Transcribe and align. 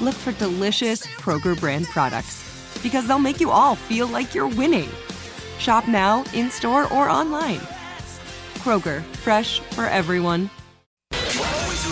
look 0.00 0.14
for 0.14 0.32
delicious 0.32 1.06
Kroger 1.06 1.58
brand 1.58 1.86
products 1.86 2.44
because 2.82 3.06
they'll 3.06 3.18
make 3.18 3.40
you 3.40 3.50
all 3.50 3.74
feel 3.74 4.06
like 4.06 4.34
you're 4.34 4.48
winning. 4.48 4.88
Shop 5.58 5.88
now, 5.88 6.24
in 6.34 6.50
store, 6.50 6.84
or 6.92 7.08
online. 7.10 7.60
Kroger, 8.58 9.02
fresh 9.16 9.60
for 9.60 9.86
everyone. 9.86 10.50
Always 11.12 11.84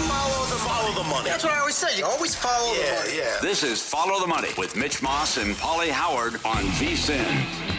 Follow 0.66 0.92
the 0.94 1.08
money. 1.08 1.28
That's 1.28 1.44
what 1.44 1.52
I 1.52 1.58
always 1.60 1.74
say. 1.74 1.98
You 1.98 2.04
always 2.04 2.34
follow 2.34 2.74
the 2.74 2.80
money. 2.80 3.16
yeah. 3.18 3.38
This 3.42 3.62
is 3.62 3.82
Follow 3.82 4.20
the 4.20 4.26
Money 4.26 4.48
with 4.58 4.76
Mitch 4.76 5.02
Moss 5.02 5.36
and 5.36 5.54
Paulie 5.56 5.90
Howard 5.90 6.34
on 6.44 6.64
VSIN. 6.78 7.75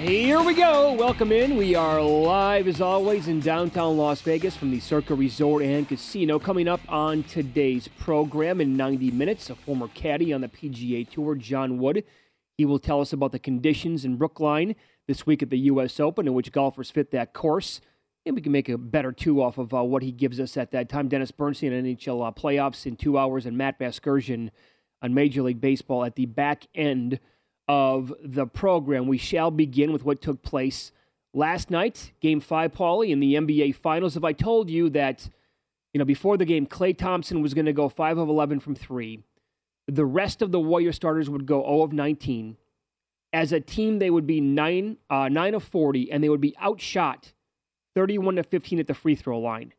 Here 0.00 0.42
we 0.42 0.54
go. 0.54 0.94
Welcome 0.94 1.30
in. 1.30 1.58
We 1.58 1.74
are 1.74 2.00
live 2.00 2.66
as 2.66 2.80
always 2.80 3.28
in 3.28 3.40
downtown 3.40 3.98
Las 3.98 4.22
Vegas 4.22 4.56
from 4.56 4.70
the 4.70 4.80
Circa 4.80 5.14
Resort 5.14 5.62
and 5.62 5.86
Casino. 5.86 6.38
Coming 6.38 6.68
up 6.68 6.80
on 6.88 7.22
today's 7.22 7.86
program 7.86 8.62
in 8.62 8.78
90 8.78 9.10
minutes, 9.10 9.50
a 9.50 9.54
former 9.54 9.88
caddy 9.88 10.32
on 10.32 10.40
the 10.40 10.48
PGA 10.48 11.06
Tour, 11.06 11.34
John 11.34 11.76
Wood. 11.76 12.02
He 12.56 12.64
will 12.64 12.78
tell 12.78 13.02
us 13.02 13.12
about 13.12 13.32
the 13.32 13.38
conditions 13.38 14.06
in 14.06 14.16
Brookline 14.16 14.74
this 15.06 15.26
week 15.26 15.42
at 15.42 15.50
the 15.50 15.58
U.S. 15.58 16.00
Open 16.00 16.26
and 16.26 16.34
which 16.34 16.50
golfers 16.50 16.90
fit 16.90 17.10
that 17.10 17.34
course. 17.34 17.82
And 18.24 18.34
we 18.34 18.40
can 18.40 18.52
make 18.52 18.70
a 18.70 18.78
better 18.78 19.12
two 19.12 19.42
off 19.42 19.58
of 19.58 19.74
uh, 19.74 19.82
what 19.82 20.02
he 20.02 20.12
gives 20.12 20.40
us 20.40 20.56
at 20.56 20.70
that 20.70 20.88
time. 20.88 21.08
Dennis 21.08 21.30
Bernstein 21.30 21.74
on 21.74 21.84
NHL 21.84 22.26
uh, 22.26 22.30
playoffs 22.30 22.86
in 22.86 22.96
two 22.96 23.18
hours, 23.18 23.44
and 23.44 23.58
Matt 23.58 23.78
Vasgersian 23.78 24.48
on 25.02 25.12
Major 25.12 25.42
League 25.42 25.60
Baseball 25.60 26.06
at 26.06 26.16
the 26.16 26.24
back 26.24 26.68
end 26.74 27.20
of 27.70 28.12
the 28.20 28.48
program. 28.48 29.06
We 29.06 29.16
shall 29.16 29.52
begin 29.52 29.92
with 29.92 30.04
what 30.04 30.20
took 30.20 30.42
place 30.42 30.90
last 31.32 31.70
night, 31.70 32.10
Game 32.20 32.40
Five, 32.40 32.72
Paulie, 32.72 33.10
in 33.10 33.20
the 33.20 33.34
NBA 33.36 33.76
Finals. 33.76 34.16
If 34.16 34.24
I 34.24 34.32
told 34.32 34.68
you 34.68 34.90
that, 34.90 35.30
you 35.94 36.00
know, 36.00 36.04
before 36.04 36.36
the 36.36 36.44
game, 36.44 36.66
Klay 36.66 36.98
Thompson 36.98 37.42
was 37.42 37.54
going 37.54 37.66
to 37.66 37.72
go 37.72 37.88
five 37.88 38.18
of 38.18 38.28
eleven 38.28 38.58
from 38.58 38.74
three, 38.74 39.20
the 39.86 40.04
rest 40.04 40.42
of 40.42 40.50
the 40.50 40.58
Warrior 40.58 40.90
starters 40.90 41.30
would 41.30 41.46
go 41.46 41.62
zero 41.62 41.82
of 41.82 41.92
nineteen. 41.92 42.56
As 43.32 43.52
a 43.52 43.60
team, 43.60 44.00
they 44.00 44.10
would 44.10 44.26
be 44.26 44.40
nine 44.40 44.96
uh, 45.08 45.28
nine 45.28 45.54
of 45.54 45.62
forty, 45.62 46.10
and 46.10 46.24
they 46.24 46.28
would 46.28 46.40
be 46.40 46.56
outshot 46.60 47.32
thirty-one 47.94 48.34
to 48.34 48.42
fifteen 48.42 48.80
at 48.80 48.88
the 48.88 48.94
free 48.94 49.14
throw 49.14 49.38
line. 49.38 49.74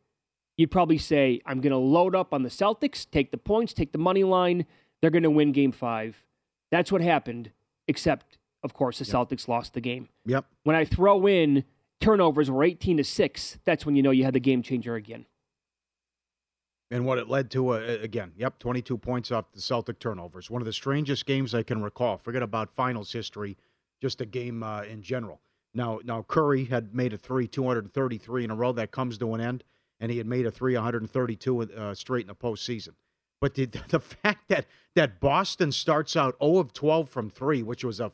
You'd 0.56 0.70
probably 0.70 0.96
say, 0.96 1.42
"I'm 1.44 1.60
going 1.60 1.72
to 1.72 1.76
load 1.76 2.16
up 2.16 2.32
on 2.32 2.42
the 2.42 2.48
Celtics, 2.48 3.06
take 3.10 3.32
the 3.32 3.36
points, 3.36 3.74
take 3.74 3.92
the 3.92 3.98
money 3.98 4.24
line. 4.24 4.64
They're 5.02 5.10
going 5.10 5.24
to 5.24 5.30
win 5.30 5.52
Game 5.52 5.72
Five. 5.72 6.24
That's 6.70 6.90
what 6.90 7.02
happened 7.02 7.50
except 7.92 8.38
of 8.62 8.72
course 8.72 8.98
the 8.98 9.04
Celtics 9.04 9.46
lost 9.46 9.74
the 9.74 9.80
game. 9.80 10.08
Yep. 10.24 10.46
When 10.64 10.74
I 10.74 10.86
throw 10.86 11.26
in 11.26 11.64
turnovers 12.00 12.50
were 12.50 12.64
18 12.64 12.96
to 12.96 13.04
6, 13.04 13.58
that's 13.66 13.84
when 13.84 13.94
you 13.94 14.02
know 14.02 14.10
you 14.10 14.24
had 14.24 14.34
the 14.34 14.40
game 14.40 14.62
changer 14.62 14.94
again. 14.94 15.26
And 16.90 17.04
what 17.06 17.18
it 17.18 17.28
led 17.28 17.50
to, 17.52 17.74
uh, 17.74 17.98
again, 18.02 18.32
yep, 18.36 18.58
22 18.58 18.98
points 18.98 19.30
off 19.30 19.52
the 19.52 19.60
Celtic 19.60 19.98
turnovers. 19.98 20.50
One 20.50 20.62
of 20.62 20.66
the 20.66 20.72
strangest 20.72 21.26
games 21.26 21.54
I 21.54 21.62
can 21.62 21.82
recall. 21.82 22.18
Forget 22.18 22.42
about 22.42 22.74
finals 22.74 23.12
history, 23.12 23.56
just 24.00 24.20
a 24.20 24.26
game 24.26 24.62
uh, 24.62 24.82
in 24.82 25.02
general. 25.02 25.40
Now, 25.74 26.00
now 26.04 26.22
Curry 26.22 26.64
had 26.64 26.94
made 26.94 27.12
a 27.12 27.18
three, 27.18 27.46
233 27.46 28.44
in 28.44 28.50
a 28.50 28.54
row. 28.54 28.72
That 28.72 28.90
comes 28.90 29.16
to 29.18 29.34
an 29.34 29.40
end, 29.40 29.64
and 30.00 30.10
he 30.10 30.18
had 30.18 30.26
made 30.26 30.44
a 30.46 30.50
three, 30.50 30.74
132 30.74 31.62
uh, 31.62 31.94
straight 31.94 32.22
in 32.22 32.28
the 32.28 32.34
postseason. 32.34 32.94
But 33.42 33.54
the 33.56 33.66
the 33.88 34.00
fact 34.00 34.48
that 34.48 34.66
that 34.94 35.20
Boston 35.20 35.72
starts 35.72 36.16
out 36.16 36.36
0 36.42 36.58
of 36.58 36.72
12 36.72 37.10
from 37.10 37.28
three, 37.28 37.62
which 37.62 37.84
was 37.84 38.00
a 38.00 38.12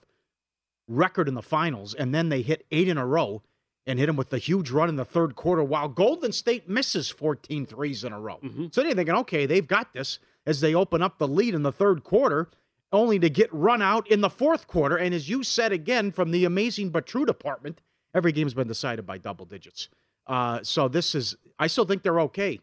record 0.88 1.28
in 1.28 1.34
the 1.34 1.42
finals, 1.42 1.94
and 1.94 2.14
then 2.14 2.30
they 2.30 2.40
hit 2.42 2.66
eight 2.72 2.88
in 2.88 2.96
a 2.96 3.06
row 3.06 3.42
and 3.86 3.98
hit 3.98 4.08
him 4.08 4.16
with 4.16 4.30
the 4.30 4.38
huge 4.38 4.70
run 4.70 4.88
in 4.88 4.96
the 4.96 5.04
third 5.04 5.34
quarter, 5.36 5.62
while 5.62 5.88
Golden 5.88 6.32
State 6.32 6.68
misses 6.68 7.10
14 7.10 7.66
threes 7.66 8.04
in 8.04 8.12
a 8.12 8.20
row. 8.20 8.38
So 8.70 8.82
they're 8.82 8.94
thinking, 8.94 9.14
okay, 9.16 9.46
they've 9.46 9.66
got 9.66 9.92
this 9.92 10.18
as 10.46 10.60
they 10.60 10.74
open 10.74 11.02
up 11.02 11.18
the 11.18 11.28
lead 11.28 11.54
in 11.54 11.62
the 11.62 11.72
third 11.72 12.04
quarter, 12.04 12.48
only 12.92 13.18
to 13.18 13.28
get 13.28 13.52
run 13.52 13.82
out 13.82 14.10
in 14.10 14.20
the 14.20 14.30
fourth 14.30 14.66
quarter. 14.66 14.96
And 14.96 15.14
as 15.14 15.28
you 15.28 15.42
said 15.42 15.72
again 15.72 16.10
from 16.10 16.30
the 16.30 16.44
amazing 16.44 16.90
but 16.90 17.06
true 17.06 17.26
department, 17.26 17.80
every 18.14 18.32
game's 18.32 18.54
been 18.54 18.68
decided 18.68 19.06
by 19.06 19.18
double 19.18 19.44
digits. 19.44 19.88
Uh, 20.26 20.60
so 20.62 20.88
this 20.88 21.14
is, 21.14 21.36
I 21.58 21.66
still 21.66 21.84
think 21.84 22.02
they're 22.02 22.20
okay, 22.20 22.60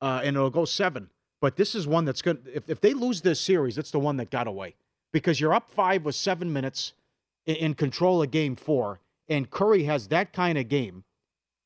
uh, 0.00 0.22
and 0.24 0.36
it'll 0.36 0.50
go 0.50 0.64
seven. 0.64 1.10
But 1.40 1.56
this 1.56 1.74
is 1.74 1.86
one 1.86 2.04
that's 2.04 2.22
going. 2.22 2.38
to 2.42 2.54
If 2.56 2.68
if 2.68 2.80
they 2.80 2.92
lose 2.94 3.22
this 3.22 3.40
series, 3.40 3.78
it's 3.78 3.90
the 3.90 3.98
one 3.98 4.16
that 4.18 4.30
got 4.30 4.46
away 4.46 4.74
because 5.12 5.40
you're 5.40 5.54
up 5.54 5.70
five 5.70 6.04
with 6.04 6.14
seven 6.14 6.52
minutes 6.52 6.92
in, 7.46 7.56
in 7.56 7.74
control 7.74 8.22
of 8.22 8.30
game 8.30 8.56
four, 8.56 9.00
and 9.28 9.50
Curry 9.50 9.84
has 9.84 10.08
that 10.08 10.32
kind 10.32 10.58
of 10.58 10.68
game, 10.68 11.04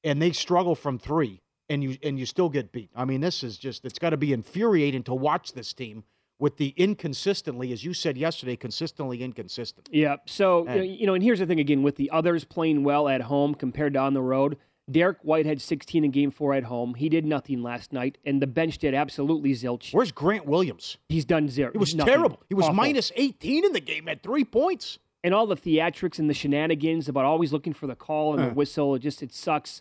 and 0.05 0.23
they 0.23 0.31
struggle 0.32 0.75
from 0.76 0.99
three, 0.99 1.41
and 1.69 1.82
you 1.82 1.97
and 2.03 2.19
you 2.19 2.26
still 2.26 2.49
get 2.49 2.71
beat. 2.71 2.91
I 2.94 3.05
mean, 3.05 3.21
this 3.21 3.43
is 3.43 3.59
just 3.59 3.85
it's 3.85 3.99
got 3.99 4.11
to 4.11 4.17
be 4.17 4.32
infuriating 4.32 5.03
to 5.05 5.15
watch 5.15 5.53
this 5.55 5.73
team 5.73 6.05
with 6.38 6.56
the 6.56 6.75
inconsistently, 6.77 7.73
as 7.73 7.85
you 7.85 7.94
said 7.94 8.17
yesterday, 8.19 8.56
consistently 8.56 9.23
inconsistent. 9.23 9.88
Yeah. 9.93 10.17
So, 10.27 10.67
And- 10.67 10.85
you 10.85 11.06
know, 11.06 11.15
and 11.15 11.23
here's 11.23 11.38
the 11.38 11.47
thing 11.47 11.61
again 11.61 11.82
with 11.85 11.94
the 11.97 12.11
others 12.11 12.44
playing 12.44 12.82
well 12.82 13.09
at 13.09 13.23
home 13.23 13.55
compared 13.55 13.94
to 13.94 14.00
on 14.00 14.15
the 14.15 14.23
road. 14.23 14.56
Derrick 14.90 15.19
White 15.22 15.46
had 15.46 15.60
16 15.62 16.04
in 16.04 16.10
game 16.10 16.31
four 16.31 16.52
at 16.52 16.64
home. 16.64 16.94
He 16.94 17.08
did 17.08 17.25
nothing 17.25 17.62
last 17.62 17.92
night, 17.92 18.19
and 18.25 18.42
the 18.42 18.46
bench 18.46 18.78
did 18.78 18.94
absolutely 18.94 19.52
zilch. 19.52 19.94
Where's 19.94 20.12
Grant 20.12 20.46
Williams? 20.46 20.98
He's 21.08 21.25
done 21.25 21.48
zero. 21.48 21.70
It 21.75 21.78
was 21.78 21.94
nothing. 21.94 22.12
terrible. 22.14 22.42
He 22.48 22.54
was 22.54 22.70
minus 22.70 23.10
18 23.16 23.64
in 23.64 23.72
the 23.72 23.81
game 23.81 24.08
at 24.08 24.22
three 24.22 24.44
points. 24.44 24.98
and 25.22 25.32
all 25.32 25.46
the 25.46 25.56
theatrics 25.56 26.19
and 26.19 26.28
the 26.28 26.34
shenanigans 26.34 27.08
about 27.08 27.25
always 27.25 27.50
looking 27.50 27.72
for 27.72 27.86
the 27.86 27.96
call 27.96 28.34
and 28.34 28.42
Huh. 28.42 28.48
the 28.50 28.54
whistle. 28.54 28.94
It 28.94 28.98
just 28.98 29.22
it 29.22 29.32
sucks. 29.32 29.81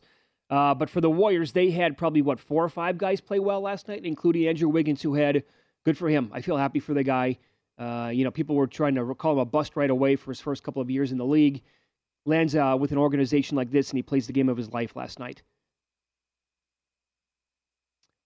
Uh, 0.50 0.74
but 0.74 0.90
for 0.90 1.02
the 1.02 1.10
Warriors, 1.10 1.52
they 1.52 1.72
had 1.72 1.98
probably 1.98 2.22
what 2.22 2.40
four 2.40 2.64
or 2.64 2.70
five 2.70 2.98
guys 2.98 3.20
play 3.20 3.40
well 3.40 3.60
last 3.60 3.90
night, 3.90 4.06
including 4.06 4.48
Andrew 4.48 4.70
Wiggins, 4.70 5.02
who 5.02 5.16
had 5.16 5.44
good 5.84 5.98
for 5.98 6.08
him. 6.08 6.30
I 6.34 6.40
feel 6.40 6.56
happy 6.56 6.80
for 6.80 6.94
the 6.94 7.04
guy. 7.04 7.40
Uh, 7.78 8.10
you 8.14 8.24
know, 8.24 8.32
people 8.32 8.56
were 8.56 8.68
trying 8.68 8.96
to 8.96 9.14
call 9.16 9.34
him 9.34 9.40
a 9.40 9.44
bust 9.46 9.76
right 9.76 9.90
away 9.90 10.16
for 10.16 10.32
his 10.32 10.40
first 10.40 10.64
couple 10.64 10.82
of 10.82 10.90
years 10.90 11.12
in 11.12 11.18
the 11.18 11.26
league. 11.26 11.62
Lands 12.26 12.56
uh, 12.56 12.78
with 12.80 12.92
an 12.92 12.98
organization 12.98 13.58
like 13.58 13.72
this, 13.72 13.90
and 13.90 13.98
he 13.98 14.04
plays 14.04 14.28
the 14.28 14.34
game 14.34 14.50
of 14.50 14.58
his 14.58 14.72
life 14.72 14.96
last 14.96 15.20
night. 15.20 15.44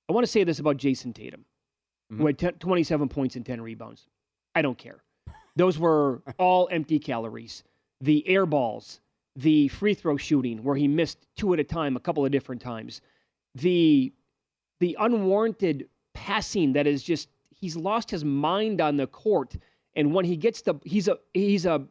I 0.09 0.13
want 0.13 0.25
to 0.25 0.31
say 0.31 0.43
this 0.43 0.59
about 0.59 0.77
Jayson 0.77 1.13
Tatum, 1.13 1.45
mm-hmm. 2.11 2.21
who 2.21 2.27
had 2.27 2.37
t- 2.37 2.51
27 2.51 3.09
points 3.09 3.35
and 3.35 3.45
10 3.45 3.59
rebounds. 3.61 4.07
I 4.55 4.61
don't 4.61 4.77
care. 4.77 5.03
Those 5.55 5.77
were 5.77 6.21
all 6.37 6.69
empty 6.71 6.99
calories. 6.99 7.63
The 8.01 8.27
air 8.27 8.45
balls, 8.45 9.01
the 9.35 9.67
free 9.69 9.93
throw 9.93 10.17
shooting, 10.17 10.63
where 10.63 10.75
he 10.75 10.87
missed 10.87 11.25
two 11.35 11.53
at 11.53 11.59
a 11.59 11.63
time 11.63 11.95
a 11.95 11.99
couple 11.99 12.23
of 12.25 12.31
different 12.31 12.61
times, 12.61 13.01
the 13.55 14.13
the 14.79 14.95
unwarranted 14.99 15.87
passing 16.13 16.73
that 16.73 16.85
is 16.85 17.01
just 17.01 17.29
he's 17.49 17.75
lost 17.75 18.11
his 18.11 18.23
mind 18.23 18.79
on 18.79 18.97
the 18.97 19.07
court. 19.07 19.55
And 19.95 20.13
when 20.13 20.25
he 20.25 20.37
gets 20.37 20.61
the 20.61 20.75
he's 20.83 21.07
a 21.07 21.17
he's 21.33 21.65
a 21.65 21.87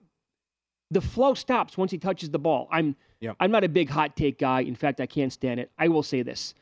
the 0.91 1.01
flow 1.01 1.35
stops 1.35 1.77
once 1.77 1.91
he 1.91 1.99
touches 1.99 2.31
the 2.31 2.39
ball. 2.39 2.69
I'm 2.71 2.97
yep. 3.21 3.37
I'm 3.41 3.51
not 3.51 3.65
a 3.65 3.69
big 3.69 3.89
hot 3.91 4.17
take 4.17 4.39
guy. 4.39 4.61
In 4.61 4.75
fact, 4.75 5.01
I 5.01 5.07
can't 5.07 5.33
stand 5.33 5.61
it. 5.61 5.71
I 5.79 5.89
will 5.89 6.03
say 6.03 6.23
this. 6.23 6.55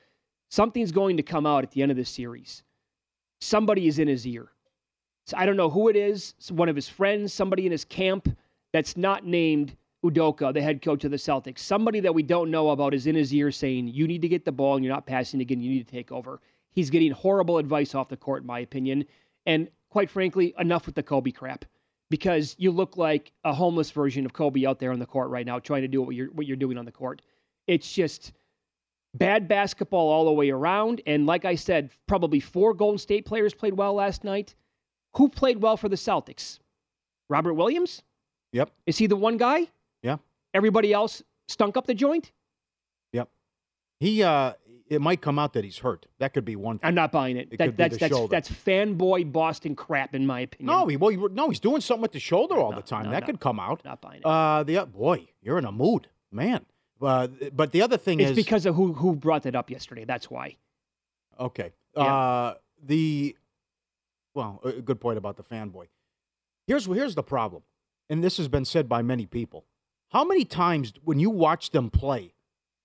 Something's 0.50 0.92
going 0.92 1.16
to 1.16 1.22
come 1.22 1.46
out 1.46 1.64
at 1.64 1.72
the 1.72 1.82
end 1.82 1.90
of 1.90 1.96
this 1.96 2.10
series. 2.10 2.62
Somebody 3.40 3.86
is 3.86 3.98
in 3.98 4.08
his 4.08 4.26
ear. 4.26 4.48
So 5.26 5.36
I 5.36 5.46
don't 5.46 5.56
know 5.56 5.70
who 5.70 5.88
it 5.88 5.96
is, 5.96 6.34
one 6.50 6.68
of 6.68 6.76
his 6.76 6.88
friends, 6.88 7.32
somebody 7.32 7.64
in 7.64 7.72
his 7.72 7.84
camp 7.84 8.36
that's 8.72 8.96
not 8.96 9.24
named 9.24 9.76
Udoka, 10.04 10.52
the 10.52 10.60
head 10.60 10.82
coach 10.82 11.04
of 11.04 11.10
the 11.10 11.16
Celtics. 11.16 11.60
Somebody 11.60 12.00
that 12.00 12.14
we 12.14 12.22
don't 12.22 12.50
know 12.50 12.70
about 12.70 12.92
is 12.92 13.06
in 13.06 13.14
his 13.14 13.32
ear 13.32 13.50
saying, 13.50 13.88
You 13.88 14.06
need 14.06 14.22
to 14.22 14.28
get 14.28 14.44
the 14.44 14.52
ball 14.52 14.76
and 14.76 14.84
you're 14.84 14.92
not 14.92 15.06
passing 15.06 15.40
again. 15.40 15.60
You 15.60 15.70
need 15.70 15.86
to 15.86 15.92
take 15.92 16.12
over. 16.12 16.40
He's 16.72 16.90
getting 16.90 17.12
horrible 17.12 17.58
advice 17.58 17.94
off 17.94 18.08
the 18.08 18.16
court, 18.16 18.42
in 18.42 18.46
my 18.46 18.58
opinion. 18.58 19.06
And 19.46 19.68
quite 19.88 20.10
frankly, 20.10 20.54
enough 20.58 20.86
with 20.86 20.94
the 20.94 21.02
Kobe 21.02 21.30
crap. 21.30 21.64
Because 22.14 22.55
you 22.61 22.70
look 22.70 22.96
like 22.96 23.32
a 23.43 23.52
homeless 23.52 23.90
version 23.90 24.25
of 24.25 24.32
Kobe 24.32 24.64
out 24.64 24.78
there 24.78 24.93
on 24.93 25.00
the 25.00 25.05
court 25.05 25.31
right 25.31 25.44
now, 25.44 25.58
trying 25.58 25.82
to 25.82 25.88
do 25.88 26.00
what 26.00 26.14
you're 26.14 26.28
what 26.28 26.46
you're 26.46 26.56
doing 26.56 26.78
on 26.78 26.84
the 26.84 26.93
court. 26.93 27.22
It's 27.66 27.93
just 27.93 28.31
bad 29.14 29.49
basketball 29.49 30.11
all 30.11 30.25
the 30.25 30.32
way 30.32 30.50
around. 30.50 31.00
And 31.08 31.26
like 31.26 31.44
I 31.44 31.56
said, 31.56 31.90
probably 32.06 32.38
four 32.38 32.72
Golden 32.72 32.99
State 32.99 33.25
players 33.25 33.52
played 33.52 33.75
well 33.75 33.94
last 33.94 34.22
night. 34.22 34.55
Who 35.16 35.28
played 35.28 35.61
well 35.61 35.76
for 35.76 35.88
the 35.88 35.96
Celtics? 35.96 36.61
Robert 37.28 37.55
Williams? 37.55 38.05
Yep. 38.52 38.70
Is 38.87 38.96
he 38.96 39.08
the 39.08 39.17
one 39.17 39.37
guy? 39.37 39.67
Yeah. 40.00 40.19
Everybody 40.55 40.93
else 40.93 41.20
stunk 41.49 41.76
up 41.76 41.88
the 41.88 41.94
joint? 41.94 42.31
Yep. 43.12 43.28
He 43.99 44.22
uh 44.22 44.52
it 44.88 45.00
might 45.00 45.20
come 45.20 45.38
out 45.38 45.54
that 45.54 45.64
he's 45.64 45.78
hurt. 45.78 46.06
That 46.19 46.34
could 46.34 46.44
be 46.44 46.56
one 46.56 46.78
thing. 46.78 46.88
I'm 46.88 46.94
not 46.94 47.10
buying 47.10 47.36
it. 47.36 47.48
it 47.50 47.58
that, 47.58 47.76
that's 47.76 47.96
that's 47.98 48.14
shoulder. 48.14 48.31
that's 48.31 48.50
fanboy 48.50 49.32
Boston 49.32 49.75
crap 49.75 50.14
in 50.14 50.26
my 50.26 50.40
opinion. 50.40 50.66
No, 50.66 50.86
he 50.86 50.96
well, 50.96 51.10
he, 51.10 51.16
no, 51.16 51.48
he's 51.48 51.60
doing 51.60 51.81
something 51.81 52.02
with 52.02 52.12
the 52.12 52.20
shoulder 52.20 52.56
all 52.56 52.70
no, 52.70 52.76
the 52.76 52.82
time. 52.82 53.06
No, 53.06 53.10
that 53.12 53.22
no, 53.22 53.26
could 53.26 53.40
come 53.40 53.58
out. 53.58 53.84
Not 53.84 54.00
buying 54.00 54.20
it. 54.20 54.26
Uh 54.26 54.62
the 54.62 54.84
boy, 54.86 55.28
you're 55.40 55.58
in 55.58 55.64
a 55.64 55.72
mood, 55.72 56.08
man. 56.31 56.66
Uh, 57.02 57.26
but 57.52 57.72
the 57.72 57.82
other 57.82 57.98
thing 57.98 58.20
it's 58.20 58.31
is 58.31 58.36
because 58.36 58.66
of 58.66 58.75
who 58.75 58.92
who 58.92 59.16
brought 59.16 59.42
that 59.44 59.54
up 59.54 59.70
yesterday. 59.70 60.04
That's 60.04 60.31
why. 60.31 60.56
Okay. 61.38 61.72
Yeah. 61.96 62.02
Uh 62.02 62.54
the 62.82 63.36
well, 64.34 64.60
a 64.64 64.72
good 64.72 65.00
point 65.00 65.16
about 65.16 65.36
the 65.36 65.44
fanboy. 65.44 65.86
Here's 66.66 66.86
here's 66.86 67.14
the 67.14 67.22
problem, 67.22 67.62
and 68.10 68.22
this 68.22 68.36
has 68.36 68.48
been 68.48 68.64
said 68.64 68.88
by 68.88 69.02
many 69.02 69.26
people. 69.26 69.64
How 70.10 70.25
many 70.25 70.44
times 70.44 70.92
when 71.02 71.19
you 71.19 71.31
watch 71.31 71.70
them 71.70 71.90
play, 71.90 72.34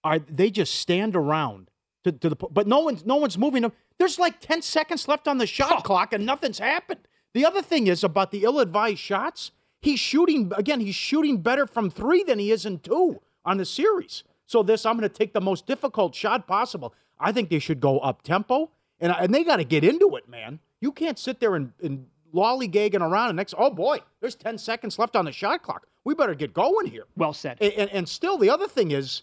are 0.04 0.20
they 0.20 0.50
just 0.50 0.76
stand 0.76 1.16
around 1.16 1.70
to, 2.04 2.12
to 2.12 2.30
the 2.30 2.36
but 2.36 2.68
no 2.68 2.80
one's 2.80 3.06
no 3.06 3.16
one's 3.18 3.38
moving 3.38 3.62
them. 3.62 3.72
There's 3.98 4.18
like 4.20 4.40
ten 4.40 4.62
seconds 4.62 5.08
left 5.08 5.28
on 5.28 5.38
the 5.38 5.48
shot 5.48 5.74
Oh. 5.80 5.82
clock 5.82 6.14
and 6.14 6.26
nothing's 6.26 6.60
happened. 6.60 7.02
The 7.34 7.46
other 7.46 7.62
thing 7.62 7.88
is 7.88 8.04
about 8.04 8.32
the 8.32 8.44
ill-advised 8.44 9.00
shots. 9.00 9.52
He's 9.82 10.00
shooting 10.00 10.52
again. 10.56 10.80
He's 10.80 10.96
shooting 10.96 11.38
better 11.42 11.66
from 11.68 11.90
three 11.90 12.24
than 12.24 12.40
he 12.40 12.52
is 12.52 12.66
in 12.66 12.80
two 12.80 13.22
on 13.46 13.58
the 13.58 13.66
series. 13.66 14.24
So 14.46 14.64
this, 14.64 14.86
I'm 14.86 14.98
going 14.98 15.08
to 15.08 15.16
take 15.16 15.34
the 15.34 15.42
most 15.42 15.68
difficult 15.68 16.16
shot 16.16 16.48
possible. 16.48 16.94
I 17.20 17.32
think 17.32 17.50
they 17.50 17.60
should 17.60 17.80
go 17.80 18.00
up 18.00 18.24
tempo, 18.24 18.72
and 19.00 19.14
and 19.18 19.34
they 19.34 19.44
got 19.44 19.58
to 19.58 19.64
get 19.64 19.84
into 19.84 20.16
it, 20.16 20.28
man. 20.28 20.60
You 20.82 20.92
can't 20.92 21.20
sit 21.20 21.40
there 21.40 21.56
and, 21.56 21.72
and 21.84 22.08
lollygagging 22.34 23.02
around 23.02 23.30
and 23.30 23.36
next. 23.38 23.54
Oh 23.58 23.70
boy, 23.70 24.00
there's 24.22 24.36
ten 24.36 24.58
seconds 24.58 24.98
left 24.98 25.16
on 25.16 25.26
the 25.26 25.32
shot 25.32 25.62
clock. 25.64 25.86
We 26.04 26.16
better 26.16 26.34
get 26.34 26.54
going 26.54 26.88
here. 26.88 27.04
Well 27.16 27.34
said. 27.34 27.58
And, 27.62 27.74
and, 27.74 27.90
and 27.92 28.10
still, 28.10 28.38
the 28.38 28.50
other 28.50 28.68
thing 28.68 28.92
is, 28.92 29.22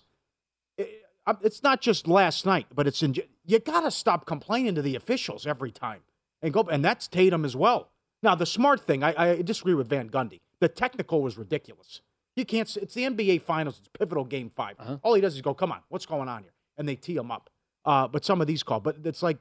it's 1.43 1.63
not 1.63 1.81
just 1.81 2.07
last 2.07 2.47
night, 2.47 2.67
but 2.75 2.87
it's 2.87 3.03
in. 3.03 3.15
You 3.45 3.59
got 3.59 3.81
to 3.81 3.91
stop 3.91 4.27
complaining 4.27 4.75
to 4.77 4.83
the 4.83 4.95
officials 4.97 5.47
every 5.47 5.71
time, 5.71 6.01
and 6.43 6.53
go. 6.53 6.63
And 6.63 6.85
that's 6.85 7.09
Tatum 7.09 7.45
as 7.45 7.57
well. 7.57 7.89
Now, 8.23 8.35
the 8.35 8.47
smart 8.47 8.81
thing, 8.81 9.03
I, 9.05 9.15
I 9.33 9.43
disagree 9.43 9.75
with 9.75 9.89
Van 9.89 10.09
Gundy. 10.11 10.41
The 10.61 10.69
technical 10.69 11.21
was 11.23 11.37
ridiculous. 11.37 12.01
You 12.35 12.45
can't. 12.45 12.75
It's 12.77 12.95
the 12.95 13.03
NBA 13.03 13.43
Finals. 13.43 13.79
It's 13.79 13.89
pivotal 13.89 14.25
game 14.25 14.51
5 14.55 14.77
Uh-huh. 14.79 14.97
All 15.03 15.15
he 15.15 15.21
does 15.21 15.35
is 15.35 15.43
go, 15.43 15.55
"Come 15.55 15.73
on, 15.73 15.81
what's 15.89 16.07
going 16.07 16.29
on 16.29 16.43
here?" 16.43 16.53
And 16.77 16.89
they 16.89 16.97
tee 16.97 17.17
him 17.17 17.31
up. 17.31 17.51
Uh, 17.85 18.07
but 18.09 18.25
some 18.25 18.41
of 18.41 18.47
these 18.47 18.63
call, 18.63 18.81
but 18.81 18.97
it's 19.05 19.23
like 19.23 19.39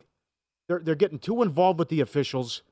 they're 0.68 0.80
they're 0.80 0.96
getting 0.96 1.20
too 1.20 1.42
involved 1.42 1.80
with 1.80 1.90
the 1.90 2.00
officials, 2.02 2.64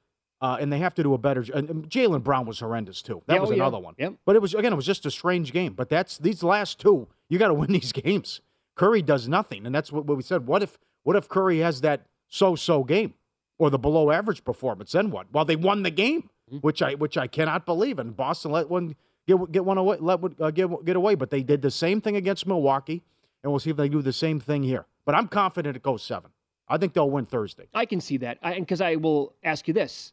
uh, 0.41 0.57
and 0.59 0.71
they 0.71 0.79
have 0.79 0.93
to 0.95 1.03
do 1.03 1.13
a 1.13 1.17
better. 1.17 1.41
Jaylen 1.43 2.23
Brown 2.23 2.45
was 2.45 2.59
horrendous 2.59 3.01
too. 3.01 3.21
That 3.27 3.35
Yeah, 3.35 3.39
was 3.41 3.49
oh, 3.49 3.53
yeah. 3.53 3.63
another 3.63 3.79
one. 3.79 3.95
Yep. 3.97 4.13
But 4.25 4.35
it 4.35 4.41
was 4.41 4.53
again, 4.53 4.73
it 4.73 4.75
was 4.75 4.85
just 4.85 5.05
a 5.05 5.11
strange 5.11 5.51
game. 5.51 5.73
But 5.73 5.89
that's 5.89 6.17
these 6.17 6.43
last 6.43 6.79
two. 6.79 7.07
You 7.29 7.39
got 7.39 7.47
to 7.49 7.53
win 7.53 7.71
these 7.71 7.91
games. 8.03 8.41
Curry 8.75 9.01
does 9.01 9.27
nothing, 9.27 9.65
and 9.65 9.73
that's 9.73 9.91
what, 9.91 10.05
what 10.05 10.17
we 10.17 10.23
said. 10.23 10.47
What 10.47 10.63
if 10.63 10.77
what 11.03 11.15
if 11.15 11.27
Curry 11.29 11.59
has 11.59 11.81
that 11.81 12.07
so-so 12.27 12.83
game 12.83 13.13
or 13.57 13.69
the 13.69 13.77
below 13.77 14.09
average 14.11 14.43
performance? 14.43 14.93
Then 14.93 15.11
what? 15.11 15.31
Well, 15.31 15.45
they 15.45 15.55
won 15.55 15.83
the 15.83 15.91
game, 15.91 16.29
Mm-hmm. 16.51 16.57
which 16.57 16.81
I 16.81 16.95
which 16.95 17.17
I 17.17 17.27
cannot 17.27 17.65
believe. 17.65 17.99
And 17.99 18.15
Boston 18.15 18.51
let 18.51 18.69
one 18.69 18.95
get 19.25 19.51
get 19.51 19.63
one 19.63 19.77
away, 19.77 19.97
let 20.01 20.19
uh, 20.41 20.51
get 20.51 20.69
get 20.85 20.97
away. 20.97 21.15
But 21.15 21.29
they 21.29 21.41
did 21.41 21.61
the 21.61 21.71
same 21.71 22.01
thing 22.01 22.17
against 22.17 22.45
Milwaukee, 22.45 23.01
and 23.41 23.51
we'll 23.51 23.59
see 23.59 23.69
if 23.69 23.77
they 23.77 23.87
do 23.87 24.01
the 24.01 24.11
same 24.13 24.41
thing 24.41 24.61
here. 24.61 24.85
But 25.05 25.15
I'm 25.15 25.29
confident 25.29 25.77
it 25.77 25.83
goes 25.83 26.03
seven. 26.03 26.31
I 26.67 26.77
think 26.77 26.93
they'll 26.93 27.09
win 27.09 27.25
Thursday. 27.25 27.67
I 27.73 27.85
can 27.85 28.01
see 28.01 28.17
that. 28.17 28.39
Because 28.41 28.81
I, 28.81 28.95
will 28.95 29.35
ask 29.43 29.67
you 29.67 29.73
this. 29.73 30.11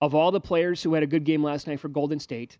Of 0.00 0.14
all 0.14 0.30
the 0.30 0.40
players 0.40 0.82
who 0.82 0.94
had 0.94 1.02
a 1.02 1.06
good 1.06 1.24
game 1.24 1.42
last 1.42 1.66
night 1.66 1.80
for 1.80 1.88
Golden 1.88 2.20
State, 2.20 2.58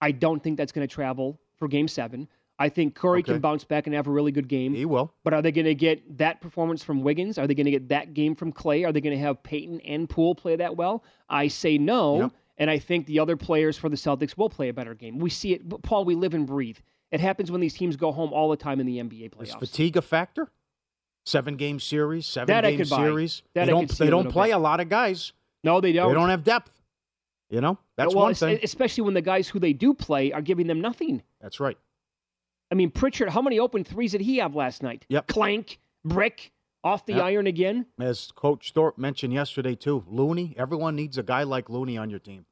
I 0.00 0.10
don't 0.10 0.42
think 0.42 0.56
that's 0.56 0.72
going 0.72 0.86
to 0.86 0.92
travel 0.92 1.38
for 1.58 1.68
game 1.68 1.86
seven. 1.86 2.28
I 2.62 2.68
think 2.68 2.94
Curry 2.94 3.18
Okay. 3.20 3.32
can 3.32 3.40
bounce 3.40 3.64
back 3.64 3.88
and 3.88 3.96
have 3.96 4.06
a 4.06 4.10
really 4.10 4.30
good 4.30 4.46
game. 4.46 4.72
He 4.72 4.84
will. 4.84 5.12
But 5.24 5.34
are 5.34 5.42
they 5.42 5.50
going 5.50 5.64
to 5.64 5.74
get 5.74 6.18
that 6.18 6.40
performance 6.40 6.84
from 6.84 7.02
Wiggins? 7.02 7.36
Are 7.36 7.48
they 7.48 7.54
going 7.54 7.64
to 7.64 7.72
get 7.72 7.88
that 7.88 8.14
game 8.14 8.36
from 8.36 8.52
Klay? 8.52 8.86
Are 8.86 8.92
they 8.92 9.00
going 9.00 9.16
to 9.16 9.20
have 9.20 9.42
Payton 9.42 9.80
and 9.80 10.08
Poole 10.08 10.36
play 10.36 10.54
that 10.54 10.76
well? 10.76 11.02
I 11.28 11.48
say 11.48 11.76
no. 11.76 12.20
Yep. 12.20 12.32
And 12.58 12.70
I 12.70 12.78
think 12.78 13.06
the 13.06 13.18
other 13.18 13.36
players 13.36 13.76
for 13.76 13.88
the 13.88 13.96
Celtics 13.96 14.36
will 14.36 14.48
play 14.48 14.68
a 14.68 14.72
better 14.72 14.94
game. 14.94 15.18
We 15.18 15.28
see 15.28 15.54
it, 15.54 15.82
Paul. 15.82 16.04
We 16.04 16.14
live 16.14 16.34
and 16.34 16.46
breathe. 16.46 16.78
It 17.10 17.18
happens 17.18 17.50
when 17.50 17.60
these 17.60 17.74
teams 17.74 17.96
go 17.96 18.12
home 18.12 18.32
all 18.32 18.48
the 18.48 18.56
time 18.56 18.78
in 18.78 18.86
the 18.86 18.98
NBA 18.98 19.30
playoffs. 19.30 19.48
Is 19.48 19.54
fatigue 19.54 19.96
a 19.96 20.02
factor? 20.02 20.52
Seven 21.26 21.56
game 21.56 21.80
series, 21.80 22.26
seven 22.26 22.46
That 22.46 22.62
game 22.62 22.84
series. 22.84 23.42
That 23.54 23.64
they 23.64 23.72
don't. 23.72 23.90
They 23.90 24.10
don't 24.10 24.30
play 24.30 24.48
bit. 24.48 24.56
a 24.56 24.58
lot 24.58 24.78
of 24.78 24.88
guys. 24.88 25.32
No, 25.64 25.80
they 25.80 25.92
don't. 25.92 26.08
They 26.08 26.14
don't 26.14 26.30
have 26.30 26.44
depth. 26.44 26.70
You 27.50 27.60
know 27.60 27.78
that's 27.96 28.14
well, 28.14 28.24
one 28.24 28.34
thing. 28.34 28.58
especially 28.62 29.04
when 29.04 29.12
the 29.12 29.20
guys 29.20 29.46
who 29.46 29.58
they 29.58 29.74
do 29.74 29.92
play 29.92 30.32
are 30.32 30.40
giving 30.40 30.68
them 30.68 30.80
nothing. 30.80 31.22
That's 31.40 31.60
right. 31.60 31.76
I 32.72 32.74
mean, 32.74 32.90
Pritchard, 32.90 33.28
how 33.28 33.42
many 33.42 33.58
open 33.58 33.84
threes 33.84 34.12
did 34.12 34.22
he 34.22 34.38
have 34.38 34.54
last 34.54 34.82
night? 34.82 35.04
Yep. 35.10 35.26
Clank, 35.26 35.78
brick, 36.06 36.52
off 36.82 37.04
the 37.04 37.12
Yep. 37.12 37.22
iron 37.22 37.46
again. 37.46 37.84
As 38.00 38.32
Coach 38.32 38.72
Thorpe 38.72 38.96
mentioned 38.96 39.34
yesterday 39.34 39.74
too, 39.74 40.04
Looney. 40.08 40.54
Everyone 40.56 40.96
needs 40.96 41.18
a 41.18 41.22
guy 41.22 41.42
like 41.42 41.68
Looney 41.68 41.98
on 41.98 42.08
your 42.08 42.18
team. 42.18 42.46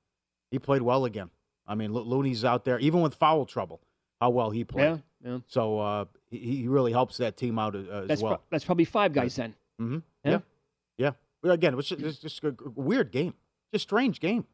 He 0.50 0.58
played 0.58 0.82
well 0.82 1.06
again. 1.06 1.30
I 1.66 1.74
mean, 1.74 1.94
Lo- 1.94 2.02
Looney's 2.02 2.44
out 2.44 2.66
there, 2.66 2.78
even 2.80 3.00
with 3.00 3.14
foul 3.14 3.46
trouble. 3.46 3.80
How 4.20 4.28
well 4.28 4.50
he 4.50 4.62
played. 4.62 5.00
Yeah, 5.24 5.30
yeah. 5.30 5.38
So 5.46 5.78
uh, 5.80 6.04
he, 6.28 6.38
he 6.38 6.68
really 6.68 6.92
helps 6.92 7.16
that 7.16 7.38
team 7.38 7.58
out 7.58 7.74
uh, 7.74 7.78
as 7.78 8.08
That's 8.08 8.22
well. 8.22 8.34
pro- 8.36 8.44
that's 8.50 8.64
probably 8.64 8.84
five 8.84 9.14
guys 9.14 9.34
then. 9.36 9.54
Mm-hmm. 9.80 9.98
Yeah. 10.24 10.40
Yeah. 10.98 11.12
yeah. 11.42 11.52
Again, 11.52 11.72
it 11.72 11.76
was 11.76 11.88
just, 11.88 12.02
it's 12.02 12.18
just 12.18 12.44
a 12.44 12.54
weird 12.74 13.10
game. 13.10 13.32
Just 13.72 13.84
strange 13.84 14.20
game. 14.20 14.44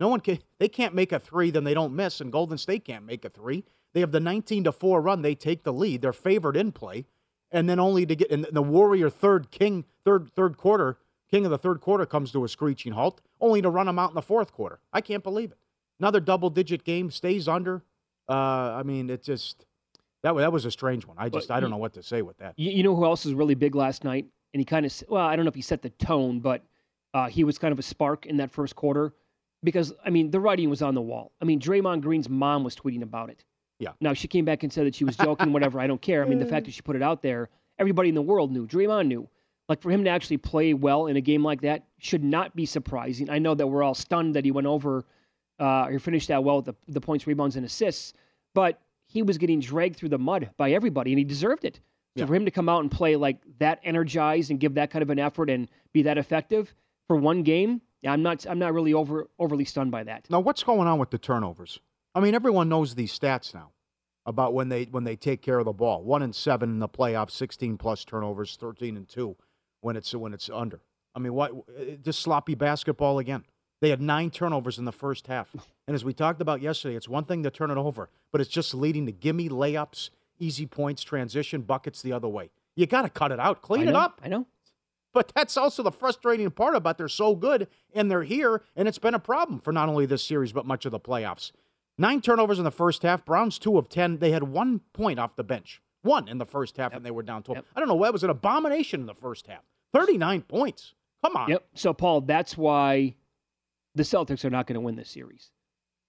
No 0.00 0.08
one 0.08 0.20
can. 0.20 0.40
They 0.58 0.68
can't 0.68 0.94
make 0.94 1.12
a 1.12 1.18
three, 1.18 1.50
then 1.50 1.64
they 1.64 1.72
don't 1.72 1.94
miss, 1.96 2.20
and 2.20 2.30
Golden 2.30 2.58
State 2.58 2.84
can't 2.84 3.06
make 3.06 3.24
a 3.24 3.30
three. 3.30 3.64
They 3.94 4.00
have 4.00 4.12
the 4.12 4.20
19 4.20 4.64
to 4.64 4.72
four 4.72 5.00
run. 5.00 5.22
They 5.22 5.34
take 5.34 5.62
the 5.64 5.72
lead. 5.72 6.02
They're 6.02 6.12
favored 6.12 6.56
in 6.56 6.72
play, 6.72 7.06
and 7.50 7.68
then 7.68 7.78
only 7.80 8.04
to 8.04 8.14
get 8.14 8.28
in 8.30 8.44
the 8.52 8.62
Warrior 8.62 9.08
third 9.08 9.50
king 9.50 9.84
third 10.04 10.30
third 10.34 10.56
quarter 10.58 10.98
king 11.30 11.44
of 11.46 11.50
the 11.50 11.58
third 11.58 11.80
quarter 11.80 12.04
comes 12.04 12.30
to 12.32 12.44
a 12.44 12.48
screeching 12.48 12.92
halt, 12.92 13.20
only 13.40 13.62
to 13.62 13.70
run 13.70 13.86
them 13.86 13.98
out 13.98 14.10
in 14.10 14.14
the 14.14 14.22
fourth 14.22 14.52
quarter. 14.52 14.78
I 14.92 15.00
can't 15.00 15.22
believe 15.24 15.50
it. 15.52 15.58
Another 15.98 16.20
double 16.20 16.50
digit 16.50 16.84
game 16.84 17.10
stays 17.10 17.48
under. 17.48 17.82
Uh, 18.28 18.32
I 18.32 18.82
mean, 18.82 19.08
it 19.10 19.22
just 19.22 19.64
that 20.22 20.34
that 20.36 20.52
was 20.52 20.64
a 20.64 20.70
strange 20.70 21.06
one. 21.06 21.16
I 21.18 21.28
just 21.28 21.48
But 21.48 21.54
I 21.54 21.60
don't 21.60 21.70
you- 21.70 21.74
know 21.76 21.78
what 21.80 21.94
to 21.94 22.02
say 22.02 22.20
with 22.22 22.36
that. 22.38 22.54
You, 22.56 22.70
you 22.70 22.82
know 22.82 22.94
who 22.94 23.04
else 23.04 23.24
was 23.24 23.34
really 23.34 23.54
big 23.54 23.74
last 23.74 24.04
night? 24.04 24.26
And 24.52 24.60
he 24.60 24.64
kind 24.64 24.86
of, 24.86 25.02
well, 25.08 25.26
I 25.26 25.34
don't 25.34 25.44
know 25.44 25.48
if 25.48 25.54
he 25.56 25.62
set 25.62 25.82
the 25.82 25.90
tone, 25.90 26.38
but 26.40 26.62
uh, 27.12 27.28
he 27.28 27.42
was 27.42 27.58
kind 27.58 27.72
of 27.72 27.78
a 27.78 27.82
spark 27.82 28.24
in 28.26 28.36
that 28.36 28.52
first 28.52 28.76
quarter 28.76 29.12
because, 29.64 29.92
I 30.04 30.10
mean, 30.10 30.30
the 30.30 30.38
writing 30.38 30.70
was 30.70 30.80
on 30.80 30.94
the 30.94 31.00
wall. 31.00 31.32
I 31.42 31.44
mean, 31.44 31.58
Draymond 31.58 32.02
Green's 32.02 32.28
mom 32.28 32.62
was 32.62 32.76
tweeting 32.76 33.02
about 33.02 33.30
it. 33.30 33.44
Yeah. 33.84 33.92
Now, 34.00 34.14
she 34.14 34.26
came 34.28 34.44
back 34.44 34.62
and 34.62 34.72
said 34.72 34.86
that 34.86 34.94
she 34.94 35.04
was 35.04 35.16
joking, 35.16 35.52
whatever. 35.52 35.78
I 35.78 35.86
don't 35.86 36.00
care. 36.00 36.24
I 36.24 36.28
mean, 36.28 36.38
the 36.38 36.46
fact 36.46 36.64
that 36.66 36.72
she 36.72 36.80
put 36.82 36.96
it 36.96 37.02
out 37.02 37.22
there, 37.22 37.50
everybody 37.78 38.08
in 38.08 38.14
the 38.14 38.22
world 38.22 38.50
knew. 38.50 38.66
Draymond 38.66 39.06
knew. 39.08 39.28
Like 39.68 39.80
for 39.82 39.90
him 39.90 40.04
to 40.04 40.10
actually 40.10 40.36
play 40.38 40.74
well 40.74 41.06
in 41.06 41.16
a 41.16 41.20
game 41.20 41.42
like 41.44 41.60
that 41.62 41.84
should 41.98 42.22
not 42.24 42.54
be 42.56 42.66
surprising. 42.66 43.30
I 43.30 43.38
know 43.38 43.54
that 43.54 43.66
we're 43.66 43.82
all 43.82 43.94
stunned 43.94 44.34
that 44.36 44.44
he 44.44 44.50
went 44.50 44.66
over 44.66 45.04
uh, 45.60 45.86
or 45.86 45.98
finished 45.98 46.28
that 46.28 46.42
well 46.44 46.56
with 46.56 46.66
the, 46.66 46.74
the 46.88 47.00
points, 47.00 47.26
rebounds, 47.26 47.56
and 47.56 47.64
assists, 47.64 48.12
but 48.54 48.80
he 49.06 49.22
was 49.22 49.38
getting 49.38 49.60
dragged 49.60 49.96
through 49.96 50.08
the 50.10 50.18
mud 50.18 50.50
by 50.56 50.72
everybody, 50.72 51.12
and 51.12 51.18
he 51.18 51.24
deserved 51.24 51.64
it. 51.64 51.76
So 52.16 52.22
Yeah. 52.22 52.26
for 52.26 52.34
him 52.34 52.44
to 52.44 52.50
come 52.50 52.68
out 52.68 52.80
and 52.82 52.90
play 52.90 53.16
like 53.16 53.38
that 53.58 53.80
energized 53.84 54.50
and 54.50 54.60
give 54.60 54.74
that 54.74 54.90
kind 54.90 55.02
of 55.02 55.10
an 55.10 55.18
effort 55.18 55.48
and 55.50 55.68
be 55.92 56.02
that 56.02 56.18
effective 56.18 56.74
for 57.06 57.16
one 57.16 57.42
game, 57.42 57.80
yeah, 58.02 58.12
I'm 58.12 58.22
not 58.22 58.44
I'm 58.46 58.58
not 58.58 58.72
really 58.74 58.92
over 58.92 59.28
overly 59.38 59.64
stunned 59.64 59.90
by 59.90 60.04
that. 60.04 60.26
Now, 60.30 60.40
what's 60.40 60.62
going 60.62 60.86
on 60.86 60.98
with 60.98 61.10
the 61.10 61.18
turnovers? 61.18 61.80
I 62.14 62.20
mean, 62.20 62.34
everyone 62.34 62.68
knows 62.68 62.94
these 62.94 63.18
stats 63.18 63.54
now 63.54 63.70
about 64.26 64.54
when 64.54 64.68
they 64.68 64.84
when 64.84 65.04
they 65.04 65.16
take 65.16 65.42
care 65.42 65.58
of 65.58 65.64
the 65.64 65.72
ball. 65.72 66.02
One 66.02 66.22
and 66.22 66.34
seven 66.34 66.70
in 66.70 66.78
the 66.78 66.88
playoffs, 66.88 67.32
sixteen 67.32 67.76
plus 67.76 68.04
turnovers, 68.04 68.56
thirteen 68.60 68.96
and 68.96 69.08
two 69.08 69.36
when 69.80 69.96
it's 69.96 70.14
when 70.14 70.32
it's 70.32 70.48
under. 70.48 70.80
I 71.14 71.18
mean, 71.18 71.34
what 71.34 71.52
just 72.02 72.20
sloppy 72.20 72.54
basketball 72.54 73.18
again? 73.18 73.44
They 73.80 73.90
had 73.90 74.00
nine 74.00 74.30
turnovers 74.30 74.78
in 74.78 74.84
the 74.84 74.92
first 74.92 75.26
half, 75.26 75.54
and 75.86 75.94
as 75.94 76.04
we 76.04 76.12
talked 76.12 76.40
about 76.40 76.62
yesterday, 76.62 76.96
it's 76.96 77.08
one 77.08 77.24
thing 77.24 77.42
to 77.42 77.50
turn 77.50 77.70
it 77.70 77.76
over, 77.76 78.08
but 78.32 78.40
it's 78.40 78.50
just 78.50 78.74
leading 78.74 79.06
to 79.06 79.12
gimme 79.12 79.48
layups, 79.48 80.10
easy 80.38 80.66
points, 80.66 81.02
transition 81.02 81.62
buckets 81.62 82.00
the 82.02 82.12
other 82.12 82.28
way. 82.28 82.50
You 82.76 82.86
got 82.86 83.02
to 83.02 83.10
cut 83.10 83.30
it 83.30 83.38
out, 83.38 83.62
clean 83.62 83.86
I 83.86 83.90
it 83.90 83.96
up. 83.96 84.20
I 84.24 84.28
know. 84.28 84.46
But 85.12 85.30
that's 85.32 85.56
also 85.56 85.84
the 85.84 85.92
frustrating 85.92 86.50
part 86.50 86.74
about 86.74 86.98
they're 86.98 87.08
so 87.08 87.36
good 87.36 87.68
and 87.94 88.10
they're 88.10 88.24
here, 88.24 88.62
and 88.74 88.88
it's 88.88 88.98
been 88.98 89.14
a 89.14 89.20
problem 89.20 89.60
for 89.60 89.72
not 89.72 89.88
only 89.88 90.06
this 90.06 90.24
series 90.24 90.52
but 90.52 90.66
much 90.66 90.86
of 90.86 90.90
the 90.90 90.98
playoffs. 90.98 91.52
Nine 91.96 92.20
turnovers 92.20 92.58
in 92.58 92.64
the 92.64 92.70
first 92.70 93.02
half. 93.02 93.24
Browns 93.24 93.58
two 93.58 93.78
of 93.78 93.88
ten. 93.88 94.18
They 94.18 94.32
had 94.32 94.42
one 94.42 94.80
point 94.92 95.18
off 95.18 95.36
the 95.36 95.44
bench, 95.44 95.80
one 96.02 96.28
in 96.28 96.38
the 96.38 96.46
first 96.46 96.76
half, 96.76 96.92
and 96.92 97.04
they 97.04 97.10
were 97.10 97.22
down 97.22 97.42
twelve. 97.42 97.64
I 97.76 97.80
don't 97.80 97.88
know. 97.88 98.02
That 98.02 98.12
was 98.12 98.24
an 98.24 98.30
abomination 98.30 99.00
in 99.00 99.06
the 99.06 99.14
first 99.14 99.46
half. 99.46 99.62
Thirty-nine 99.92 100.42
points. 100.42 100.94
Come 101.24 101.36
on. 101.36 101.48
Yep. 101.48 101.66
So, 101.74 101.92
Paul, 101.94 102.22
that's 102.22 102.58
why 102.58 103.14
the 103.94 104.02
Celtics 104.02 104.44
are 104.44 104.50
not 104.50 104.66
going 104.66 104.74
to 104.74 104.80
win 104.80 104.96
this 104.96 105.08
series. 105.08 105.52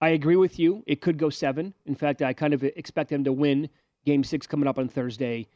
I 0.00 0.10
agree 0.10 0.36
with 0.36 0.58
you. 0.58 0.82
It 0.86 1.00
could 1.00 1.16
go 1.16 1.30
seven. 1.30 1.72
In 1.86 1.94
fact, 1.94 2.20
I 2.20 2.32
kind 2.32 2.52
of 2.52 2.62
expect 2.64 3.10
them 3.10 3.24
to 3.24 3.32
win 3.32 3.70
game 4.04 4.24
six 4.24 4.46
coming 4.46 4.68
up 4.68 4.78
on 4.78 4.88
Thursday. 4.88 5.46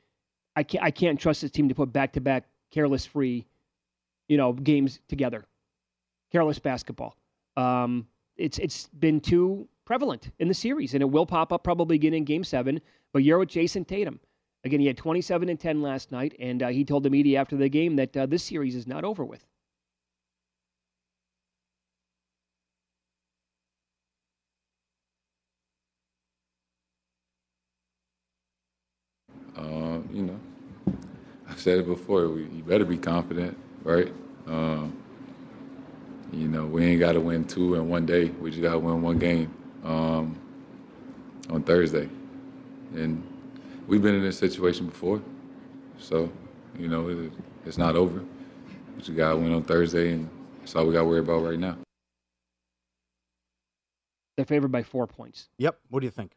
I 0.57 0.63
can't, 0.63 0.83
I 0.83 0.91
can't 0.91 1.21
trust 1.21 1.43
this 1.43 1.51
team 1.51 1.69
to 1.69 1.75
put 1.75 1.93
back 1.93 2.13
to 2.15 2.21
back 2.21 2.47
careless 2.71 3.05
free, 3.05 3.47
you 4.29 4.37
know, 4.37 4.53
games 4.53 5.01
together. 5.09 5.45
Careless 6.33 6.59
basketball. 6.59 7.17
Um, 7.57 8.07
it's 8.37 8.59
it's 8.59 8.87
been 8.99 9.21
too 9.21 9.69
prevalent 9.91 10.31
in 10.39 10.47
the 10.47 10.55
series, 10.55 10.95
and 10.95 11.03
it 11.03 11.11
will 11.11 11.27
pop 11.27 11.53
up 11.53 11.65
probably 11.65 11.97
again 11.97 12.15
in 12.15 12.23
game 12.23 12.45
seven. 12.45 12.81
But 13.13 13.25
you're 13.25 13.41
with 13.41 13.49
Jayson 13.49 13.85
Tatum. 13.85 14.21
Again, 14.63 14.79
he 14.79 14.87
had 14.87 14.97
27 14.97 15.49
and 15.49 15.59
10 15.59 15.83
last 15.83 16.13
night, 16.13 16.33
and 16.39 16.63
uh, 16.63 16.69
he 16.69 16.85
told 16.85 17.03
the 17.03 17.11
media 17.11 17.41
after 17.41 17.57
the 17.57 17.69
game 17.69 17.97
that 17.97 18.17
uh, 18.17 18.27
this 18.27 18.45
series 18.45 18.77
is 18.77 18.87
not 18.87 19.03
over 19.03 19.25
with. 19.25 19.45
Um, 29.57 30.09
you 30.13 30.23
know, 30.23 30.41
I've 31.49 31.59
said 31.59 31.81
it 31.81 31.87
before. 31.89 32.29
We, 32.29 32.43
you 32.43 32.63
better 32.63 32.85
be 32.85 32.97
confident, 32.97 33.59
right? 33.83 34.13
Um, 34.47 34.97
you 36.33 36.47
know, 36.47 36.65
we 36.67 36.85
ain't 36.85 37.01
got 37.01 37.15
to 37.15 37.21
win 37.21 37.45
two 37.45 37.75
in 37.75 37.89
one 37.89 38.07
day. 38.07 38.27
We 38.27 38.53
just 38.53 38.63
got 38.63 38.75
to 38.75 38.79
win 38.79 39.03
one 39.03 39.19
game 39.19 39.53
um, 39.85 40.39
on 41.49 41.63
Thursday, 41.63 42.09
and 42.95 43.23
we've 43.87 44.03
been 44.03 44.15
in 44.15 44.23
this 44.23 44.39
situation 44.39 44.87
before. 44.87 45.21
So, 45.99 46.31
you 46.79 46.89
know, 46.89 47.09
it, 47.09 47.33
it's 47.67 47.79
not 47.79 47.97
over. 47.97 48.21
We 48.97 49.03
just 49.03 49.17
got 49.17 49.31
to 49.33 49.37
win 49.37 49.53
on 49.53 49.63
Thursday, 49.63 50.13
and 50.13 50.29
that's 50.61 50.75
all 50.77 50.87
we 50.87 50.93
got 50.93 51.01
to 51.01 51.05
worry 51.07 51.21
about 51.21 51.43
right 51.45 51.59
now. 51.59 51.77
They're 54.37 54.47
favored 54.47 54.73
by 54.73 54.83
four 54.83 55.07
points. 55.07 55.49
Yep. 55.59 55.79
What 55.91 56.01
do 56.01 56.07
you 56.07 56.11
think? 56.11 56.33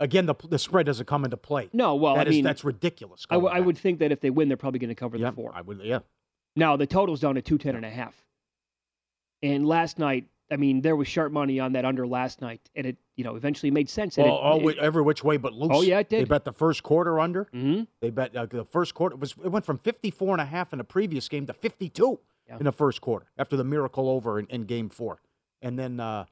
Again, 0.00 0.26
the 0.26 0.34
the 0.48 0.58
spread 0.58 0.86
doesn't 0.86 1.06
come 1.06 1.24
into 1.24 1.36
play. 1.36 1.68
No, 1.72 1.94
well, 1.94 2.14
That 2.14 2.26
I 2.26 2.30
is- 2.30 2.36
mean, 2.36 2.44
that's 2.44 2.64
ridiculous. 2.64 3.26
I, 3.30 3.34
w- 3.34 3.50
going 3.50 3.62
I 3.62 3.64
would 3.64 3.76
think 3.78 3.98
that 3.98 4.12
if 4.12 4.20
they 4.20 4.30
win, 4.30 4.48
they're 4.48 4.56
probably 4.56 4.78
going 4.80 4.88
to 4.88 4.94
cover 4.94 5.18
the 5.18 5.30
four. 5.32 5.52
I 5.54 5.60
would. 5.60 5.80
Yeah. 5.82 6.00
Now 6.56 6.76
the 6.76 6.86
total's 6.86 7.20
down 7.20 7.34
to 7.36 7.42
two 7.42 7.58
ten 7.58 7.76
and 7.76 7.84
a 7.84 7.90
half. 7.90 8.14
And 9.42 9.66
last 9.66 9.98
night, 9.98 10.26
I 10.52 10.56
mean, 10.56 10.80
there 10.80 10.96
was 10.96 11.06
sharp 11.06 11.30
money 11.32 11.60
on 11.60 11.72
that 11.74 11.84
under 11.84 12.06
last 12.06 12.40
night, 12.40 12.60
and 12.74 12.86
it 12.86 12.96
you 13.16 13.24
know 13.24 13.36
eventually 13.36 13.70
made 13.70 13.88
sense. 13.88 14.18
All, 14.18 14.24
it- 14.24 14.28
all 14.28 14.56
it- 14.56 14.60
wi- 14.60 14.80
every 14.82 15.02
which 15.02 15.22
way 15.22 15.36
but 15.36 15.52
loose. 15.52 15.70
Oh, 15.72 15.82
yeah, 15.82 16.00
it 16.00 16.08
did. 16.08 16.20
They 16.22 16.24
bet 16.24 16.44
the 16.44 16.52
first 16.52 16.82
quarter 16.82 17.20
under. 17.20 17.44
Mm-hmm. 17.46 17.82
They 18.00 18.10
bet 18.10 18.34
uh, 18.34 18.46
the 18.46 18.64
first 18.64 18.94
quarter 18.94 19.14
it 19.14 19.20
was 19.20 19.34
it 19.44 19.48
went 19.48 19.64
from 19.64 19.78
54 19.78 20.32
and 20.34 20.40
a 20.40 20.44
half 20.44 20.72
in 20.72 20.78
the 20.78 20.84
previous 20.84 21.28
game 21.28 21.46
to 21.46 21.52
52 21.52 22.18
Yeah. 22.48 22.56
in 22.58 22.64
the 22.64 22.72
first 22.72 23.00
quarter 23.00 23.26
after 23.38 23.56
the 23.56 23.64
miracle 23.64 24.08
over 24.08 24.38
in, 24.38 24.46
in 24.46 24.64
game 24.64 24.88
four. 24.88 25.20
And 25.62 25.78
then 25.78 26.00
uh 26.00 26.24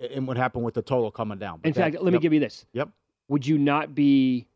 and 0.00 0.26
what 0.28 0.36
happened 0.36 0.64
with 0.64 0.74
the 0.74 0.82
total 0.82 1.10
coming 1.10 1.38
down. 1.38 1.60
But 1.62 1.68
in 1.68 1.74
fact, 1.74 1.94
that- 1.94 2.04
let 2.04 2.12
me 2.12 2.18
give 2.18 2.32
you 2.32 2.40
this. 2.40 2.66
Yep. 2.72 2.90
Would 3.28 3.46
you 3.46 3.58
not 3.58 3.94
be 3.94 4.46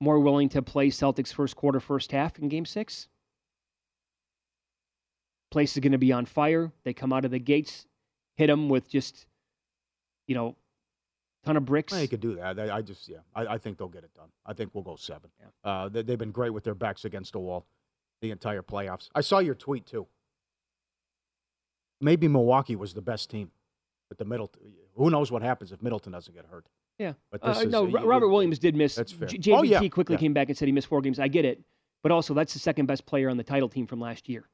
more 0.00 0.20
willing 0.20 0.48
to 0.50 0.62
play 0.62 0.88
Celtics 0.88 1.32
first 1.32 1.56
quarter, 1.56 1.80
first 1.80 2.12
half 2.12 2.38
in 2.38 2.48
Game 2.48 2.64
Six? 2.64 3.08
Place 5.50 5.76
is 5.76 5.80
going 5.80 5.92
to 5.92 5.98
be 5.98 6.12
on 6.12 6.26
fire. 6.26 6.70
They 6.84 6.92
come 6.92 7.12
out 7.12 7.24
of 7.24 7.30
the 7.30 7.38
gates, 7.38 7.86
hit 8.38 8.46
them 8.46 8.68
with 8.70 8.88
just, 8.88 9.26
you 10.28 10.34
know, 10.34 10.54
ton 11.44 11.56
of 11.56 11.64
bricks. 11.66 11.92
You 11.92 12.08
could 12.08 12.20
do 12.20 12.36
that. 12.36 12.58
I, 12.58 12.76
I 12.76 12.82
just, 12.82 13.08
yeah, 13.08 13.18
I, 13.34 13.46
I 13.54 13.58
think 13.58 13.76
they'll 13.76 13.88
get 13.88 14.04
it 14.04 14.14
done. 14.14 14.28
I 14.46 14.52
think 14.54 14.70
we'll 14.72 14.84
go 14.84 14.96
seven. 14.96 15.28
Uh, 15.64 15.88
they, 15.88 16.02
they've 16.02 16.18
been 16.18 16.30
great 16.30 16.50
with 16.54 16.64
their 16.64 16.74
backs 16.74 17.04
against 17.04 17.32
the 17.32 17.40
wall 17.40 17.66
the 18.22 18.30
entire 18.30 18.62
playoffs. 18.62 19.08
I 19.14 19.20
saw 19.20 19.40
your 19.40 19.54
tweet 19.54 19.84
too. 19.86 20.06
Maybe 22.00 22.28
Milwaukee 22.28 22.76
was 22.76 22.94
the 22.94 23.02
best 23.02 23.28
team, 23.30 23.50
but 24.08 24.18
the 24.18 24.24
Middleton. 24.24 24.60
Who 24.94 25.10
knows 25.10 25.30
what 25.32 25.42
happens 25.42 25.72
if 25.72 25.82
Middleton 25.82 26.12
doesn't 26.12 26.32
get 26.34 26.46
hurt? 26.46 26.66
Yeah. 26.98 27.14
But 27.30 27.42
this 27.42 27.58
Uh, 27.58 27.60
is, 27.62 27.66
no, 27.72 27.86
you- 27.86 27.94
Ro- 27.94 28.02
you- 28.02 28.08
Robert 28.08 28.28
Williams 28.28 28.58
did 28.58 28.74
miss. 28.76 28.94
That's 28.94 29.12
fair. 29.12 29.28
J- 29.28 29.38
JVT 29.38 29.56
Oh, 29.58 29.62
yeah, 29.62 29.88
quickly 29.88 30.14
yeah. 30.14 30.20
came 30.20 30.32
back 30.32 30.48
and 30.48 30.56
said 30.56 30.66
he 30.66 30.72
missed 30.72 30.86
four 30.88 31.00
games. 31.00 31.18
I 31.18 31.26
get 31.28 31.44
it, 31.44 31.60
but 32.02 32.12
also 32.12 32.34
that's 32.34 32.52
the 32.52 32.58
second 32.60 32.86
best 32.86 33.04
player 33.06 33.28
on 33.28 33.36
the 33.36 33.42
title 33.44 33.68
team 33.68 33.86
from 33.86 34.00
last 34.00 34.28
year. 34.28 34.48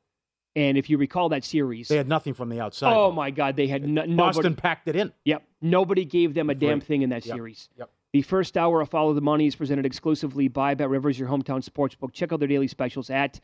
And 0.57 0.79
if 0.79 0.89
you 0.89 0.99
recall 0.99 1.31
that 1.31 1.43
series, 1.45 1.89
They 1.89 1.97
had 1.97 2.07
nothing 2.09 2.33
from 2.35 2.49
the 2.49 2.61
outside. 2.61 2.93
oh 2.95 3.11
my 3.11 3.31
God, 3.31 3.57
they 3.57 3.67
had 3.67 3.83
no, 3.89 4.03
Boston 4.07 4.43
nobody. 4.45 4.55
packed 4.55 4.87
it 4.89 4.95
in. 4.97 5.13
Yep, 5.25 5.43
nobody 5.61 6.05
gave 6.05 6.35
them 6.35 6.49
a 6.51 6.55
damn 6.55 6.81
thing 6.81 7.03
in 7.03 7.11
that 7.11 7.27
Yep, 7.27 7.35
series. 7.37 7.69
yep. 7.77 7.91
The 8.13 8.23
first 8.23 8.57
hour 8.57 8.81
of 8.81 8.89
Follow 8.89 9.13
the 9.15 9.21
Money 9.21 9.47
is 9.49 9.57
presented 9.57 9.85
exclusively 9.85 10.47
by 10.47 10.75
Bet 10.75 10.89
Rivers, 10.89 11.19
your 11.19 11.29
hometown 11.29 11.69
sportsbook. 11.69 12.13
Check 12.13 12.33
out 12.33 12.39
their 12.39 12.47
daily 12.47 12.69
specials 12.69 13.11
at 13.11 13.41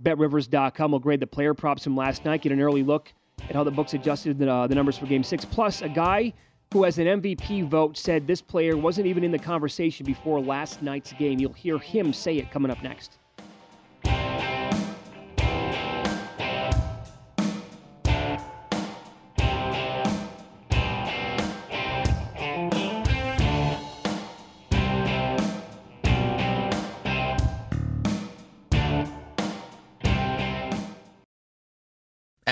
betrivers.com. 0.00 0.90
We'll 0.92 1.00
grade 1.00 1.18
the 1.20 1.26
player 1.26 1.54
props 1.54 1.84
from 1.84 1.96
last 1.96 2.24
night, 2.24 2.42
get 2.42 2.52
an 2.52 2.60
early 2.60 2.82
look 2.84 3.12
at 3.48 3.56
how 3.56 3.64
the 3.64 3.70
books 3.72 3.94
adjusted 3.94 4.38
the, 4.38 4.48
uh, 4.50 4.66
the 4.68 4.74
numbers 4.76 4.96
for 4.96 5.06
Game 5.06 5.24
6. 5.24 5.44
Plus, 5.46 5.82
a 5.82 5.88
guy 5.88 6.32
who 6.72 6.84
has 6.84 6.98
an 6.98 7.06
MVP 7.20 7.68
vote 7.68 7.96
said 7.96 8.26
this 8.26 8.40
player 8.40 8.76
wasn't 8.76 9.06
even 9.06 9.24
in 9.24 9.30
the 9.32 9.38
conversation 9.38 10.06
before 10.06 10.40
last 10.40 10.82
night's 10.82 11.12
game. 11.14 11.38
You'll 11.40 11.52
hear 11.52 11.78
him 11.78 12.12
say 12.12 12.36
it 12.38 12.50
coming 12.52 12.70
up 12.70 12.82
next. 12.82 13.18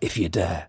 If 0.00 0.16
you 0.16 0.30
dare. 0.30 0.68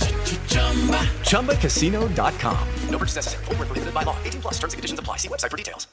ChumbaCasino.com. 1.23 2.67
No 2.89 2.97
purchase 2.97 3.15
necessary. 3.15 3.45
Full 3.45 3.55
prohibited 3.55 3.93
by 3.93 4.03
law. 4.03 4.15
18 4.23 4.41
plus 4.41 4.53
terms 4.59 4.73
and 4.73 4.77
conditions 4.77 4.99
apply. 4.99 5.17
See 5.17 5.27
website 5.27 5.49
for 5.49 5.57
details. 5.57 5.87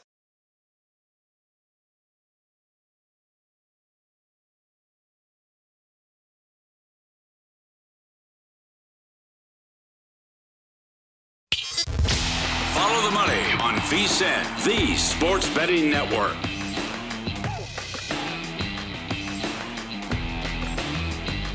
Follow 12.78 13.02
the 13.02 13.10
money 13.10 13.42
on 13.60 13.74
VSIN, 13.90 14.64
the 14.64 14.96
Sports 14.96 15.48
Betting 15.52 15.90
Network. 15.90 16.36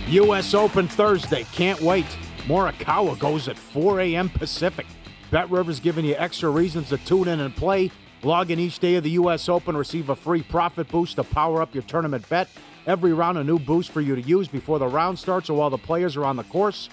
U.S. 0.10 0.54
Open 0.54 0.88
Thursday. 0.88 1.46
Can't 1.54 1.80
wait. 1.82 2.06
Morikawa 2.46 3.18
goes 3.18 3.48
at 3.48 3.58
4 3.58 4.02
a.m. 4.02 4.30
Pacific. 4.30 4.86
Bet 5.32 5.50
Rivers 5.50 5.80
giving 5.80 6.06
you 6.06 6.16
extra 6.18 6.50
reasons 6.50 6.90
to 6.90 6.98
tune 6.98 7.28
in 7.28 7.40
and 7.40 7.56
play. 7.56 7.90
Log 8.22 8.52
in 8.52 8.60
each 8.60 8.80
day 8.80 8.96
of 8.96 9.04
the 9.04 9.12
U.S. 9.12 9.50
Open, 9.50 9.76
receive 9.76 10.10
a 10.10 10.16
free 10.16 10.44
profit 10.44 10.88
boost 10.90 11.16
to 11.16 11.24
power 11.24 11.62
up 11.62 11.74
your 11.74 11.84
tournament 11.84 12.28
bet. 12.30 12.50
Every 12.86 13.14
round, 13.14 13.38
a 13.38 13.44
new 13.44 13.60
boost 13.60 13.92
for 13.92 14.02
you 14.02 14.16
to 14.16 14.22
use 14.22 14.48
before 14.48 14.78
the 14.78 14.88
round 14.88 15.18
starts 15.18 15.50
or 15.50 15.58
while 15.58 15.70
the 15.70 15.78
players 15.78 16.18
are 16.18 16.26
on 16.26 16.36
the 16.36 16.44
course. 16.44 16.90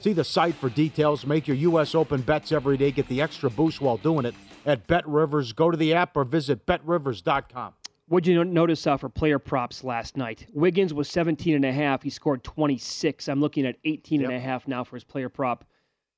See 0.00 0.12
the 0.12 0.24
site 0.24 0.54
for 0.54 0.68
details. 0.68 1.26
Make 1.26 1.46
your 1.46 1.56
U.S. 1.58 1.94
Open 1.94 2.22
bets 2.22 2.52
every 2.52 2.76
day. 2.76 2.90
Get 2.90 3.08
the 3.08 3.20
extra 3.22 3.50
boost 3.50 3.80
while 3.80 3.98
doing 3.98 4.24
it 4.24 4.34
at 4.66 4.86
Bet 4.86 5.06
Rivers. 5.06 5.52
Go 5.52 5.70
to 5.70 5.76
the 5.76 5.94
app 5.94 6.16
or 6.16 6.24
visit 6.24 6.66
betrivers.com. 6.66 7.74
What'd 8.06 8.26
you 8.26 8.44
notice 8.44 8.86
uh, 8.86 8.98
for 8.98 9.08
player 9.08 9.38
props 9.38 9.82
last 9.82 10.16
night? 10.16 10.46
Wiggins 10.52 10.92
was 10.92 11.08
17 11.08 11.54
and 11.54 11.64
a 11.64 11.72
half. 11.72 12.02
He 12.02 12.10
scored 12.10 12.44
26. 12.44 13.28
I'm 13.28 13.40
looking 13.40 13.64
at 13.64 13.76
18 13.84 14.20
yep. 14.20 14.28
and 14.28 14.36
a 14.36 14.40
half 14.40 14.68
now 14.68 14.84
for 14.84 14.96
his 14.96 15.04
player 15.04 15.30
prop 15.30 15.64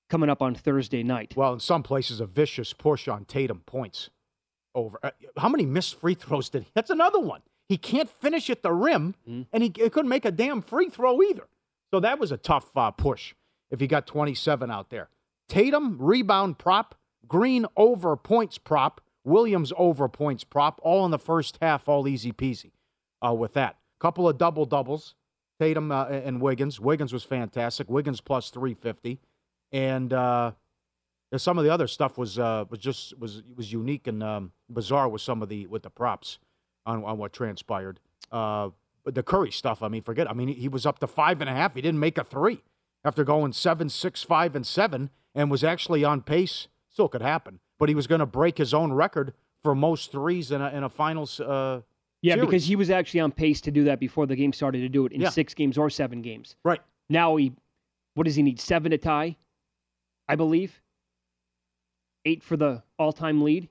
coming 0.08 0.28
up 0.28 0.42
on 0.42 0.54
Thursday 0.54 1.04
night. 1.04 1.34
Well, 1.36 1.52
in 1.54 1.60
some 1.60 1.82
places, 1.84 2.20
a 2.20 2.26
vicious 2.26 2.72
push 2.72 3.06
on 3.06 3.24
Tatum 3.24 3.60
points 3.66 4.10
over. 4.74 4.98
Uh, 5.02 5.10
how 5.36 5.48
many 5.48 5.64
missed 5.64 5.98
free 6.00 6.14
throws 6.14 6.48
did 6.48 6.64
he? 6.64 6.70
That's 6.74 6.90
another 6.90 7.20
one. 7.20 7.42
He 7.68 7.76
can't 7.76 8.08
finish 8.08 8.50
at 8.50 8.62
the 8.62 8.72
rim, 8.72 9.14
mm-hmm. 9.28 9.42
and 9.52 9.62
he, 9.62 9.72
he, 9.74 9.90
couldn't 9.90 10.08
make 10.08 10.24
a 10.24 10.30
damn 10.30 10.62
free 10.62 10.88
throw 10.88 11.22
either. 11.22 11.48
So 11.92 12.00
that 12.00 12.18
was 12.18 12.32
a 12.32 12.36
tough 12.36 12.76
uh, 12.76 12.90
push 12.90 13.34
if 13.70 13.80
he 13.80 13.86
got 13.86 14.06
27 14.06 14.70
out 14.70 14.90
there. 14.90 15.08
Tatum, 15.48 15.98
rebound 16.00 16.58
prop. 16.58 16.96
Green 17.26 17.66
over 17.76 18.16
points 18.16 18.58
prop. 18.58 19.00
Williams 19.26 19.72
over 19.76 20.08
points 20.08 20.44
prop, 20.44 20.80
all 20.82 21.04
in 21.04 21.10
the 21.10 21.18
first 21.18 21.58
half, 21.60 21.88
all 21.88 22.06
easy 22.06 22.32
peasy 22.32 22.70
uh, 23.24 23.34
with 23.34 23.54
that. 23.54 23.76
Couple 23.98 24.28
of 24.28 24.38
double 24.38 24.66
doubles, 24.66 25.14
Tatum 25.58 25.90
uh, 25.90 26.06
and 26.06 26.40
Wiggins. 26.40 26.78
Wiggins 26.78 27.12
was 27.12 27.24
fantastic. 27.24 27.90
Wiggins 27.90 28.20
plus 28.20 28.50
350. 28.50 29.18
And 29.72 30.12
uh, 30.12 30.52
some 31.36 31.58
of 31.58 31.64
the 31.64 31.70
other 31.70 31.88
stuff 31.88 32.16
was 32.16 32.38
uh, 32.38 32.66
was 32.70 32.78
just 32.78 33.18
was 33.18 33.42
was 33.56 33.72
unique 33.72 34.06
and 34.06 34.22
um, 34.22 34.52
bizarre 34.70 35.08
with 35.08 35.22
some 35.22 35.42
of 35.42 35.48
the 35.48 35.66
with 35.66 35.82
the 35.82 35.90
props 35.90 36.38
on, 36.84 37.02
on 37.04 37.18
what 37.18 37.32
transpired. 37.32 37.98
Uh, 38.30 38.70
the 39.04 39.22
Curry 39.22 39.50
stuff, 39.50 39.82
I 39.82 39.88
mean, 39.88 40.02
forget. 40.02 40.30
I 40.30 40.34
mean, 40.34 40.48
he 40.48 40.68
was 40.68 40.86
up 40.86 40.98
to 41.00 41.06
five 41.06 41.40
and 41.40 41.50
a 41.50 41.52
half. 41.52 41.74
He 41.74 41.80
didn't 41.80 42.00
make 42.00 42.16
a 42.18 42.24
three 42.24 42.62
after 43.04 43.24
going 43.24 43.52
seven, 43.52 43.88
six, 43.88 44.22
five, 44.22 44.54
and 44.54 44.66
seven, 44.66 45.10
and 45.34 45.50
was 45.50 45.64
actually 45.64 46.04
on 46.04 46.22
pace. 46.22 46.68
Still 46.96 47.08
could 47.08 47.22
happen 47.22 47.60
but 47.78 47.88
he 47.88 47.94
was 47.94 48.06
going 48.06 48.18
to 48.20 48.26
break 48.26 48.58
his 48.58 48.74
own 48.74 48.92
record 48.92 49.34
for 49.62 49.74
most 49.74 50.12
threes 50.12 50.50
in 50.50 50.60
a, 50.60 50.68
in 50.70 50.84
a 50.84 50.88
finals. 50.88 51.40
Uh, 51.40 51.82
yeah, 52.22 52.34
series. 52.34 52.46
because 52.46 52.64
he 52.66 52.76
was 52.76 52.90
actually 52.90 53.20
on 53.20 53.32
pace 53.32 53.60
to 53.62 53.70
do 53.70 53.84
that 53.84 54.00
before 54.00 54.26
the 54.26 54.36
game 54.36 54.52
started 54.52 54.80
to 54.80 54.88
do 54.88 55.06
it 55.06 55.12
in 55.12 55.20
yeah. 55.20 55.28
six 55.28 55.54
games 55.54 55.76
or 55.78 55.90
seven 55.90 56.22
games. 56.22 56.56
Right. 56.64 56.80
Now 57.08 57.36
he, 57.36 57.52
what 58.14 58.24
does 58.24 58.34
he 58.34 58.42
need? 58.42 58.60
Seven 58.60 58.90
to 58.90 58.98
tie, 58.98 59.36
I 60.28 60.34
believe. 60.34 60.80
Eight 62.24 62.42
for 62.42 62.56
the 62.56 62.82
all-time 62.98 63.42
lead. 63.42 63.68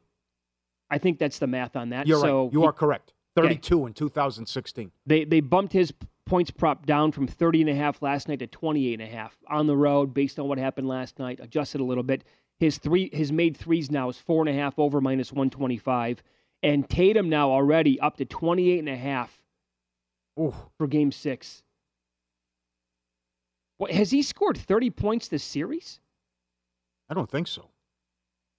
I 0.89 0.97
think 0.97 1.19
that's 1.19 1.39
the 1.39 1.47
math 1.47 1.75
on 1.75 1.89
that. 1.89 2.07
You're 2.07 2.21
so 2.21 2.43
right. 2.43 2.53
You 2.53 2.61
he, 2.61 2.67
are 2.67 2.73
correct. 2.73 3.13
32 3.35 3.75
okay. 3.75 3.87
in 3.87 3.93
2016. 3.93 4.91
They 5.05 5.25
they 5.25 5.41
bumped 5.41 5.73
his 5.73 5.91
points 6.25 6.51
prop 6.51 6.85
down 6.85 7.11
from 7.11 7.27
30 7.27 7.61
and 7.61 7.69
a 7.69 7.75
half 7.75 8.01
last 8.01 8.29
night 8.29 8.39
to 8.39 8.47
28 8.47 8.93
and 8.93 9.01
a 9.01 9.11
half 9.11 9.35
on 9.49 9.67
the 9.67 9.75
road 9.75 10.13
based 10.13 10.39
on 10.39 10.47
what 10.47 10.57
happened 10.57 10.87
last 10.87 11.19
night. 11.19 11.39
Adjusted 11.41 11.81
a 11.81 11.83
little 11.83 12.03
bit. 12.03 12.23
His 12.59 12.77
three, 12.77 13.09
his 13.11 13.31
made 13.31 13.57
threes 13.57 13.91
now 13.91 14.09
is 14.09 14.17
four 14.17 14.41
and 14.41 14.49
a 14.49 14.53
half 14.53 14.79
over 14.79 15.01
minus 15.01 15.31
125. 15.31 16.23
And 16.63 16.89
Tatum 16.89 17.29
now 17.29 17.51
already 17.51 17.99
up 17.99 18.17
to 18.17 18.25
28 18.25 18.79
and 18.79 18.89
a 18.89 18.95
half 18.95 19.43
Ooh. 20.39 20.55
for 20.77 20.87
game 20.87 21.11
six. 21.11 21.63
What, 23.77 23.91
has 23.91 24.11
he 24.11 24.21
scored 24.21 24.57
30 24.57 24.89
points 24.89 25.27
this 25.27 25.43
series? 25.43 25.99
I 27.09 27.13
don't 27.13 27.29
think 27.29 27.47
so. 27.47 27.69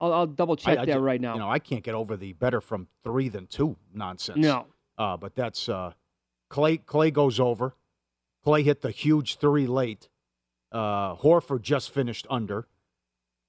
I'll, 0.01 0.13
I'll 0.13 0.27
double 0.27 0.57
check 0.57 0.79
I, 0.79 0.83
I 0.83 0.85
that 0.85 0.93
just, 0.93 1.01
right 1.01 1.21
now. 1.21 1.35
You 1.35 1.41
know, 1.41 1.51
I 1.51 1.59
can't 1.59 1.83
get 1.83 1.95
over 1.95 2.17
the 2.17 2.35
better 2.35 2.61
from 2.61 2.89
three 3.03 3.29
than 3.29 3.47
two 3.47 3.77
nonsense. 3.95 4.39
No. 4.39 4.67
Uh, 4.99 5.17
but 5.17 5.35
that's 5.35 5.69
uh, 5.69 5.93
Klay. 6.51 6.85
Klay 6.85 7.13
goes 7.13 7.41
over. 7.41 7.75
Klay 8.45 8.63
hit 8.63 8.83
the 8.83 8.91
huge 8.91 9.39
three 9.39 9.67
late. 9.67 10.09
Uh, 10.71 11.17
Horford 11.17 11.63
just 11.63 11.91
finished 11.91 12.27
under. 12.29 12.69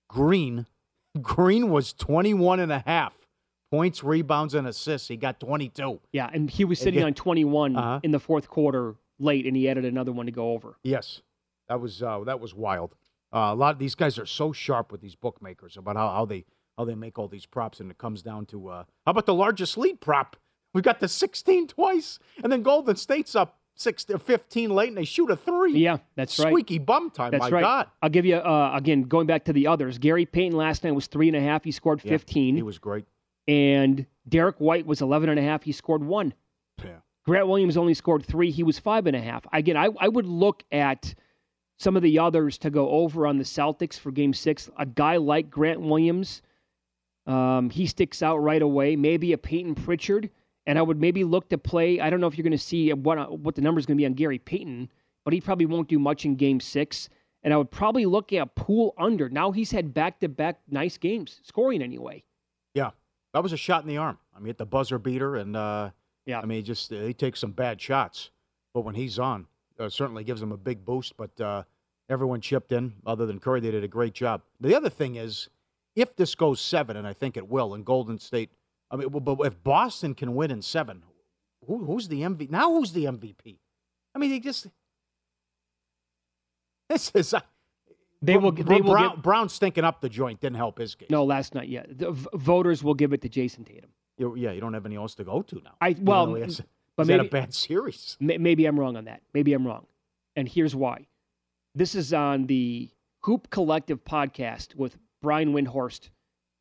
Green, 0.08 0.65
Green 1.22 1.70
was 1.70 1.93
21 1.93 2.60
and 2.60 2.72
a 2.72 2.84
half 2.86 3.13
points, 3.72 4.04
rebounds, 4.04 4.54
and 4.54 4.67
assists. 4.67 5.08
He 5.08 5.17
got 5.17 5.39
22. 5.39 6.00
Yeah, 6.12 6.30
and 6.32 6.50
he 6.50 6.65
was 6.65 6.80
sitting 6.80 7.04
on 7.04 7.13
21 7.13 7.76
uh-huh. 7.76 8.00
in 8.04 8.12
the 8.12 8.20
fourth 8.20 8.50
quarter 8.50 8.96
late, 9.20 9.46
and 9.46 9.56
he 9.56 9.70
added 9.70 9.86
another 9.86 10.12
one 10.12 10.26
to 10.26 10.32
go 10.32 10.52
over. 10.52 10.78
Yes, 10.84 11.22
that 11.67 11.82
was 11.82 12.02
uh, 12.02 12.20
that 12.26 12.39
was 12.39 12.54
wild. 12.54 12.96
Uh, 13.34 13.52
a 13.52 13.56
lot 13.56 13.74
of 13.74 13.80
these 13.80 13.96
guys 13.96 14.17
are 14.17 14.26
so 14.26 14.54
sharp 14.54 14.91
with 14.91 15.02
these 15.02 15.15
bookmakers 15.15 15.76
about 15.76 15.96
how, 15.98 16.10
how 16.10 16.26
they 16.26 16.46
how 16.78 16.86
they 16.86 16.96
make 16.96 17.17
all 17.20 17.28
these 17.28 17.46
props, 17.46 17.80
and 17.80 17.91
it 17.91 17.98
comes 17.98 18.22
down 18.22 18.46
to 18.48 18.70
uh, 18.70 18.84
how 19.06 19.12
about 19.12 19.26
the 19.26 19.34
largest 19.34 19.78
lead 19.78 20.00
prop? 20.00 20.38
We 20.74 20.82
got 20.82 21.00
the 21.00 21.08
16 21.08 21.67
twice, 21.70 22.20
and 22.43 22.52
then 22.52 22.62
Golden 22.62 22.96
State's 22.98 23.36
up 23.36 23.57
six 23.78 24.04
to 24.06 24.20
15 24.20 24.70
late 24.72 24.90
and 24.90 24.98
they 24.98 25.06
shoot 25.06 25.30
a 25.30 25.36
three. 25.36 25.78
Yeah, 25.78 25.98
that's 26.16 26.34
Squeaky 26.34 26.44
right. 26.44 26.52
Squeaky 26.52 26.80
bum 26.80 27.10
time. 27.12 27.32
That's 27.32 27.42
My 27.42 27.50
right. 27.50 27.62
God. 27.62 27.88
I'll 28.02 28.10
give 28.10 28.26
you, 28.26 28.36
uh, 28.36 28.72
again, 28.76 29.04
going 29.04 29.28
back 29.28 29.46
to 29.46 29.54
the 29.54 29.68
others. 29.68 29.98
Gary 29.98 30.26
Payton 30.26 30.58
last 30.58 30.84
night 30.84 30.92
was 30.92 31.08
three 31.08 31.28
and 31.28 31.38
a 31.38 31.42
half. 31.42 31.63
He 31.63 31.72
scored 31.72 32.02
15. 32.02 32.56
Yeah, 32.56 32.60
he 32.60 32.63
was 32.63 32.80
great. 32.80 33.06
And 33.48 34.06
Derrick 34.28 34.58
White 34.58 34.86
was 34.86 35.02
11 35.02 35.30
and 35.30 35.40
a 35.40 35.44
half. 35.44 35.63
He 35.63 35.72
scored 35.72 36.04
one. 36.04 36.34
Yeah. 36.84 36.98
Grant 37.26 37.48
Williams 37.48 37.78
only 37.78 37.94
scored 37.94 38.26
three. 38.26 38.52
He 38.52 38.63
was 38.63 38.80
five 38.80 39.06
and 39.08 39.16
a 39.16 39.22
half. 39.22 39.46
Again, 39.54 39.78
I, 39.78 39.90
I 40.00 40.08
would 40.08 40.26
look 40.26 40.63
at 40.72 41.13
some 41.78 41.96
of 41.96 42.02
the 42.02 42.20
others 42.20 42.58
to 42.60 42.70
go 42.70 42.90
over 42.90 43.28
on 43.28 43.38
the 43.38 43.44
Celtics 43.44 44.00
for 44.00 44.12
game 44.12 44.34
six. 44.34 44.70
A 44.78 44.86
guy 44.86 45.18
like 45.18 45.50
Grant 45.50 45.80
Williams, 45.80 46.42
um, 47.26 47.70
he 47.70 47.86
sticks 47.86 48.24
out 48.24 48.38
right 48.38 48.62
away. 48.62 48.96
Maybe 48.96 49.34
a 49.34 49.38
Payton 49.38 49.76
Pritchard 49.76 50.30
and 50.67 50.77
I 50.77 50.84
would 50.84 50.99
maybe 50.99 51.23
look 51.23 51.49
to 51.49 51.58
play. 51.58 51.99
I 51.99 52.12
don't 52.12 52.19
know 52.19 52.27
if 52.27 52.38
you're 52.38 52.43
going 52.43 52.51
to 52.51 52.58
see 52.60 52.93
what 52.93 53.39
what 53.39 53.56
the 53.56 53.62
number 53.62 53.80
is 53.80 53.88
going 53.88 53.97
to 53.97 54.01
be 54.01 54.06
on 54.06 54.13
Gary 54.13 54.38
Payton, 54.38 54.91
but 55.23 55.34
he 55.34 55.41
probably 55.41 55.65
won't 55.65 55.88
do 55.88 55.97
much 55.97 56.25
in 56.25 56.36
Game 56.36 56.60
Six. 56.60 57.10
And 57.41 57.53
I 57.53 57.58
would 57.58 57.71
probably 57.71 58.06
look 58.06 58.34
at 58.34 58.56
Poole 58.56 58.93
under. 58.97 59.30
Now 59.30 59.51
he's 59.51 59.71
had 59.71 59.93
back 59.93 60.19
to 60.19 60.27
back 60.27 60.60
nice 60.69 60.97
games, 60.97 61.39
scoring 61.43 61.82
anyway. 61.82 62.23
Yeah, 62.73 62.91
that 63.34 63.41
was 63.41 63.53
a 63.53 63.58
shot 63.58 63.84
in 63.84 63.88
the 63.88 63.97
arm. 63.97 64.19
I 64.36 64.39
mean, 64.39 64.47
hit 64.47 64.58
the 64.58 64.65
buzzer 64.65 64.99
beater, 64.99 65.38
and 65.38 65.56
uh, 65.56 65.91
Yeah. 66.25 66.41
I 66.41 66.45
mean, 66.45 66.63
just 66.65 66.91
uh, 66.91 66.97
he 66.97 67.13
takes 67.13 67.39
some 67.39 67.51
bad 67.51 67.80
shots, 67.80 68.32
but 68.73 68.82
when 68.82 68.95
he's 68.95 69.17
on, 69.17 69.47
uh, 69.80 69.88
certainly 69.89 70.25
gives 70.25 70.41
him 70.41 70.51
a 70.51 70.58
big 70.58 70.84
boost. 70.84 71.15
But 71.15 71.39
uh, 71.39 71.63
everyone 72.10 72.41
chipped 72.41 72.73
in, 72.73 72.93
other 73.06 73.25
than 73.25 73.39
Curry. 73.39 73.62
They 73.62 73.71
did 73.71 73.84
a 73.84 73.88
great 73.88 74.13
job. 74.13 74.41
The 74.60 74.75
other 74.75 74.89
thing 74.89 75.15
is, 75.15 75.47
if 75.95 76.15
this 76.15 76.36
goes 76.36 76.60
seven, 76.60 76.97
and 76.97 77.08
I 77.08 77.13
think 77.13 77.38
it 77.38 77.47
will, 77.47 77.73
in 77.75 77.84
Golden 77.84 78.19
State, 78.19 78.49
I 78.89 78.95
mean, 78.95 79.10
but 79.10 79.39
if 79.41 79.62
Boston 79.63 80.13
can 80.15 80.36
win 80.36 80.50
in 80.52 80.62
seven, 80.62 81.04
who, 81.65 81.84
who's 81.86 82.08
the 82.08 82.21
MVP? 82.21 82.50
Now 82.50 82.71
who's 82.73 82.93
the 82.93 83.06
MVP? 83.06 83.58
I 84.15 84.19
mean, 84.19 84.32
he 84.32 84.39
just 84.39 84.67
this 86.89 87.12
is. 87.13 87.34
Uh, 87.34 87.41
They 88.21 88.38
will. 88.38 88.52
They 88.52 88.82
will 88.82 88.93
Brown, 88.93 89.15
give, 89.15 89.23
Brown 89.23 89.50
stinking 89.50 89.84
up 89.84 90.02
the 90.02 90.10
joint 90.10 90.39
didn't 90.39 90.56
help 90.58 90.80
his 90.80 90.95
game. 90.95 91.08
no, 91.12 91.23
last 91.23 91.54
night. 91.54 91.69
Yeah, 91.69 91.84
the 91.88 92.12
v- 92.12 92.28
voters 92.34 92.84
will 92.84 92.93
give 92.95 93.13
it 93.13 93.21
to 93.21 93.30
Jayson 93.30 93.65
Tatum. 93.65 93.91
You- 94.17 94.36
yeah, 94.36 94.52
you 94.52 94.62
don't 94.62 94.73
have 94.73 94.86
any 94.86 94.95
else 94.95 95.13
to 95.15 95.23
go 95.23 95.41
to 95.43 95.56
now. 95.63 95.76
I 95.82 95.95
well, 96.00 96.34
he 96.34 96.41
has- 96.41 96.62
but 96.95 97.04
he's 97.06 97.12
had 97.12 97.17
maybe 97.17 97.28
a 97.28 97.32
bad 97.32 97.54
series. 97.54 98.17
Maybe 98.19 98.65
I'm 98.65 98.80
wrong 98.80 98.97
on 98.97 99.06
that. 99.06 99.21
Maybe 99.34 99.54
I'm 99.54 99.67
wrong. 99.67 99.86
And 100.36 100.50
here's 100.50 100.76
why. 100.76 101.06
This 101.76 101.93
is 101.93 102.12
on 102.12 102.47
the 102.47 102.89
Hoop 103.21 103.52
Collective 103.52 104.04
podcast 104.04 104.73
with 104.73 104.97
Brian 105.21 105.54
Windhorst, 105.54 106.10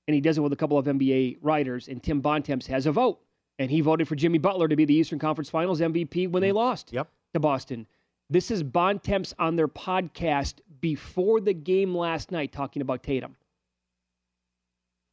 and 0.06 0.14
he 0.14 0.20
does 0.20 0.38
it 0.38 0.40
with 0.40 0.52
a 0.52 0.56
couple 0.56 0.78
of 0.78 0.86
NBA 0.86 1.38
writers. 1.42 1.88
And 1.88 2.02
Tim 2.02 2.20
Bontemps 2.20 2.66
has 2.68 2.86
a 2.86 2.92
vote, 2.92 3.20
and 3.58 3.70
he 3.70 3.80
voted 3.80 4.06
for 4.08 4.14
Jimmy 4.14 4.38
Butler 4.38 4.68
to 4.68 4.76
be 4.76 4.84
the 4.84 4.94
Eastern 4.94 5.18
Conference 5.18 5.50
Finals 5.50 5.80
MVP 5.80 6.30
when 6.30 6.40
they 6.42 6.50
mm. 6.50 6.54
lost 6.54 6.92
Yep. 6.92 7.08
to 7.34 7.40
Boston. 7.40 7.86
This 8.28 8.50
is 8.50 8.62
Bontemps 8.62 9.34
on 9.38 9.56
their 9.56 9.68
podcast 9.68 10.54
before 10.80 11.40
the 11.40 11.54
game 11.54 11.94
last 11.96 12.32
night 12.32 12.52
talking 12.52 12.82
about 12.82 13.02
Tatum. 13.02 13.36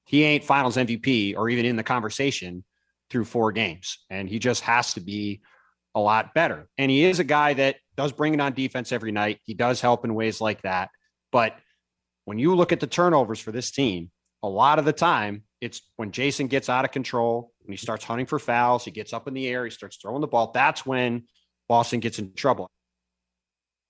he 0.06 0.24
ain't 0.24 0.44
finals 0.44 0.76
MVP 0.78 1.36
or 1.38 1.50
even 1.50 1.66
in 1.66 1.76
the 1.78 1.84
conversation 1.84 2.64
through 3.10 3.26
four 3.26 3.52
games. 3.52 4.00
And 4.10 4.28
he 4.28 4.40
just 4.40 4.62
has 4.64 4.94
to 4.96 5.00
be 5.00 5.42
a 5.96 6.00
lot 6.00 6.34
better. 6.34 6.68
And 6.78 6.90
he 6.92 7.06
is 7.06 7.20
a 7.20 7.24
guy 7.24 7.54
that 7.54 7.78
does 7.96 8.12
bring 8.12 8.34
it 8.34 8.42
on 8.42 8.54
defense 8.54 8.92
every 8.92 9.12
night. 9.12 9.40
He 9.46 9.54
does 9.54 9.80
help 9.80 10.04
in 10.04 10.14
ways 10.16 10.42
like 10.42 10.62
that. 10.64 10.90
But 11.32 11.56
when 12.26 12.40
you 12.40 12.56
look 12.56 12.72
at 12.72 12.80
the 12.80 12.88
turnovers 12.88 13.40
for 13.40 13.52
this 13.52 13.72
team, 13.72 14.12
a 14.44 14.48
lot 14.48 14.78
of 14.78 14.86
the 14.86 14.94
time 14.94 15.44
it's 15.62 15.82
when 15.96 16.12
Jayson 16.12 16.48
gets 16.50 16.68
out 16.70 16.84
of 16.84 16.92
control, 16.92 17.54
when 17.62 17.72
he 17.72 17.78
starts 17.78 18.04
hunting 18.04 18.26
for 18.26 18.38
fouls, 18.38 18.84
he 18.84 18.92
gets 18.92 19.14
up 19.14 19.28
in 19.28 19.34
the 19.34 19.48
air, 19.48 19.64
he 19.64 19.72
starts 19.72 19.98
throwing 19.98 20.20
the 20.22 20.28
ball. 20.28 20.52
That's 20.54 20.86
when 20.86 21.24
Boston 21.70 22.02
gets 22.02 22.20
in 22.20 22.34
trouble. 22.34 22.70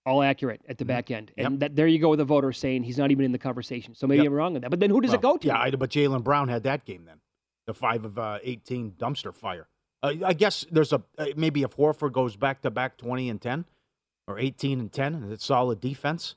All 0.05 0.21
accurate 0.21 0.61
at 0.69 0.77
the 0.77 0.85
back 0.85 1.09
end. 1.09 1.31
And 1.37 1.59
that, 1.61 1.75
there 1.75 1.87
you 1.87 1.97
go 1.97 2.09
with 2.09 2.19
the 2.19 2.25
voter 2.25 2.51
saying 2.51 2.83
he's 2.83 2.97
not 2.97 3.09
even 3.09 3.25
in 3.25 3.31
the 3.31 3.39
conversation. 3.39 3.95
So 3.95 4.05
maybe 4.05 4.23
Yep. 4.23 4.27
I'm 4.27 4.33
wrong 4.33 4.55
on 4.55 4.61
that. 4.61 4.69
But 4.69 4.79
then 4.79 4.89
who 4.89 5.01
does 5.01 5.13
it 5.13 5.21
go 5.21 5.37
to? 5.37 5.47
Yeah, 5.47 5.57
I, 5.57 5.71
but 5.71 5.89
Jaylen 5.89 6.23
Brown 6.23 6.49
had 6.49 6.63
that 6.63 6.85
game 6.85 7.05
then, 7.05 7.21
the 7.65 7.73
five 7.73 8.05
of 8.05 8.19
uh, 8.19 8.39
eighteen 8.43 8.91
dumpster 8.91 9.33
fire. 9.33 9.67
Uh, 10.03 10.13
I 10.25 10.33
guess 10.33 10.65
there's 10.69 10.91
a 10.93 11.01
uh, 11.17 11.27
maybe 11.37 11.63
if 11.63 11.77
Horford 11.77 12.11
goes 12.11 12.35
back 12.35 12.61
to 12.61 12.69
back 12.69 12.97
twenty 12.97 13.29
and 13.29 13.41
ten, 13.41 13.65
or 14.27 14.37
eighteen 14.37 14.79
and 14.81 14.91
ten, 14.91 15.15
and 15.15 15.31
it's 15.31 15.45
solid 15.45 15.79
defense. 15.79 16.35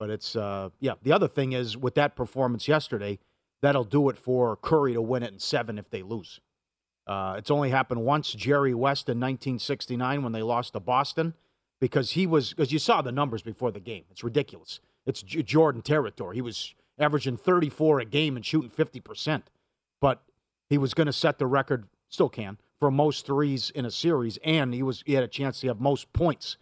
But 0.00 0.10
it's 0.10 0.34
uh, 0.36 0.70
yeah. 0.80 0.94
The 1.02 1.12
other 1.12 1.28
thing 1.28 1.52
is 1.52 1.76
with 1.76 1.94
that 1.94 2.16
performance 2.16 2.66
yesterday, 2.66 3.20
that'll 3.62 3.84
do 3.84 4.08
it 4.08 4.18
for 4.18 4.56
Curry 4.56 4.92
to 4.94 5.02
win 5.02 5.22
it 5.22 5.32
in 5.32 5.38
seven 5.38 5.78
if 5.78 5.90
they 5.90 6.02
lose. 6.02 6.40
Uh, 7.06 7.36
it's 7.38 7.50
only 7.50 7.70
happened 7.70 8.04
once. 8.04 8.32
Jerry 8.32 8.74
West 8.74 9.08
in 9.08 9.18
1969 9.18 10.22
when 10.22 10.32
they 10.32 10.42
lost 10.42 10.72
to 10.72 10.80
Boston, 10.80 11.34
because 11.80 12.12
he 12.12 12.26
was 12.26 12.50
because 12.50 12.72
you 12.72 12.78
saw 12.78 13.02
the 13.02 13.12
numbers 13.12 13.42
before 13.42 13.70
the 13.70 13.80
game. 13.80 14.04
It's 14.10 14.24
ridiculous. 14.24 14.80
It's 15.04 15.22
J- 15.22 15.42
Jordan 15.42 15.82
territory. 15.82 16.36
He 16.36 16.42
was 16.42 16.74
averaging 16.98 17.36
34 17.36 18.00
a 18.00 18.04
game 18.04 18.36
and 18.36 18.44
shooting 18.44 18.70
50 18.70 19.00
percent, 19.00 19.50
but 20.00 20.22
he 20.68 20.78
was 20.78 20.94
going 20.94 21.06
to 21.06 21.12
set 21.12 21.38
the 21.38 21.46
record. 21.46 21.86
Still 22.08 22.28
can 22.28 22.58
for 22.78 22.90
most 22.90 23.26
threes 23.26 23.70
in 23.70 23.84
a 23.84 23.90
series, 23.90 24.38
and 24.44 24.74
he 24.74 24.82
was 24.82 25.02
he 25.06 25.14
had 25.14 25.24
a 25.24 25.28
chance 25.28 25.60
to 25.60 25.68
have 25.68 25.80
most 25.80 26.12
points 26.12 26.56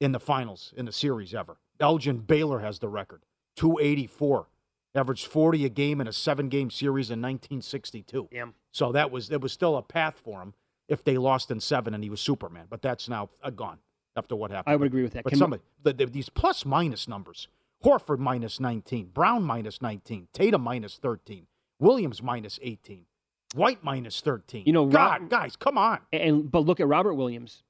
in 0.00 0.12
the 0.12 0.20
finals 0.20 0.72
in 0.76 0.84
the 0.84 0.92
series 0.92 1.34
ever. 1.34 1.56
Elgin 1.80 2.18
Baylor 2.18 2.60
has 2.60 2.78
the 2.78 2.88
record, 2.88 3.22
284, 3.56 4.46
averaged 4.94 5.26
40 5.26 5.64
a 5.64 5.68
game 5.68 6.00
in 6.00 6.06
a 6.06 6.12
seven-game 6.12 6.70
series 6.70 7.10
in 7.10 7.20
1962. 7.22 8.28
Damn. 8.30 8.54
So 8.72 8.92
that 8.92 9.10
was 9.10 9.28
there 9.28 9.38
was 9.38 9.52
still 9.52 9.76
a 9.76 9.82
path 9.82 10.18
for 10.22 10.42
him 10.42 10.54
if 10.88 11.04
they 11.04 11.16
lost 11.16 11.50
in 11.50 11.60
seven 11.60 11.94
and 11.94 12.02
he 12.04 12.10
was 12.10 12.20
Superman, 12.20 12.66
but 12.68 12.82
that's 12.82 13.08
now 13.08 13.30
uh, 13.42 13.50
gone 13.50 13.78
after 14.16 14.36
what 14.36 14.50
happened. 14.50 14.72
I 14.72 14.76
would 14.76 14.86
agree 14.86 15.02
with 15.02 15.12
that. 15.14 15.24
But 15.24 15.30
Can- 15.30 15.38
somebody 15.38 15.62
the, 15.82 15.92
the, 15.92 16.06
these 16.06 16.28
plus 16.28 16.64
minus 16.66 17.08
numbers: 17.08 17.48
Horford 17.84 18.18
minus 18.18 18.60
19, 18.60 19.06
Brown 19.14 19.42
minus 19.42 19.80
19, 19.80 20.28
Tatum 20.32 20.60
minus 20.62 20.96
13, 20.96 21.46
Williams 21.78 22.22
minus 22.22 22.58
18, 22.62 23.06
White 23.54 23.82
minus 23.82 24.20
13. 24.20 24.64
You 24.66 24.72
know, 24.72 24.86
God, 24.86 25.22
Rob- 25.22 25.30
guys, 25.30 25.56
come 25.56 25.78
on. 25.78 26.00
And 26.12 26.50
but 26.50 26.60
look 26.66 26.80
at 26.80 26.88
Robert 26.88 27.14
Williams. 27.14 27.62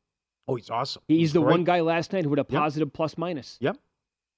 Oh, 0.48 0.56
he's 0.56 0.70
awesome. 0.70 1.02
He's 1.06 1.32
the 1.32 1.40
great. 1.40 1.50
one 1.52 1.64
guy 1.64 1.80
last 1.80 2.12
night 2.12 2.24
who 2.24 2.30
had 2.30 2.40
a 2.40 2.46
Yep. 2.48 2.60
positive 2.60 2.92
plus 2.92 3.16
minus. 3.16 3.58
Yep. 3.60 3.76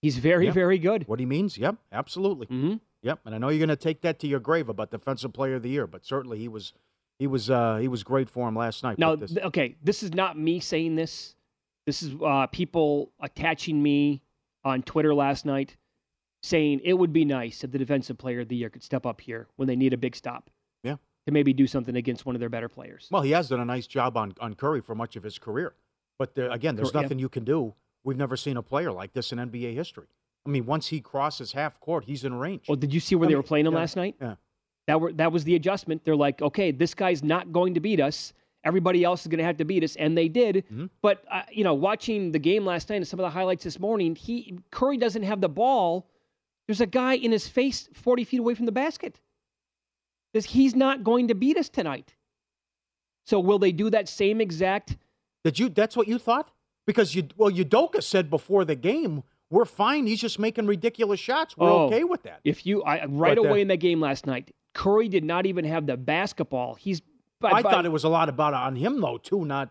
He's 0.04 0.18
very, 0.18 0.44
Yep. 0.44 0.54
very 0.54 0.78
good. 0.78 1.08
What 1.08 1.18
he 1.18 1.24
means? 1.24 1.56
Yep, 1.56 1.76
absolutely. 1.90 2.46
Mm-hmm. 2.48 2.74
Yep, 3.00 3.20
and 3.24 3.34
I 3.34 3.38
know 3.38 3.48
you're 3.48 3.58
going 3.58 3.70
to 3.70 3.76
take 3.76 4.02
that 4.02 4.18
to 4.18 4.26
your 4.26 4.38
grave 4.38 4.68
about 4.68 4.90
defensive 4.90 5.32
player 5.32 5.54
of 5.54 5.62
the 5.62 5.70
year, 5.70 5.86
but 5.86 6.04
certainly 6.04 6.38
he 6.38 6.46
was, 6.46 6.74
he 7.18 7.26
was, 7.26 7.48
uh, 7.48 7.78
he 7.78 7.88
was 7.88 8.04
great 8.04 8.28
for 8.28 8.46
him 8.46 8.54
last 8.54 8.82
night. 8.82 8.98
Now, 8.98 9.16
this- 9.16 9.32
th- 9.32 9.46
okay, 9.46 9.76
this 9.82 10.02
is 10.02 10.12
not 10.12 10.38
me 10.38 10.60
saying 10.60 10.96
this. 10.96 11.36
This 11.86 12.02
is 12.02 12.14
uh, 12.22 12.48
people 12.48 13.12
attaching 13.18 13.82
me 13.82 14.20
on 14.62 14.82
Twitter 14.82 15.14
last 15.14 15.46
night 15.46 15.78
saying 16.42 16.82
it 16.84 16.92
would 16.92 17.14
be 17.14 17.24
nice 17.24 17.64
if 17.64 17.72
the 17.72 17.78
defensive 17.78 18.18
player 18.18 18.40
of 18.40 18.48
the 18.48 18.56
year 18.56 18.68
could 18.68 18.82
step 18.82 19.06
up 19.06 19.22
here 19.22 19.48
when 19.56 19.68
they 19.68 19.76
need 19.76 19.94
a 19.94 19.96
big 19.96 20.14
stop 20.14 20.50
yeah. 20.82 20.96
to 21.26 21.32
maybe 21.32 21.54
do 21.54 21.66
something 21.66 21.96
against 21.96 22.26
one 22.26 22.36
of 22.36 22.40
their 22.40 22.50
better 22.50 22.68
players. 22.68 23.08
Well, 23.10 23.22
he 23.22 23.30
has 23.30 23.48
done 23.48 23.60
a 23.60 23.64
nice 23.64 23.86
job 23.86 24.18
on, 24.18 24.34
on 24.38 24.52
Curry 24.52 24.82
for 24.82 24.94
much 24.94 25.16
of 25.16 25.22
his 25.22 25.38
career. 25.38 25.74
But 26.18 26.34
there, 26.34 26.50
again, 26.50 26.76
there's 26.76 26.92
yeah. 26.94 27.00
nothing 27.00 27.18
you 27.18 27.30
can 27.30 27.44
do. 27.44 27.74
We've 28.04 28.16
never 28.16 28.36
seen 28.36 28.56
a 28.56 28.62
player 28.62 28.92
like 28.92 29.12
this 29.14 29.32
in 29.32 29.38
NBA 29.38 29.74
history. 29.74 30.06
I 30.46 30.50
mean, 30.50 30.66
once 30.66 30.88
he 30.88 31.00
crosses 31.00 31.52
half 31.52 31.80
court, 31.80 32.04
he's 32.04 32.24
in 32.24 32.34
range. 32.34 32.68
Well, 32.68 32.76
did 32.76 32.92
you 32.92 33.00
see 33.00 33.14
where 33.14 33.26
I 33.26 33.28
they 33.28 33.34
mean, 33.34 33.38
were 33.38 33.42
playing 33.42 33.66
him 33.66 33.72
yeah, 33.72 33.78
last 33.78 33.96
night? 33.96 34.16
Yeah. 34.20 34.34
That 34.86 35.00
were 35.00 35.12
that 35.14 35.32
was 35.32 35.44
the 35.44 35.54
adjustment. 35.54 36.04
They're 36.04 36.14
like, 36.14 36.42
okay, 36.42 36.70
this 36.70 36.94
guy's 36.94 37.22
not 37.22 37.52
going 37.52 37.74
to 37.74 37.80
beat 37.80 38.00
us. 38.00 38.34
Everybody 38.62 39.04
else 39.04 39.22
is 39.22 39.28
going 39.28 39.38
to 39.38 39.44
have 39.44 39.56
to 39.58 39.64
beat 39.64 39.82
us, 39.82 39.96
and 39.96 40.16
they 40.16 40.28
did. 40.28 40.56
Mm-hmm. 40.56 40.86
But 41.00 41.24
uh, 41.30 41.42
you 41.50 41.64
know, 41.64 41.72
watching 41.72 42.32
the 42.32 42.38
game 42.38 42.66
last 42.66 42.90
night 42.90 42.96
and 42.96 43.08
some 43.08 43.18
of 43.18 43.24
the 43.24 43.30
highlights 43.30 43.64
this 43.64 43.80
morning, 43.80 44.14
he 44.14 44.58
Curry 44.70 44.98
doesn't 44.98 45.22
have 45.22 45.40
the 45.40 45.48
ball. 45.48 46.06
There's 46.66 46.82
a 46.82 46.86
guy 46.86 47.14
in 47.14 47.32
his 47.32 47.48
face, 47.48 47.88
forty 47.94 48.24
feet 48.24 48.40
away 48.40 48.54
from 48.54 48.66
the 48.66 48.72
basket. 48.72 49.20
This- 50.34 50.46
He's 50.46 50.74
not 50.74 51.02
going 51.02 51.28
to 51.28 51.34
beat 51.34 51.56
us 51.56 51.70
tonight. 51.70 52.14
So 53.26 53.40
will 53.40 53.58
they 53.58 53.72
do 53.72 53.88
that 53.88 54.06
same 54.08 54.42
exact? 54.42 54.98
Did 55.44 55.58
you? 55.58 55.70
That's 55.70 55.96
what 55.96 56.08
you 56.08 56.18
thought? 56.18 56.50
Because 56.86 57.14
you, 57.14 57.28
well, 57.36 57.50
Udoka 57.50 58.02
said 58.02 58.28
before 58.30 58.64
the 58.64 58.74
game, 58.74 59.22
we're 59.50 59.64
fine. 59.64 60.06
He's 60.06 60.20
just 60.20 60.38
making 60.38 60.66
ridiculous 60.66 61.20
shots. 61.20 61.56
We're 61.56 61.70
Oh, 61.70 61.86
okay 61.86 62.04
with 62.04 62.22
that. 62.24 62.40
If 62.44 62.66
you 62.66 62.82
I, 62.82 63.04
right 63.06 63.36
But, 63.36 63.46
uh, 63.46 63.48
away 63.48 63.60
in 63.60 63.68
that 63.68 63.78
game 63.78 64.00
last 64.00 64.26
night, 64.26 64.54
Curry 64.74 65.08
did 65.08 65.24
not 65.24 65.46
even 65.46 65.64
have 65.64 65.86
the 65.86 65.96
basketball. 65.96 66.74
He's. 66.74 67.02
I 67.42 67.62
thought 67.62 67.84
it 67.84 67.92
was 67.92 68.04
a 68.04 68.08
lot 68.08 68.28
about 68.28 68.54
on 68.54 68.74
him 68.74 69.00
though 69.00 69.18
too, 69.18 69.44
not 69.44 69.70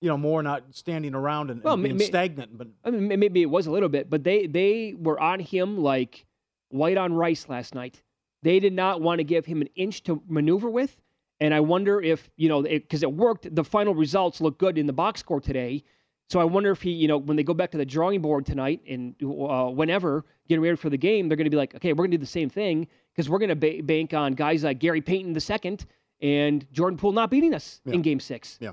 you 0.00 0.08
know 0.08 0.16
more 0.16 0.42
not 0.42 0.74
standing 0.74 1.14
around 1.14 1.50
and, 1.50 1.58
and 1.58 1.64
Well, 1.64 1.76
ma- 1.76 1.82
being 1.84 1.98
ma- 1.98 2.04
stagnant. 2.04 2.56
But 2.56 2.68
I 2.84 2.90
mean, 2.90 3.20
maybe 3.20 3.42
it 3.42 3.50
was 3.50 3.66
a 3.66 3.70
little 3.70 3.88
bit, 3.90 4.08
but 4.08 4.24
they 4.24 4.46
they 4.46 4.94
were 4.98 5.20
on 5.20 5.40
him 5.40 5.78
like 5.78 6.26
white 6.70 6.96
on 6.96 7.12
rice 7.12 7.48
last 7.48 7.74
night. 7.74 8.02
They 8.42 8.60
did 8.60 8.72
not 8.72 9.02
want 9.02 9.18
to 9.18 9.24
give 9.24 9.44
him 9.46 9.60
an 9.60 9.68
inch 9.76 10.02
to 10.04 10.22
maneuver 10.26 10.70
with, 10.70 11.02
and 11.38 11.52
I 11.52 11.60
wonder 11.60 12.00
if 12.00 12.30
you 12.36 12.48
know 12.48 12.62
because 12.62 13.02
it, 13.02 13.12
worked. 13.12 13.54
The 13.54 13.64
final 13.64 13.94
results 13.94 14.40
look 14.40 14.58
good 14.58 14.78
in 14.78 14.86
the 14.86 14.94
box 14.94 15.20
score 15.20 15.40
today, 15.40 15.84
so 16.30 16.40
I 16.40 16.44
wonder 16.44 16.70
if 16.70 16.82
he 16.82 16.90
you 16.92 17.08
know 17.08 17.18
when 17.18 17.36
they 17.36 17.42
go 17.42 17.54
back 17.54 17.70
to 17.72 17.78
the 17.78 17.84
drawing 17.84 18.22
board 18.22 18.46
tonight 18.46 18.80
and 18.88 19.14
uh, 19.22 19.66
whenever 19.70 20.24
getting 20.48 20.62
ready 20.62 20.76
for 20.76 20.90
the 20.90 20.96
game, 20.98 21.28
they're 21.28 21.36
going 21.36 21.44
to 21.44 21.50
be 21.50 21.56
like, 21.56 21.74
okay, 21.74 21.92
we're 21.92 22.04
going 22.04 22.10
to 22.12 22.16
do 22.16 22.20
the 22.22 22.26
same 22.26 22.48
thing 22.50 22.86
because 23.12 23.28
we're 23.28 23.38
going 23.38 23.48
to 23.50 23.56
ba- 23.56 23.82
bank 23.82 24.14
on 24.14 24.34
guys 24.34 24.64
like 24.64 24.78
Gary 24.78 25.00
Payton 25.00 25.32
the 25.32 25.40
second 25.40 25.86
and 26.20 26.66
Jordan 26.72 26.96
Poole 26.98 27.12
not 27.12 27.30
beating 27.30 27.54
us 27.54 27.80
in 27.86 28.02
Game 28.02 28.20
Six. 28.20 28.58
Yeah, 28.60 28.72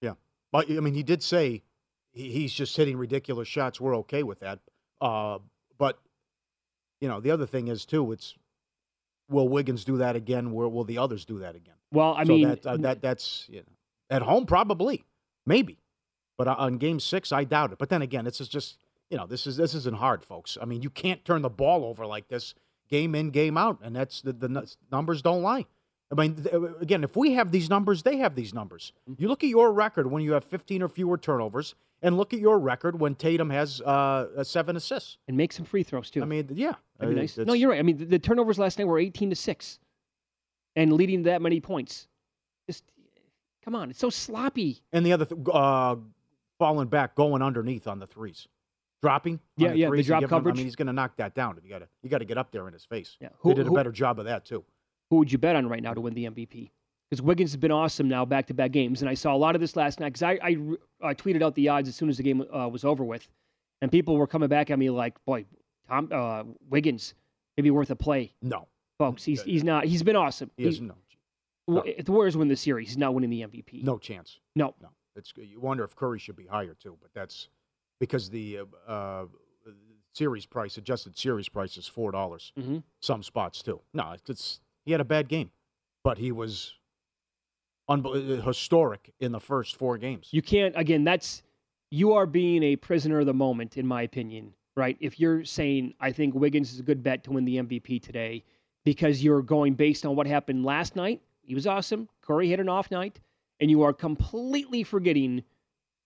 yeah. 0.00 0.14
But 0.52 0.70
I 0.70 0.80
mean, 0.80 0.94
he 0.94 1.02
did 1.02 1.22
say 1.22 1.62
he's 2.12 2.52
just 2.52 2.76
hitting 2.76 2.96
ridiculous 2.96 3.48
shots. 3.48 3.80
We're 3.80 3.96
okay 3.98 4.22
with 4.22 4.40
that. 4.40 4.58
Uh, 5.00 5.38
but 5.78 5.98
you 7.00 7.08
know, 7.08 7.20
the 7.20 7.30
other 7.30 7.46
thing 7.46 7.68
is 7.68 7.86
too. 7.86 8.12
It's 8.12 8.34
will 9.28 9.48
Wiggins 9.48 9.84
do 9.84 9.98
that 9.98 10.16
again? 10.16 10.52
Will 10.52 10.70
will 10.70 10.84
the 10.84 10.98
others 10.98 11.24
do 11.24 11.38
that 11.40 11.54
again? 11.54 11.74
Well, 11.92 12.14
I 12.14 12.24
So 12.24 12.32
mean, 12.32 12.48
that, 12.48 12.66
uh, 12.66 12.76
that 12.78 13.02
that's 13.02 13.46
you 13.48 13.58
know, 13.60 13.64
at 14.10 14.22
home 14.22 14.46
probably, 14.46 15.04
maybe, 15.46 15.78
but 16.40 16.48
uh, 16.48 16.54
on 16.56 16.78
Game 16.78 17.00
Six, 17.00 17.32
I 17.32 17.44
doubt 17.44 17.70
it. 17.72 17.76
But 17.78 17.90
then 17.90 18.00
again, 18.00 18.24
this 18.24 18.40
is 18.40 18.48
just 18.48 18.78
you 19.10 19.18
know, 19.18 19.26
this 19.26 19.46
is 19.46 19.58
this 19.58 19.74
isn't 19.74 19.98
hard, 19.98 20.24
folks. 20.24 20.56
I 20.58 20.64
mean, 20.64 20.80
you 20.80 20.88
can't 20.88 21.22
turn 21.22 21.42
the 21.42 21.50
ball 21.50 21.84
over 21.84 22.06
like 22.06 22.28
this 22.28 22.54
game 22.88 23.14
in, 23.14 23.28
game 23.28 23.58
out, 23.58 23.76
and 23.82 23.94
that's 23.94 24.22
the, 24.22 24.32
the 24.32 24.66
numbers 24.90 25.20
don't 25.20 25.42
lie. 25.42 25.66
I 26.10 26.14
mean, 26.14 26.46
again, 26.80 27.04
if 27.04 27.14
we 27.14 27.34
have 27.34 27.52
these 27.52 27.68
numbers, 27.68 28.04
they 28.04 28.16
have 28.16 28.34
these 28.36 28.54
numbers. 28.54 28.94
You 29.18 29.28
look 29.28 29.44
at 29.44 29.50
your 29.50 29.70
record 29.70 30.10
when 30.10 30.22
you 30.22 30.32
have 30.32 30.44
15 30.44 30.82
or 30.82 30.88
fewer 30.88 31.18
turnovers, 31.18 31.74
and 32.00 32.16
look 32.16 32.32
at 32.32 32.40
your 32.40 32.58
record 32.58 32.98
when 32.98 33.16
Tatum 33.16 33.50
has 33.50 33.82
uh, 33.82 34.42
seven 34.42 34.76
assists 34.76 35.18
and 35.28 35.36
make 35.36 35.52
some 35.52 35.66
free 35.66 35.82
throws 35.82 36.10
too. 36.10 36.22
I 36.22 36.24
mean, 36.24 36.48
yeah, 36.54 36.76
be 36.98 37.08
Uh, 37.08 37.10
nice. 37.10 37.36
No, 37.36 37.52
you're 37.52 37.68
right. 37.68 37.78
I 37.78 37.82
mean, 37.82 37.98
the, 37.98 38.06
the 38.06 38.18
turnovers 38.18 38.58
last 38.58 38.78
night 38.78 38.86
were 38.86 38.98
18 38.98 39.28
to 39.28 39.36
six, 39.36 39.78
and 40.74 40.94
leading 40.94 41.24
that 41.24 41.42
many 41.42 41.60
points. 41.60 42.08
Just 42.66 42.84
Come 43.62 43.74
on, 43.74 43.90
it's 43.90 43.98
so 43.98 44.08
sloppy. 44.10 44.80
And 44.92 45.04
the 45.04 45.12
other, 45.12 45.26
th- 45.26 45.40
uh, 45.52 45.96
falling 46.60 46.86
back, 46.86 47.16
going 47.16 47.42
underneath 47.42 47.88
on 47.88 47.98
the 47.98 48.06
threes, 48.06 48.46
dropping. 49.02 49.40
Yeah, 49.56 49.72
yeah, 49.72 49.90
the 49.90 50.02
drop 50.04 50.20
giving 50.20 50.22
him- 50.22 50.28
coverage. 50.28 50.54
I 50.54 50.58
mean, 50.58 50.66
he's 50.66 50.76
going 50.76 50.86
to 50.86 50.92
knock 50.92 51.16
that 51.16 51.34
down. 51.34 51.58
You 51.64 51.68
got 51.70 51.80
to, 51.80 51.88
you 52.04 52.08
got 52.08 52.18
to 52.18 52.24
get 52.24 52.38
up 52.38 52.52
there 52.52 52.68
in 52.68 52.72
his 52.72 52.84
face. 52.84 53.16
Yeah, 53.20 53.30
Who, 53.40 53.48
Who- 53.48 53.54
did 53.56 53.66
a 53.66 53.70
who- 53.70 53.74
better 53.74 53.90
job 53.90 54.20
of 54.20 54.26
that 54.26 54.44
too? 54.44 54.64
Who 55.10 55.16
would 55.16 55.32
you 55.32 55.38
bet 55.38 55.56
on 55.56 55.68
right 55.68 55.82
now 55.82 55.92
to 55.94 56.00
win 56.00 56.14
the 56.14 56.26
MVP? 56.26 56.70
Because 57.10 57.20
Wiggins 57.20 57.50
has 57.50 57.56
been 57.56 57.72
awesome 57.72 58.06
now, 58.08 58.24
back 58.24 58.46
to 58.46 58.54
back 58.54 58.70
games, 58.70 59.02
and 59.02 59.08
I 59.10 59.14
saw 59.14 59.34
a 59.34 59.36
lot 59.36 59.56
of 59.56 59.60
this 59.60 59.74
last 59.74 59.98
night. 59.98 60.10
Because 60.12 60.22
I, 60.22 60.38
I, 61.02 61.14
tweeted 61.14 61.42
out 61.42 61.56
the 61.56 61.68
odds 61.68 61.88
as 61.88 61.96
soon 61.96 62.08
as 62.08 62.16
the 62.18 62.22
game 62.22 62.44
uh, 62.54 62.68
was 62.68 62.84
over 62.84 63.02
with, 63.02 63.28
and 63.82 63.90
people 63.90 64.16
were 64.16 64.28
coming 64.28 64.48
back 64.48 64.70
at 64.70 64.78
me 64.78 64.88
like, 64.90 65.16
"Boy, 65.24 65.44
Tom 65.88 66.08
uh, 66.12 66.44
Wiggins, 66.68 67.14
maybe 67.56 67.72
worth 67.72 67.90
a 67.90 67.96
play." 67.96 68.32
No, 68.40 68.68
folks, 69.00 69.24
he's 69.24 69.42
he's 69.42 69.64
not. 69.64 69.86
He's 69.86 70.04
been 70.04 70.14
awesome. 70.14 70.52
He 70.56 70.66
has 70.66 70.76
He- 70.78 70.82
no, 70.84 70.94
w- 71.66 71.94
If 71.98 72.04
the 72.04 72.12
Warriors 72.12 72.36
win 72.36 72.46
the 72.46 72.54
series, 72.54 72.86
he's 72.90 72.98
not 72.98 73.12
winning 73.12 73.30
the 73.30 73.40
MVP. 73.42 73.82
no 73.82 73.98
chance. 73.98 74.38
No, 74.54 74.76
no. 74.80 74.90
It's 75.16 75.32
you 75.36 75.60
wonder 75.60 75.84
if 75.84 75.94
Curry 75.96 76.18
should 76.18 76.36
be 76.36 76.46
higher 76.46 76.74
too, 76.74 76.96
but 77.00 77.10
that's 77.14 77.48
because 77.98 78.30
the 78.30 78.60
uh, 78.88 78.90
uh, 78.90 79.26
series 80.14 80.46
price, 80.46 80.76
adjusted 80.76 81.16
series 81.18 81.48
price, 81.48 81.76
is 81.76 81.86
four 81.86 82.10
dollars. 82.12 82.52
Mhm. 82.58 82.82
Some 83.00 83.22
spots 83.22 83.62
too. 83.62 83.80
No, 83.92 84.12
it's, 84.12 84.30
it's 84.30 84.60
he 84.84 84.92
had 84.92 85.00
a 85.00 85.04
bad 85.04 85.28
game, 85.28 85.50
but 86.04 86.18
he 86.18 86.32
was 86.32 86.74
unbel- 87.88 88.44
historic 88.44 89.12
in 89.20 89.32
the 89.32 89.40
first 89.40 89.76
four 89.76 89.98
games. 89.98 90.28
You 90.32 90.42
can't. 90.42 90.74
Again, 90.76 91.04
that's 91.04 91.42
you 91.90 92.12
are 92.12 92.26
being 92.26 92.62
a 92.62 92.76
prisoner 92.76 93.20
of 93.20 93.26
the 93.26 93.34
moment, 93.34 93.76
in 93.76 93.86
my 93.86 94.02
opinion. 94.02 94.54
Right? 94.76 94.96
If 95.00 95.18
you're 95.20 95.44
saying 95.44 95.94
I 96.00 96.12
think 96.12 96.34
Wiggins 96.34 96.72
is 96.72 96.78
a 96.80 96.82
good 96.82 97.02
bet 97.02 97.24
to 97.24 97.32
win 97.32 97.44
the 97.44 97.56
MVP 97.56 98.00
today 98.00 98.44
because 98.84 99.22
you're 99.22 99.42
going 99.42 99.74
based 99.74 100.06
on 100.06 100.14
what 100.16 100.26
happened 100.26 100.64
last 100.64 100.96
night, 100.96 101.20
he 101.42 101.54
was 101.54 101.66
awesome. 101.66 102.08
Curry 102.22 102.48
had 102.48 102.60
an 102.60 102.68
off 102.68 102.90
night, 102.90 103.20
and 103.60 103.70
you 103.70 103.82
are 103.82 103.92
completely 103.92 104.82
forgetting 104.82 105.44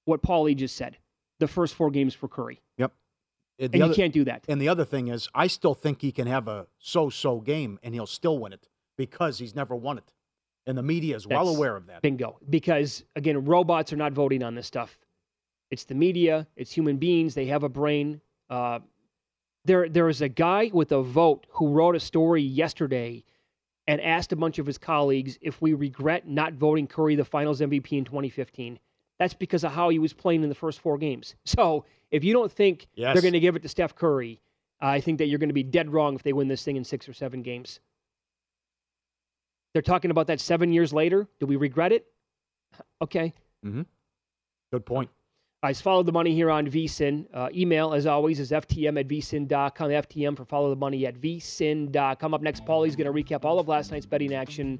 what 0.05 0.23
Paulie 0.23 0.57
just 0.57 0.77
said. 0.77 0.99
The 1.41 1.49
first 1.49 1.75
four 1.75 1.91
games 1.91 2.15
for 2.15 2.29
Curry. 2.29 2.61
Yep. 2.79 2.93
And 3.59 3.75
you 3.75 3.95
can't 3.95 4.13
do 4.13 4.25
that. 4.25 4.45
And 4.49 4.61
the 4.61 4.69
other 4.69 4.85
thing 4.85 5.09
is, 5.09 5.29
I 5.35 5.47
still 5.47 5.75
think 5.75 6.03
he 6.03 6.13
can 6.13 6.27
have 6.27 6.49
a 6.49 6.67
so-so 6.79 7.41
game 7.41 7.79
and 7.83 7.95
he'll 7.95 8.07
still 8.07 8.39
win 8.39 8.53
it 8.53 8.69
because 8.97 9.39
he's 9.39 9.55
never 9.55 9.75
won 9.75 9.99
it, 9.99 10.13
and 10.67 10.79
the 10.79 10.83
media 10.83 11.17
is 11.17 11.27
well 11.27 11.47
That's 11.47 11.57
aware 11.57 11.77
of 11.77 11.87
that. 11.87 12.03
Bingo. 12.03 12.39
Because 12.49 13.05
again, 13.17 13.45
robots 13.45 13.93
are 13.93 13.97
not 13.97 14.13
voting 14.13 14.43
on 14.43 14.55
this 14.55 14.67
stuff. 14.67 14.99
It's 15.71 15.85
the 15.85 15.95
media. 15.95 16.47
It's 16.57 16.71
human 16.71 16.97
beings. 16.97 17.35
They 17.35 17.47
have 17.47 17.65
a 17.65 17.69
brain. 17.69 18.21
Uh, 18.49 18.81
there, 19.65 19.89
there 19.89 20.09
is 20.09 20.21
a 20.21 20.29
guy 20.29 20.71
with 20.73 20.93
a 20.93 21.03
vote 21.03 21.47
who 21.51 21.71
wrote 21.71 21.97
a 21.97 22.01
story 22.01 22.43
yesterday 22.43 23.25
and 23.87 24.01
asked 24.01 24.33
a 24.33 24.37
bunch 24.37 24.59
of 24.59 24.67
his 24.67 24.79
colleagues 24.79 25.39
if 25.41 25.61
we 25.61 25.75
regret 25.75 26.27
not 26.27 26.55
voting 26.55 26.87
Curry 26.87 27.17
the 27.17 27.25
Finals 27.25 27.61
MVP 27.61 27.93
in 27.93 28.05
2015. 28.05 28.79
That's 29.19 29.35
because 29.35 29.63
of 29.65 29.73
how 29.73 29.91
he 29.91 29.99
was 29.99 30.13
playing 30.13 30.43
in 30.43 30.49
the 30.49 30.55
first 30.55 30.81
four 30.81 30.99
games. 30.99 31.35
So 31.45 31.85
if 32.11 32.23
you 32.25 32.33
don't 32.33 32.51
think 32.53 32.87
Yes. 32.95 33.13
they're 33.15 33.23
going 33.23 33.33
to 33.35 33.41
give 33.41 33.57
it 33.57 33.63
to 33.63 33.69
Steph 33.69 33.95
Curry, 33.97 34.41
I 34.81 35.01
think 35.01 35.19
that 35.19 35.27
you're 35.27 35.39
going 35.39 35.49
to 35.49 35.55
be 35.55 35.63
dead 35.63 35.93
wrong 35.93 36.15
if 36.15 36.23
they 36.23 36.33
win 36.33 36.49
this 36.49 36.63
thing 36.65 36.77
in 36.77 36.85
six 36.85 37.09
or 37.09 37.13
seven 37.13 37.43
games. 37.43 37.81
They're 39.73 39.83
talking 39.83 40.11
about 40.11 40.29
that 40.29 40.41
seven 40.41 40.73
years 40.73 40.93
later. 40.93 41.27
Do 41.41 41.47
we 41.47 41.57
regret 41.57 41.93
it? 41.93 42.07
Okay. 43.03 43.33
Mm-hmm. 43.65 43.83
Good 44.73 44.87
point. 44.87 45.11
Guys, 45.65 45.81
follow 45.81 46.03
the 46.03 46.13
money 46.13 46.35
here 46.35 46.51
on 46.51 46.67
VSIN. 46.67 47.25
Uh, 47.33 47.49
email, 47.55 47.95
as 47.95 48.05
always, 48.05 48.39
is 48.39 48.51
ftm 48.51 49.01
at 49.01 49.09
vsin.com. 49.09 49.89
FTM 49.89 50.37
for 50.37 50.45
follow 50.45 50.69
the 50.69 50.77
money 50.77 51.07
at 51.07 51.15
vsin.com. 51.15 52.35
Up 52.35 52.43
next, 52.43 52.67
Paulie's 52.67 52.95
going 52.95 53.11
to 53.11 53.23
recap 53.25 53.47
all 53.47 53.59
of 53.59 53.67
last 53.67 53.91
night's 53.91 54.05
betting 54.05 54.35
action 54.35 54.79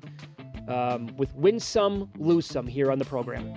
um, 0.69 1.07
with 1.17 1.35
win 1.37 1.59
some, 1.59 2.11
lose 2.19 2.45
some 2.45 2.67
here 2.67 2.93
on 2.93 2.99
the 2.99 3.05
program. 3.07 3.55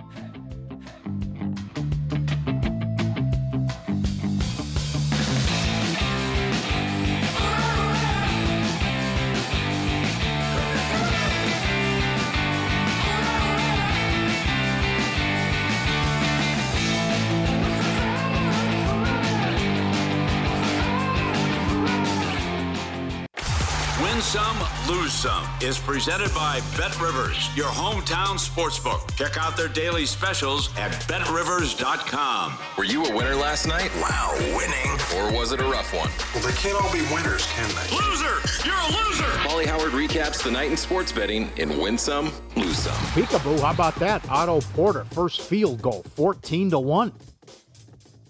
Some 25.18 25.48
is 25.60 25.80
presented 25.80 26.32
by 26.32 26.60
Bet 26.76 26.96
Rivers, 27.00 27.50
your 27.56 27.66
hometown 27.66 28.38
sportsbook. 28.38 29.16
Check 29.16 29.36
out 29.36 29.56
their 29.56 29.66
daily 29.66 30.06
specials 30.06 30.70
at 30.78 30.92
betrivers.com. 31.08 32.56
Were 32.76 32.84
you 32.84 33.04
a 33.04 33.16
winner 33.16 33.34
last 33.34 33.66
night? 33.66 33.90
Wow, 33.96 34.36
winning. 34.56 34.92
Or 35.16 35.36
was 35.36 35.50
it 35.50 35.58
a 35.58 35.64
rough 35.64 35.92
one? 35.92 36.08
Well, 36.32 36.48
they 36.48 36.56
can't 36.56 36.80
all 36.80 36.92
be 36.92 37.00
winners, 37.12 37.44
can 37.48 37.68
they? 37.70 37.96
Loser! 37.96 38.36
You're 38.64 38.76
a 38.76 38.86
loser! 38.92 39.24
Paulie 39.42 39.66
Howard 39.66 39.90
recaps 39.90 40.40
the 40.44 40.52
night 40.52 40.70
in 40.70 40.76
sports 40.76 41.10
betting 41.10 41.50
in 41.56 41.76
Win 41.80 41.98
Some, 41.98 42.30
Lose 42.54 42.78
Some. 42.78 42.94
Peekaboo, 43.20 43.58
how 43.58 43.72
about 43.72 43.96
that? 43.96 44.24
Otto 44.30 44.60
Porter, 44.72 45.02
first 45.06 45.40
field 45.40 45.82
goal, 45.82 46.04
14 46.14 46.70
to 46.70 46.78
1. 46.78 47.12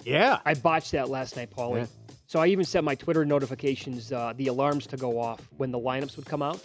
Yeah. 0.07 0.39
I 0.47 0.55
botched 0.55 0.93
that 0.93 1.11
last 1.11 1.37
night, 1.37 1.51
Paulie. 1.55 1.81
Yeah. 1.81 1.87
So 2.29 2.41
I 2.41 2.47
even 2.47 2.65
set 2.65 2.83
my 2.83 2.95
Twitter 2.95 3.27
notifications, 3.27 4.11
uh, 4.11 4.33
the 4.37 4.47
alarms 4.47 4.87
to 4.87 4.97
go 4.97 5.21
off 5.21 5.47
when 5.59 5.71
the 5.71 5.79
lineups 5.79 6.17
would 6.17 6.25
come 6.25 6.41
out 6.41 6.63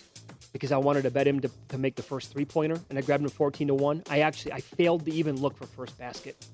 because 0.54 0.72
I 0.72 0.78
wanted 0.78 1.02
to 1.02 1.12
bet 1.12 1.28
him 1.28 1.42
to, 1.42 1.52
to 1.70 1.78
make 1.78 1.96
the 1.96 2.04
first 2.04 2.32
three 2.32 2.46
pointer, 2.46 2.80
and 2.90 2.98
I 2.98 3.02
grabbed 3.02 3.24
him 3.24 3.30
14 3.30 3.68
to 3.68 3.74
1. 3.74 4.04
I 4.10 4.20
actually 4.20 4.54
I 4.54 4.62
failed 4.62 5.04
to 5.06 5.12
even 5.12 5.42
look 5.42 5.58
for 5.58 5.66
first 5.66 5.98
basket. 5.98 6.46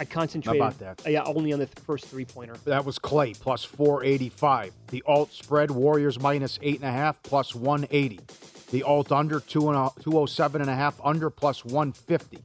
I 0.00 0.04
concentrated 0.04 0.62
about 0.62 0.78
that? 0.78 1.10
yeah, 1.10 1.24
only 1.24 1.52
on 1.52 1.58
the 1.58 1.66
th- 1.66 1.78
first 1.84 2.06
three 2.06 2.24
pointer. 2.24 2.56
That 2.64 2.84
was 2.84 2.98
Klay 2.98 3.38
plus 3.38 3.64
485. 3.64 4.72
The 4.88 5.02
alt 5.06 5.32
spread 5.32 5.70
Warriors 5.70 6.20
minus 6.20 6.58
eight 6.62 6.76
and 6.76 6.88
a 6.88 6.92
half 6.92 7.22
plus 7.22 7.54
180. 7.54 8.20
The 8.70 8.82
alt 8.82 9.12
under 9.12 9.40
two 9.40 9.68
and 9.68 9.76
a, 9.76 9.90
207 10.00 10.60
and 10.60 10.70
a 10.70 10.74
half 10.74 11.00
under 11.02 11.30
plus 11.30 11.64
150. 11.64 12.38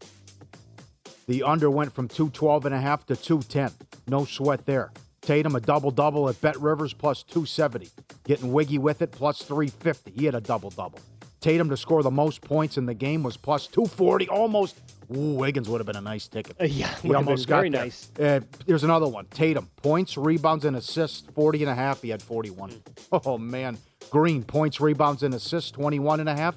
The 1.28 1.44
under 1.44 1.70
went 1.70 1.94
from 1.94 2.08
212 2.08 2.66
and 2.66 2.76
a 2.76 2.80
half 2.80 3.06
to 3.06 3.16
210. 3.16 3.72
No 4.08 4.26
sweat 4.26 4.66
there. 4.66 4.92
Tatum 5.24 5.56
a 5.56 5.60
double 5.60 5.90
double 5.92 6.30
at 6.30 6.40
Bet 6.42 6.60
Rivers 6.60 6.94
plus 6.94 7.24
270. 7.24 7.90
Getting 8.26 8.52
wiggy 8.52 8.78
with 8.78 9.02
it 9.02 9.12
plus 9.12 9.42
350. 9.42 10.12
He 10.12 10.26
had 10.26 10.36
a 10.36 10.42
double 10.42 10.70
double. 10.70 11.00
Tatum 11.40 11.70
to 11.70 11.78
score 11.78 12.04
the 12.04 12.12
most 12.12 12.42
points 12.42 12.78
in 12.78 12.86
the 12.86 12.94
game 12.94 13.24
was 13.24 13.36
plus 13.36 13.68
240. 13.68 14.30
Almost. 14.30 14.80
Ooh, 15.16 15.34
Wiggins 15.34 15.68
would 15.68 15.80
have 15.80 15.86
been 15.86 15.98
a 15.98 16.02
nice 16.02 16.28
ticket. 16.28 16.56
Uh, 16.60 16.64
yeah, 16.64 16.88
he 17.02 17.10
would 17.10 17.16
have 17.18 17.26
been 17.26 17.32
almost 17.34 17.48
got 17.48 17.58
very 17.58 17.70
there. 17.70 17.84
nice. 17.84 18.12
Uh, 18.18 18.40
there's 18.66 18.84
another 18.86 19.08
one. 19.08 19.26
Tatum, 19.26 19.70
points, 19.78 20.16
rebounds, 20.18 20.64
and 20.66 20.76
assists, 20.78 21.24
40 21.36 21.64
and 21.64 21.72
a 21.72 21.76
half. 21.76 22.02
He 22.02 22.10
had 22.10 22.22
41. 22.22 22.82
Oh, 23.12 23.38
man. 23.38 23.78
Green, 24.10 24.44
points, 24.44 24.80
rebounds, 24.80 25.24
and 25.24 25.34
assists, 25.34 25.72
21 25.72 26.22
and 26.22 26.30
a 26.30 26.36
half. 26.36 26.56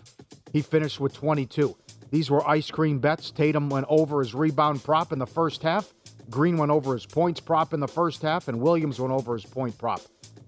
He 0.53 0.63
finished 0.63 1.01
with 1.01 1.13
22. 1.15 1.77
These 2.11 2.31
were 2.31 2.47
ice 2.49 2.71
cream 2.71 3.01
bets. 3.01 3.31
Tatum 3.33 3.69
went 3.69 3.87
over 3.89 4.21
his 4.21 4.35
rebound 4.35 4.85
prop 4.85 5.13
in 5.13 5.19
the 5.19 5.27
first 5.27 5.63
half. 5.63 5.93
Green 6.31 6.57
went 6.57 6.73
over 6.73 6.95
his 6.95 7.07
points 7.07 7.41
prop 7.41 7.73
in 7.73 7.81
the 7.81 7.89
first 7.89 8.23
half, 8.23 8.49
and 8.49 8.61
Williams 8.61 9.01
went 9.01 9.13
over 9.13 9.35
his 9.35 9.45
point 9.45 9.77
prop 9.79 10.01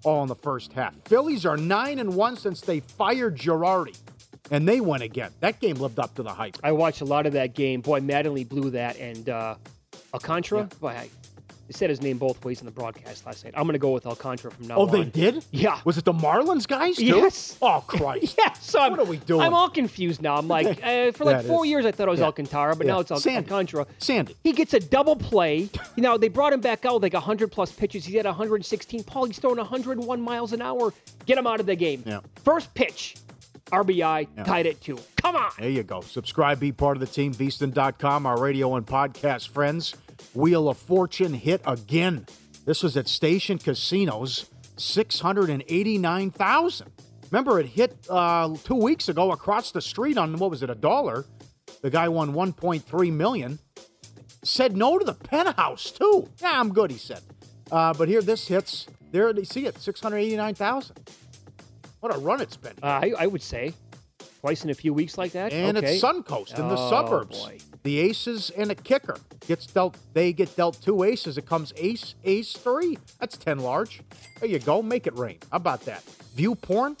all 0.03 0.21
in 0.21 0.27
the 0.27 0.35
first 0.35 0.73
half. 0.73 0.95
Phillies 1.05 1.45
are 1.45 1.57
9 1.57 1.99
and 1.99 2.15
1 2.15 2.37
since 2.37 2.61
they 2.61 2.79
fired 2.79 3.37
Girardi, 3.37 3.97
and 4.51 4.67
they 4.67 4.79
won 4.79 5.01
again. 5.01 5.31
That 5.39 5.59
game 5.59 5.75
lived 5.75 5.99
up 5.99 6.15
to 6.15 6.23
the 6.23 6.33
hype. 6.33 6.57
I 6.63 6.71
watched 6.71 7.01
a 7.01 7.05
lot 7.05 7.25
of 7.25 7.33
that 7.33 7.53
game. 7.53 7.81
Boy, 7.81 7.99
Mattingly 7.99 8.47
blew 8.47 8.71
that, 8.71 8.97
and 8.97 9.29
uh, 9.29 9.55
Alcantara. 10.13 10.65
Boy, 10.79 10.89
I, 10.89 11.09
they 11.69 11.73
said 11.77 11.91
his 11.91 12.01
name 12.01 12.17
both 12.17 12.43
ways 12.43 12.61
in 12.61 12.65
the 12.65 12.71
broadcast 12.71 13.27
last 13.27 13.45
night. 13.45 13.53
I'm 13.55 13.61
going 13.63 13.73
to 13.73 13.79
go 13.79 13.91
with 13.91 14.07
Alcantara 14.07 14.49
from 14.49 14.67
now 14.67 14.77
Oh, 14.77 14.81
on. 14.81 14.89
Oh, 14.89 14.91
they 14.91 15.03
did? 15.05 15.45
Yeah. 15.51 15.79
Was 15.85 15.99
it 15.99 16.03
the 16.03 16.11
Marlins 16.13 16.67
guys, 16.67 16.95
too? 16.97 17.05
Yes. 17.05 17.57
Oh, 17.61 17.83
Christ. 17.85 18.35
Yeah, 18.39 18.53
so 18.53 18.79
I'm, 18.79 18.89
What 18.91 18.99
are 19.01 19.05
we 19.05 19.17
doing? 19.17 19.41
I'm 19.41 19.53
all 19.53 19.69
confused 19.69 20.19
now. 20.21 20.35
I'm 20.35 20.47
like, 20.57 20.83
uh, 20.83 21.11
for 21.11 21.25
like 21.25 21.45
four 21.45 21.65
is. 21.65 21.69
years, 21.69 21.85
I 21.85 21.91
thought 21.91 22.07
it 22.07 22.11
was 22.11 22.19
Yeah. 22.21 22.25
Alcantara, 22.25 22.75
but 22.75 22.87
Yeah. 22.87 22.93
now 22.93 22.99
it's 23.01 23.11
Al- 23.11 23.19
Sandy. 23.19 23.51
Alcantara. 23.51 23.85
Sandy. 23.99 24.35
He 24.43 24.51
gets 24.51 24.73
a 24.73 24.79
double 24.79 25.15
play. 25.15 25.69
You 25.95 26.01
know, 26.03 26.17
they 26.17 26.27
brought 26.27 26.53
him 26.53 26.61
back 26.61 26.85
out 26.85 26.95
with 26.95 27.03
like 27.03 27.13
100 27.13 27.51
plus 27.51 27.71
pitches. 27.71 28.03
He's 28.05 28.15
at 28.15 28.25
116. 28.25 29.03
Paul, 29.03 29.25
he's 29.25 29.37
throwing 29.37 29.57
101 29.57 30.21
miles 30.21 30.51
an 30.53 30.63
hour. 30.63 30.91
Get 31.27 31.37
him 31.37 31.45
out 31.45 31.59
of 31.59 31.67
the 31.67 31.75
game. 31.75 32.01
Yeah. 32.03 32.21
First 32.43 32.73
pitch, 32.73 33.15
RBI, 33.71 34.27
Yeah. 34.35 34.43
tied 34.43 34.65
it 34.65 34.81
two. 34.81 34.97
Come 35.17 35.35
on. 35.35 35.51
There 35.59 35.69
you 35.69 35.83
go. 35.83 36.01
Subscribe, 36.01 36.59
be 36.59 36.71
part 36.71 36.97
of 36.97 37.01
the 37.01 37.07
team, 37.07 37.31
VSIN.com, 37.33 38.25
our 38.25 38.39
radio 38.41 38.73
and 38.75 38.85
podcast 38.87 39.49
friends. 39.49 39.93
Wheel 40.33 40.69
of 40.69 40.77
Fortune 40.77 41.33
hit 41.33 41.61
again. 41.65 42.25
This 42.65 42.83
was 42.83 42.95
at 42.97 43.07
Station 43.07 43.57
Casinos, 43.57 44.45
689,000. 44.77 46.87
Remember, 47.31 47.59
it 47.59 47.67
hit 47.67 47.95
uh, 48.09 48.55
two 48.63 48.75
weeks 48.75 49.09
ago 49.09 49.31
across 49.31 49.71
the 49.71 49.81
street 49.81 50.17
on, 50.17 50.37
what 50.37 50.49
was 50.49 50.63
it, 50.63 50.69
a 50.69 50.75
dollar? 50.75 51.25
The 51.81 51.89
guy 51.89 52.09
won 52.09 52.33
1.3 52.33 53.13
million. 53.13 53.59
Said 54.43 54.75
no 54.75 54.97
to 54.97 55.05
the 55.05 55.13
penthouse, 55.13 55.91
too. 55.91 56.29
Yeah, 56.41 56.59
I'm 56.59 56.73
good, 56.73 56.91
he 56.91 56.97
said. 56.97 57.21
Uh, 57.71 57.93
but 57.93 58.07
here, 58.07 58.21
this 58.21 58.47
hits. 58.47 58.87
There, 59.11 59.31
you 59.35 59.45
see 59.45 59.65
it, 59.65 59.77
689,000. 59.79 60.97
What 61.99 62.15
a 62.15 62.19
run 62.19 62.41
it's 62.41 62.57
been. 62.57 62.73
Uh, 62.81 62.85
I, 63.03 63.13
I 63.19 63.27
would 63.27 63.41
say. 63.43 63.73
Twice 64.41 64.63
in 64.63 64.69
a 64.69 64.73
few 64.73 64.93
weeks 64.93 65.17
like 65.17 65.33
that? 65.33 65.51
And 65.51 65.77
okay. 65.77 65.95
it's 65.95 66.03
Suncoast 66.03 66.57
in 66.57 66.67
the 66.69 66.75
Oh, 66.77 66.89
suburbs. 66.89 67.43
boy. 67.43 67.57
The 67.83 67.99
aces 67.99 68.49
and 68.51 68.71
a 68.71 68.75
kicker 68.75 69.17
gets 69.47 69.65
dealt. 69.65 69.97
They 70.13 70.33
get 70.33 70.55
dealt 70.55 70.81
two 70.81 71.03
aces. 71.03 71.37
It 71.37 71.45
comes 71.45 71.73
ace, 71.77 72.15
ace 72.23 72.53
three. 72.53 72.97
That's 73.19 73.37
ten 73.37 73.59
large. 73.59 74.01
There 74.39 74.49
you 74.49 74.59
go. 74.59 74.81
Make 74.81 75.07
it 75.07 75.17
rain. 75.17 75.37
How 75.51 75.57
about 75.57 75.81
that? 75.81 76.03
View 76.35 76.55
porn. 76.55 76.97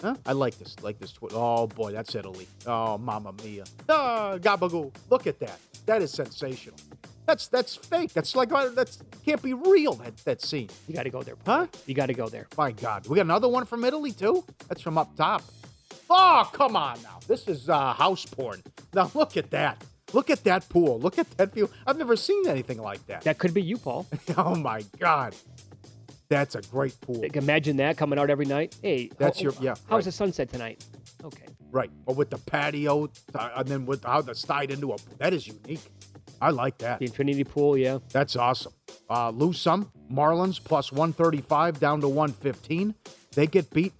Huh? 0.00 0.14
I 0.26 0.32
like 0.32 0.58
this. 0.58 0.76
Like 0.82 0.98
this. 1.00 1.12
Twi- 1.12 1.30
oh 1.32 1.66
boy, 1.66 1.92
that's 1.92 2.14
Italy. 2.14 2.46
Oh, 2.66 2.98
mamma 2.98 3.32
mia. 3.42 3.64
Ah, 3.88 4.36
gabagoo. 4.38 4.92
Look 5.10 5.26
at 5.26 5.40
that. 5.40 5.58
That 5.86 6.02
is 6.02 6.10
sensational. 6.12 6.78
That's 7.26 7.48
that's 7.48 7.76
fake. 7.76 8.12
That's 8.12 8.36
like 8.36 8.52
uh, 8.52 8.68
that's 8.68 8.98
can't 9.24 9.42
be 9.42 9.54
real. 9.54 9.94
That 9.94 10.16
that 10.18 10.42
scene. 10.42 10.68
You 10.86 10.94
got 10.94 11.02
to 11.02 11.10
go 11.10 11.22
there. 11.22 11.34
Huh? 11.44 11.66
You 11.86 11.94
got 11.94 12.06
to 12.06 12.14
go 12.14 12.28
there. 12.28 12.46
My 12.56 12.72
God, 12.72 13.06
we 13.06 13.16
got 13.16 13.22
another 13.22 13.48
one 13.48 13.64
from 13.64 13.84
Italy 13.84 14.12
too. 14.12 14.44
That's 14.68 14.80
from 14.82 14.98
up 14.98 15.14
top. 15.16 15.42
Oh, 16.10 16.48
come 16.52 16.76
on 16.76 17.02
now. 17.02 17.18
This 17.26 17.48
is 17.48 17.68
uh, 17.68 17.92
house 17.92 18.24
porn. 18.24 18.62
Now 18.94 19.10
look 19.14 19.36
at 19.36 19.50
that. 19.50 19.82
Look 20.12 20.30
at 20.30 20.44
that 20.44 20.68
pool. 20.68 20.98
Look 20.98 21.18
at 21.18 21.30
that 21.36 21.52
view. 21.52 21.68
I've 21.86 21.98
never 21.98 22.16
seen 22.16 22.46
anything 22.48 22.80
like 22.80 23.04
that. 23.06 23.22
That 23.22 23.38
could 23.38 23.52
be 23.54 23.62
you, 23.62 23.76
Paul. 23.78 24.06
oh 24.36 24.54
my 24.54 24.82
God, 24.98 25.34
that's 26.28 26.54
a 26.54 26.62
great 26.62 26.98
pool. 27.00 27.20
Like, 27.20 27.36
Imagine 27.36 27.76
that 27.78 27.96
coming 27.96 28.18
out 28.18 28.30
every 28.30 28.46
night. 28.46 28.76
Hey, 28.82 29.10
That's 29.18 29.40
your- 29.40 29.52
yeah, 29.60 29.74
How's 29.88 29.90
right. 29.90 30.04
the 30.04 30.12
sunset 30.12 30.50
tonight? 30.50 30.84
Okay. 31.24 31.46
Right, 31.70 31.90
but 32.06 32.16
with 32.16 32.30
the 32.30 32.38
patio, 32.38 33.10
uh, 33.34 33.50
and 33.56 33.68
then 33.68 33.84
with 33.84 34.04
how 34.04 34.22
that's 34.22 34.42
tied 34.42 34.70
into 34.70 34.92
a 34.92 34.96
that 35.18 35.34
is 35.34 35.46
unique. 35.46 35.80
I 36.40 36.50
like 36.50 36.78
that. 36.78 37.00
The 37.00 37.06
infinity 37.06 37.44
pool, 37.44 37.76
yeah. 37.76 37.98
That's 38.10 38.36
awesome. 38.36 38.72
Uh, 39.10 39.30
lose 39.30 39.60
some 39.60 39.90
Marlins 40.10 40.62
plus 40.62 40.92
one 40.92 41.12
thirty 41.12 41.40
five 41.42 41.78
down 41.80 42.00
to 42.00 42.08
one 42.08 42.32
fifteen. 42.32 42.94
They 43.32 43.46
get 43.46 43.68
beat. 43.70 43.92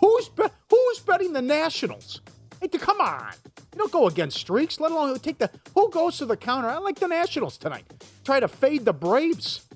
Who's 0.00 0.28
bet? 0.28 0.52
Who's 0.68 0.98
betting 1.00 1.32
the 1.32 1.40
Nationals? 1.40 2.20
Hey, 2.60 2.68
come 2.68 3.00
on! 3.00 3.32
You 3.74 3.78
don't 3.78 3.92
go 3.92 4.06
against 4.06 4.38
streaks. 4.38 4.78
Let 4.78 4.92
alone 4.92 5.18
take 5.18 5.38
the. 5.38 5.50
Who 5.74 5.90
goes 5.90 6.18
to 6.18 6.26
the 6.26 6.36
counter? 6.36 6.68
I 6.68 6.78
like 6.78 6.98
the 7.00 7.08
Nationals 7.08 7.58
tonight. 7.58 7.84
Try 8.24 8.38
to 8.40 8.46
fade 8.48 8.84
the 8.84 8.92
Braves. 8.92 9.66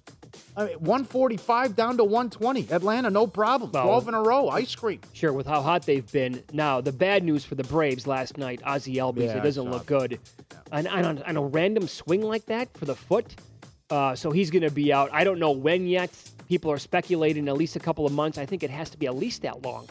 I 0.56 0.66
mean, 0.66 0.74
one 0.78 1.04
forty 1.04 1.36
five 1.36 1.74
down 1.74 1.96
to 1.96 2.04
one 2.04 2.30
twenty. 2.30 2.68
Atlanta, 2.70 3.10
no 3.10 3.26
problem. 3.26 3.72
Well- 3.72 3.84
Twelve 3.84 4.08
in 4.08 4.14
a 4.14 4.22
row. 4.22 4.48
Ice 4.50 4.74
cream. 4.74 5.00
Sure, 5.12 5.32
with 5.32 5.46
how 5.46 5.62
hot 5.62 5.82
they've 5.84 6.10
been. 6.12 6.42
Now, 6.52 6.80
the 6.80 6.92
bad 6.92 7.24
news 7.24 7.44
for 7.44 7.54
the 7.56 7.64
Braves 7.64 8.06
last 8.06 8.38
night, 8.38 8.60
Ozzy 8.62 8.94
Albies, 8.96 9.26
Yeah, 9.26 9.38
it 9.38 9.42
doesn't 9.42 9.68
look 9.70 9.86
good. 9.86 10.20
And, 10.70 10.86
and 10.86 11.06
on, 11.06 11.22
on 11.24 11.36
a 11.36 11.42
random 11.42 11.88
swing 11.88 12.22
like 12.22 12.46
that 12.46 12.72
for 12.76 12.84
the 12.84 12.94
foot, 12.94 13.34
uh, 13.90 14.14
so 14.14 14.30
he's 14.30 14.50
going 14.50 14.62
to 14.62 14.70
be 14.70 14.92
out. 14.92 15.10
I 15.12 15.24
don't 15.24 15.38
know 15.40 15.50
when 15.52 15.86
yet. 15.86 16.10
People 16.48 16.70
are 16.70 16.78
speculating 16.78 17.48
at 17.48 17.56
least 17.56 17.74
a 17.76 17.80
couple 17.80 18.06
of 18.06 18.12
months. 18.12 18.38
I 18.38 18.46
think 18.46 18.62
it 18.62 18.70
has 18.70 18.90
to 18.90 18.96
be 18.98 19.06
at 19.06 19.14
least 19.16 19.42
that 19.42 19.62
long. 19.62 19.88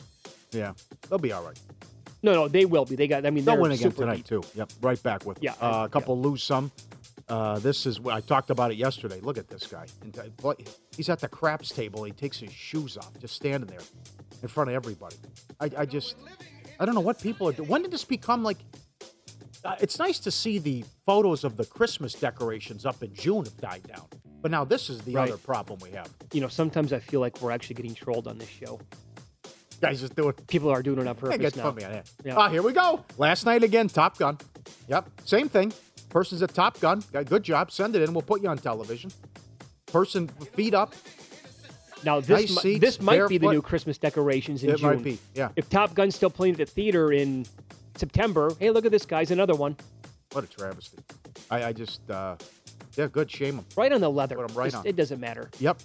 Yeah, 0.51 0.73
they'll 1.09 1.19
be 1.19 1.31
all 1.33 1.43
right. 1.43 1.59
No, 2.27 2.33
no, 2.33 2.47
they 2.47 2.65
will 2.65 2.85
be. 2.85 2.95
They 2.95 3.07
got. 3.07 3.25
I 3.25 3.29
mean, 3.29 3.45
They'll 3.45 3.55
they're 3.55 3.61
win 3.61 3.71
again 3.71 3.89
super 3.91 4.01
tonight 4.03 4.17
deep. 4.17 4.25
too. 4.27 4.43
Yep, 4.55 4.71
right 4.81 5.01
back 5.03 5.25
with 5.25 5.39
Yeah, 5.41 5.53
uh, 5.61 5.83
a 5.85 5.89
couple 5.89 6.19
lose 6.19 6.43
some. 6.43 6.71
Uh, 7.29 7.59
this 7.59 7.85
is 7.85 7.99
I 8.09 8.21
talked 8.21 8.49
about 8.49 8.71
it 8.71 8.75
yesterday. 8.77 9.19
Look 9.21 9.37
at 9.37 9.47
this 9.49 9.65
guy. 9.67 9.85
Uh, 10.43 10.53
He's 10.95 11.09
at 11.09 11.19
the 11.19 11.27
craps 11.27 11.69
table. 11.69 12.03
He 12.03 12.11
takes 12.11 12.39
his 12.39 12.51
shoes 12.53 12.97
off, 12.97 13.11
just 13.19 13.35
standing 13.35 13.69
there 13.69 13.81
in 14.41 14.47
front 14.47 14.69
of 14.69 14.75
everybody. 14.75 15.15
I, 15.59 15.69
I 15.79 15.85
just 15.85 16.15
I 16.79 16.85
don't 16.85 16.95
know 16.95 17.01
what 17.01 17.21
people 17.21 17.47
are 17.49 17.53
doing. 17.53 17.67
When 17.69 17.81
did 17.81 17.91
this 17.91 18.05
become 18.05 18.43
like? 18.43 18.57
Uh, 19.65 19.75
it's 19.81 19.97
nice 19.99 20.19
to 20.19 20.31
see 20.31 20.59
the 20.59 20.85
photos 21.05 21.43
of 21.43 21.57
the 21.57 21.65
Christmas 21.65 22.13
decorations 22.13 22.85
up 22.85 23.01
in 23.03 23.13
June 23.13 23.43
have 23.43 23.57
died 23.57 23.83
down, 23.87 24.05
but 24.41 24.51
now 24.51 24.63
this 24.63 24.89
is 24.89 25.01
the 25.01 25.13
Right. 25.13 25.27
other 25.29 25.37
problem 25.37 25.79
we 25.81 25.91
have. 25.91 26.09
You 26.31 26.41
know, 26.41 26.47
sometimes 26.47 26.93
I 26.93 26.99
feel 26.99 27.19
like 27.19 27.41
we're 27.41 27.51
actually 27.51 27.75
getting 27.75 27.95
trolled 27.95 28.27
on 28.27 28.37
this 28.37 28.47
show. 28.49 28.79
Guys 29.81 29.99
just 30.01 30.15
doing. 30.15 30.33
People 30.47 30.69
are 30.69 30.81
doing 30.81 30.99
it 30.99 31.07
on 31.07 31.15
purpose 31.15 31.55
now. 31.55 31.63
put 31.63 31.75
me 31.75 31.83
on 31.83 31.91
it. 31.91 32.09
Yeah. 32.25 32.35
Ah, 32.35 32.49
here 32.49 32.63
we 32.63 32.73
go. 32.73 33.05
Last 33.17 33.45
night 33.45 33.63
again, 33.63 33.87
Top 33.87 34.17
Gun. 34.17 34.37
Yep, 34.87 35.09
same 35.25 35.49
thing. 35.49 35.71
Person's 36.09 36.41
at 36.41 36.53
Top 36.53 36.79
Gun. 36.79 37.03
Good 37.25 37.43
job. 37.43 37.71
Send 37.71 37.95
it 37.95 38.01
in. 38.01 38.13
We'll 38.13 38.21
put 38.23 38.41
you 38.41 38.49
on 38.49 38.57
television. 38.57 39.11
Person 39.87 40.27
feet 40.27 40.73
up. 40.73 40.93
Now 42.03 42.19
this 42.19 42.29
Nice 42.29 42.49
mi- 42.51 42.61
seats, 42.61 42.79
this 42.81 43.01
might 43.01 43.27
be 43.27 43.37
the 43.37 43.49
new 43.49 43.61
Christmas 43.61 43.97
decorations 43.97 44.63
in 44.63 44.69
It 44.69 44.77
June. 44.77 44.89
might 44.95 45.03
be, 45.03 45.19
yeah. 45.33 45.49
If 45.55 45.69
Top 45.69 45.93
Gun's 45.95 46.15
still 46.15 46.29
playing 46.29 46.53
at 46.53 46.57
the 46.59 46.65
theater 46.65 47.11
in 47.11 47.45
September, 47.95 48.51
hey, 48.59 48.69
look 48.69 48.85
at 48.85 48.91
this 48.91 49.05
guy's 49.05 49.31
another 49.31 49.55
one. 49.55 49.75
What 50.31 50.43
a 50.43 50.47
travesty. 50.47 50.99
I, 51.49 51.65
I 51.65 51.73
just, 51.73 52.07
uh, 52.11 52.35
yeah, 52.95 53.07
good. 53.07 53.31
Shame 53.31 53.55
them. 53.57 53.65
Right 53.75 53.91
on 53.91 54.01
the 54.01 54.09
leather. 54.11 54.35
Put 54.35 54.51
'em 54.51 54.55
right 54.57 54.65
Just- 54.71 54.77
on. 54.81 54.87
It 54.87 54.95
doesn't 54.95 55.19
matter. 55.19 55.49
Yep. 55.59 55.79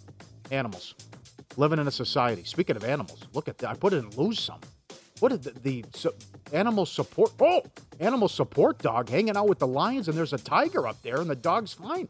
Animals. 0.50 0.94
Living 1.56 1.78
in 1.78 1.86
a 1.86 1.90
society. 1.90 2.44
Speaking 2.44 2.76
of 2.76 2.84
animals, 2.84 3.24
look 3.32 3.48
at 3.48 3.58
that. 3.58 3.70
I 3.70 3.74
put 3.74 3.92
it 3.92 3.98
in 3.98 4.10
lose 4.10 4.40
some. 4.40 4.60
What 5.20 5.32
is 5.32 5.40
the, 5.40 5.50
the 5.62 5.84
so, 5.94 6.12
animal 6.52 6.84
support? 6.84 7.32
Oh, 7.40 7.62
animal 8.00 8.28
support 8.28 8.78
dog 8.78 9.08
hanging 9.08 9.36
out 9.36 9.48
with 9.48 9.58
the 9.60 9.66
lions, 9.66 10.08
and 10.08 10.16
there's 10.16 10.32
a 10.32 10.38
tiger 10.38 10.88
up 10.88 11.00
there, 11.02 11.20
and 11.20 11.30
the 11.30 11.36
dog's 11.36 11.74
fine. 11.74 12.08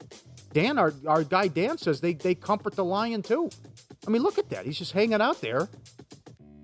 Dan, 0.53 0.79
our, 0.79 0.95
our 1.07 1.25
guy 1.25 1.49
Dan 1.49 1.77
says 1.77 2.01
they, 2.01 2.15
they 2.15 2.35
comfort 2.35 2.75
the 2.75 2.85
lion 2.85 3.23
too. 3.23 3.51
I 4.07 4.11
mean, 4.11 4.23
look 4.23 4.39
at 4.39 4.49
that. 4.51 4.65
He's 4.65 4.79
just 4.79 4.93
hanging 4.93 5.21
out 5.21 5.41
there. 5.41 5.69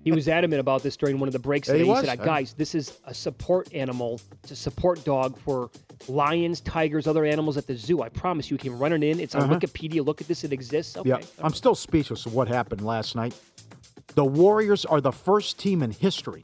He 0.03 0.11
was 0.11 0.27
adamant 0.27 0.59
about 0.59 0.81
this 0.81 0.97
during 0.97 1.19
one 1.19 1.27
of 1.27 1.33
the 1.33 1.39
breaks 1.39 1.67
Yeah, 1.67 1.75
he. 1.75 1.85
He, 1.85 1.95
said, 2.05 2.19
"Guys, 2.19 2.53
this 2.53 2.73
is 2.73 2.97
a 3.05 3.13
support 3.13 3.73
animal. 3.73 4.19
It's 4.43 4.51
a 4.51 4.55
support 4.55 5.03
dog 5.03 5.37
for 5.37 5.69
lions, 6.07 6.61
tigers, 6.61 7.07
other 7.07 7.25
animals 7.25 7.57
at 7.57 7.67
the 7.67 7.75
zoo. 7.75 8.01
I 8.01 8.09
promise 8.09 8.49
you, 8.49 8.55
you 8.55 8.59
can 8.59 8.77
run 8.79 8.93
it 8.93 9.03
in. 9.03 9.19
It's 9.19 9.35
on 9.35 9.43
Uh-huh. 9.43 9.59
Wikipedia. 9.59 10.05
Look 10.05 10.21
at 10.21 10.27
this; 10.27 10.43
it 10.43 10.53
exists. 10.53 10.97
Okay, 10.97 11.09
Yeah, 11.09 11.17
I'm 11.39 11.53
still 11.53 11.75
speechless 11.75 12.25
of 12.25 12.33
what 12.33 12.47
happened 12.47 12.81
last 12.81 13.15
night. 13.15 13.33
The 14.15 14.25
Warriors 14.25 14.85
are 14.85 15.01
the 15.01 15.11
first 15.11 15.59
team 15.59 15.83
in 15.83 15.91
history 15.91 16.43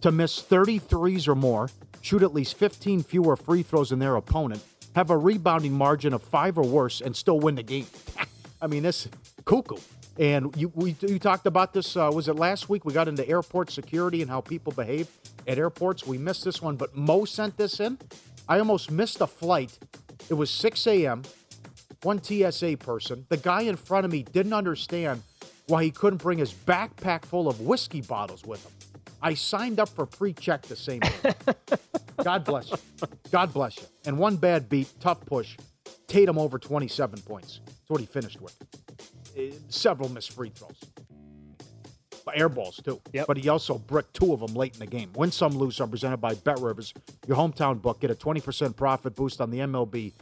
to 0.00 0.10
miss 0.12 0.40
33s 0.40 1.28
or 1.28 1.34
more, 1.34 1.70
shoot 2.00 2.22
at 2.22 2.32
least 2.34 2.56
15 2.56 3.02
fewer 3.02 3.36
free 3.36 3.62
throws 3.62 3.90
than 3.90 3.98
their 3.98 4.16
opponent, 4.16 4.62
have 4.94 5.10
a 5.10 5.16
rebounding 5.16 5.72
margin 5.72 6.12
of 6.12 6.22
five 6.22 6.56
or 6.58 6.64
worse, 6.64 7.00
and 7.00 7.14
still 7.16 7.38
win 7.40 7.54
the 7.56 7.62
game. 7.62 7.86
I 8.62 8.66
mean, 8.66 8.82
this 8.82 9.08
cuckoo. 9.44 9.76
And 10.18 10.54
you 10.56 10.72
we 10.74 10.96
you 11.00 11.20
talked 11.20 11.46
about 11.46 11.72
this. 11.72 11.96
Uh, 11.96 12.10
was 12.12 12.26
it 12.26 12.34
last 12.34 12.68
week? 12.68 12.84
We 12.84 12.92
got 12.92 13.06
into 13.06 13.26
airport 13.28 13.70
security 13.70 14.20
and 14.20 14.28
how 14.28 14.40
people 14.40 14.72
behave 14.72 15.06
at 15.46 15.58
airports. 15.58 16.04
We 16.04 16.18
missed 16.18 16.44
this 16.44 16.60
one, 16.60 16.74
but 16.74 16.96
Mo 16.96 17.24
sent 17.24 17.56
this 17.56 17.78
in. 17.78 17.98
I 18.48 18.58
almost 18.58 18.90
missed 18.90 19.20
a 19.20 19.26
flight. 19.26 19.78
It 20.28 20.34
was 20.34 20.50
6 20.50 20.86
a.m 20.86 21.22
one 22.02 22.22
TSA 22.22 22.76
person, 22.78 23.26
the 23.28 23.36
guy 23.36 23.62
in 23.62 23.76
front 23.76 24.04
of 24.04 24.12
me 24.12 24.22
didn't 24.22 24.52
understand 24.52 25.22
why 25.66 25.84
he 25.84 25.90
couldn't 25.90 26.22
bring 26.22 26.38
his 26.38 26.52
backpack 26.52 27.24
full 27.24 27.48
of 27.48 27.60
whiskey 27.60 28.00
bottles 28.00 28.44
with 28.44 28.64
him. 28.64 28.72
I 29.20 29.34
signed 29.34 29.80
up 29.80 29.88
for 29.88 30.06
pre-check 30.06 30.62
the 30.62 30.76
same 30.76 31.00
day. 31.00 31.34
God 32.22 32.44
bless 32.44 32.70
you. 32.70 32.76
God 33.32 33.52
bless 33.52 33.76
you. 33.78 33.84
And 34.06 34.18
one 34.18 34.36
bad 34.36 34.68
beat, 34.68 34.88
tough 35.00 35.24
push. 35.26 35.56
Tatum 36.06 36.38
over 36.38 36.58
27 36.58 37.20
points. 37.22 37.60
That's 37.66 37.90
what 37.90 38.00
he 38.00 38.06
finished 38.06 38.40
with. 38.40 38.54
Uh, 39.36 39.54
Several 39.68 40.08
missed 40.08 40.32
free 40.32 40.50
throws. 40.50 40.80
Air 42.34 42.48
balls, 42.48 42.80
too. 42.82 43.00
But 43.26 43.36
he 43.36 43.48
also 43.48 43.78
bricked 43.78 44.14
two 44.14 44.32
of 44.32 44.40
them 44.40 44.54
late 44.54 44.74
in 44.74 44.80
the 44.80 44.86
game. 44.86 45.12
Win 45.14 45.30
some, 45.30 45.56
lose 45.56 45.76
some, 45.76 45.90
presented 45.90 46.18
by 46.18 46.34
Bet 46.34 46.60
Rivers, 46.60 46.94
your 47.26 47.36
hometown 47.36 47.80
book. 47.80 48.00
Get 48.00 48.10
a 48.10 48.14
20% 48.14 48.76
profit 48.76 49.14
boost 49.14 49.40
on 49.40 49.50
the 49.50 49.58
MLB 49.58 50.12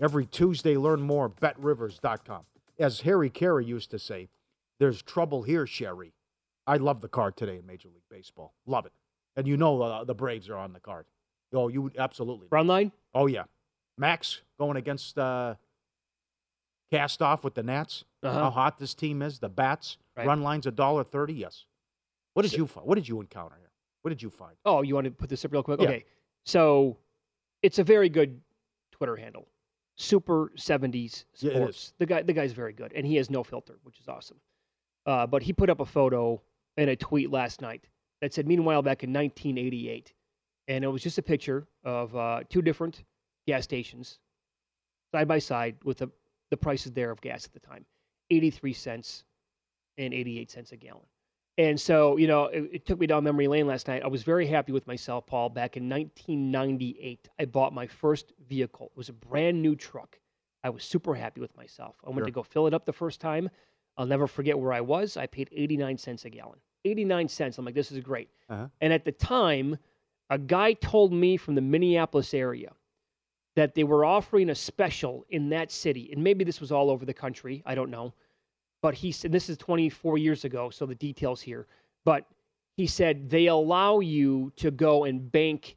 every 0.00 0.26
Tuesday. 0.26 0.76
Learn 0.76 1.00
more 1.00 1.26
at 1.26 1.36
betrivers.com. 1.40 2.42
As 2.78 3.00
Harry 3.00 3.30
Caray 3.30 3.64
used 3.64 3.90
to 3.90 3.98
say, 3.98 4.28
there's 4.78 5.02
trouble 5.02 5.42
here, 5.42 5.66
Sherry. 5.66 6.12
I 6.66 6.76
love 6.76 7.00
the 7.00 7.08
card 7.08 7.36
today 7.36 7.56
in 7.58 7.66
Major 7.66 7.88
League 7.88 8.02
Baseball. 8.10 8.54
Love 8.66 8.86
it. 8.86 8.92
And 9.36 9.46
you 9.46 9.56
know 9.56 9.80
uh, 9.80 10.04
the 10.04 10.14
Braves 10.14 10.48
are 10.48 10.56
on 10.56 10.72
the 10.72 10.80
card. 10.80 11.06
Oh, 11.52 11.68
you 11.68 11.90
absolutely. 11.98 12.46
Run 12.50 12.66
line? 12.66 12.92
Oh, 13.14 13.26
yeah. 13.26 13.44
Max 13.98 14.40
going 14.58 14.76
against 14.76 15.18
uh, 15.18 15.54
Cast 16.90 17.22
Off 17.22 17.44
with 17.44 17.54
the 17.54 17.62
Nats. 17.62 18.04
Uh-huh. 18.22 18.44
How 18.44 18.50
hot 18.50 18.78
this 18.78 18.94
team 18.94 19.22
is. 19.22 19.38
The 19.38 19.48
Bats. 19.48 19.98
Right. 20.16 20.26
Run 20.26 20.42
lines 20.42 20.66
a 20.66 20.70
dollar 20.70 21.04
thirty. 21.04 21.34
Yes. 21.34 21.64
What 22.34 22.42
did 22.42 22.52
you 22.54 22.66
find? 22.66 22.86
What 22.86 22.94
did 22.96 23.08
you 23.08 23.20
encounter 23.20 23.56
here? 23.58 23.70
What 24.02 24.10
did 24.10 24.22
you 24.22 24.30
find? 24.30 24.54
Oh, 24.64 24.82
you 24.82 24.94
want 24.94 25.04
to 25.06 25.10
put 25.10 25.28
this 25.28 25.44
up 25.44 25.52
real 25.52 25.62
quick? 25.62 25.80
Yeah. 25.80 25.88
Okay. 25.88 26.04
So 26.44 26.98
it's 27.62 27.78
a 27.78 27.84
very 27.84 28.08
good 28.08 28.40
Twitter 28.90 29.16
handle. 29.16 29.46
Super 29.96 30.50
70s 30.56 31.24
Yeah, 31.38 31.50
it 31.52 31.54
sports. 31.56 31.76
is. 31.78 31.94
the 31.98 32.06
guy 32.06 32.22
the 32.22 32.32
guy's 32.32 32.52
very 32.52 32.72
good 32.72 32.92
and 32.94 33.06
he 33.06 33.16
has 33.16 33.30
no 33.30 33.42
filter, 33.44 33.78
which 33.84 34.00
is 34.00 34.08
awesome. 34.08 34.38
Uh, 35.06 35.26
but 35.26 35.42
he 35.42 35.52
put 35.52 35.68
up 35.70 35.80
a 35.80 35.84
photo 35.84 36.40
and 36.76 36.88
a 36.90 36.96
tweet 36.96 37.30
last 37.30 37.60
night 37.60 37.88
that 38.20 38.32
said 38.32 38.46
meanwhile 38.48 38.82
back 38.82 39.02
in 39.04 39.12
1988 39.12 40.12
and 40.68 40.84
it 40.84 40.88
was 40.88 41.02
just 41.02 41.18
a 41.18 41.22
picture 41.22 41.66
of 41.84 42.14
uh, 42.16 42.40
two 42.48 42.62
different 42.62 43.04
gas 43.46 43.64
stations 43.64 44.18
side 45.12 45.28
by 45.28 45.38
side 45.38 45.76
with 45.84 45.98
the 45.98 46.10
the 46.50 46.56
prices 46.56 46.92
there 46.92 47.10
of 47.10 47.20
gas 47.20 47.44
at 47.44 47.52
the 47.52 47.60
time. 47.60 47.84
83 48.30 48.72
cents 48.72 49.24
and 49.98 50.12
88 50.14 50.50
cents 50.50 50.72
a 50.72 50.76
gallon. 50.76 51.06
And 51.58 51.78
so, 51.78 52.16
you 52.16 52.26
know, 52.26 52.44
it, 52.46 52.70
it 52.72 52.86
took 52.86 52.98
me 52.98 53.06
down 53.06 53.24
memory 53.24 53.46
lane 53.46 53.66
last 53.66 53.86
night. 53.86 54.02
I 54.02 54.06
was 54.08 54.22
very 54.22 54.46
happy 54.46 54.72
with 54.72 54.86
myself, 54.86 55.26
Paul. 55.26 55.50
Back 55.50 55.76
in 55.76 55.88
1998, 55.88 57.28
I 57.38 57.44
bought 57.44 57.72
my 57.74 57.86
first 57.86 58.32
vehicle. 58.48 58.86
It 58.86 58.96
was 58.96 59.08
a 59.08 59.12
brand 59.12 59.60
new 59.62 59.76
truck. 59.76 60.18
I 60.64 60.70
was 60.70 60.84
super 60.84 61.14
happy 61.14 61.40
with 61.40 61.54
myself. 61.56 61.96
I 62.04 62.08
went 62.08 62.20
Sure. 62.20 62.26
to 62.26 62.32
go 62.32 62.42
fill 62.42 62.66
it 62.66 62.74
up 62.74 62.86
the 62.86 62.92
first 62.92 63.20
time. 63.20 63.50
I'll 63.96 64.06
never 64.06 64.26
forget 64.26 64.58
where 64.58 64.72
I 64.72 64.80
was. 64.80 65.16
I 65.16 65.26
paid 65.26 65.48
89 65.52 65.98
cents 65.98 66.24
a 66.24 66.30
gallon. 66.30 66.58
89 66.84 67.28
cents. 67.28 67.58
I'm 67.58 67.64
like, 67.64 67.74
this 67.74 67.92
is 67.92 68.00
great. 68.00 68.28
Uh-huh. 68.48 68.68
And 68.80 68.92
at 68.92 69.04
the 69.04 69.12
time, 69.12 69.78
A 70.30 70.38
guy 70.38 70.72
told 70.72 71.12
me 71.12 71.36
from 71.36 71.56
the 71.56 71.60
Minneapolis 71.60 72.32
area 72.32 72.72
that 73.54 73.74
they 73.74 73.84
were 73.84 74.02
offering 74.02 74.48
a 74.48 74.54
special 74.54 75.26
in 75.28 75.50
that 75.50 75.70
city, 75.70 76.08
and 76.10 76.24
maybe 76.24 76.42
this 76.42 76.58
was 76.58 76.72
all 76.72 76.88
over 76.88 77.04
the 77.04 77.12
country. 77.12 77.62
I 77.66 77.74
don't 77.74 77.90
know, 77.90 78.14
but 78.82 78.94
he 78.94 79.12
said 79.12 79.32
this 79.32 79.48
is 79.48 79.56
24 79.56 80.18
years 80.18 80.44
ago, 80.44 80.68
so 80.68 80.84
the 80.84 80.94
details 80.94 81.40
here. 81.40 81.66
But 82.04 82.26
he 82.76 82.86
said 82.86 83.30
they 83.30 83.46
allow 83.46 84.00
you 84.00 84.52
to 84.56 84.70
go 84.70 85.04
and 85.04 85.30
bank 85.30 85.76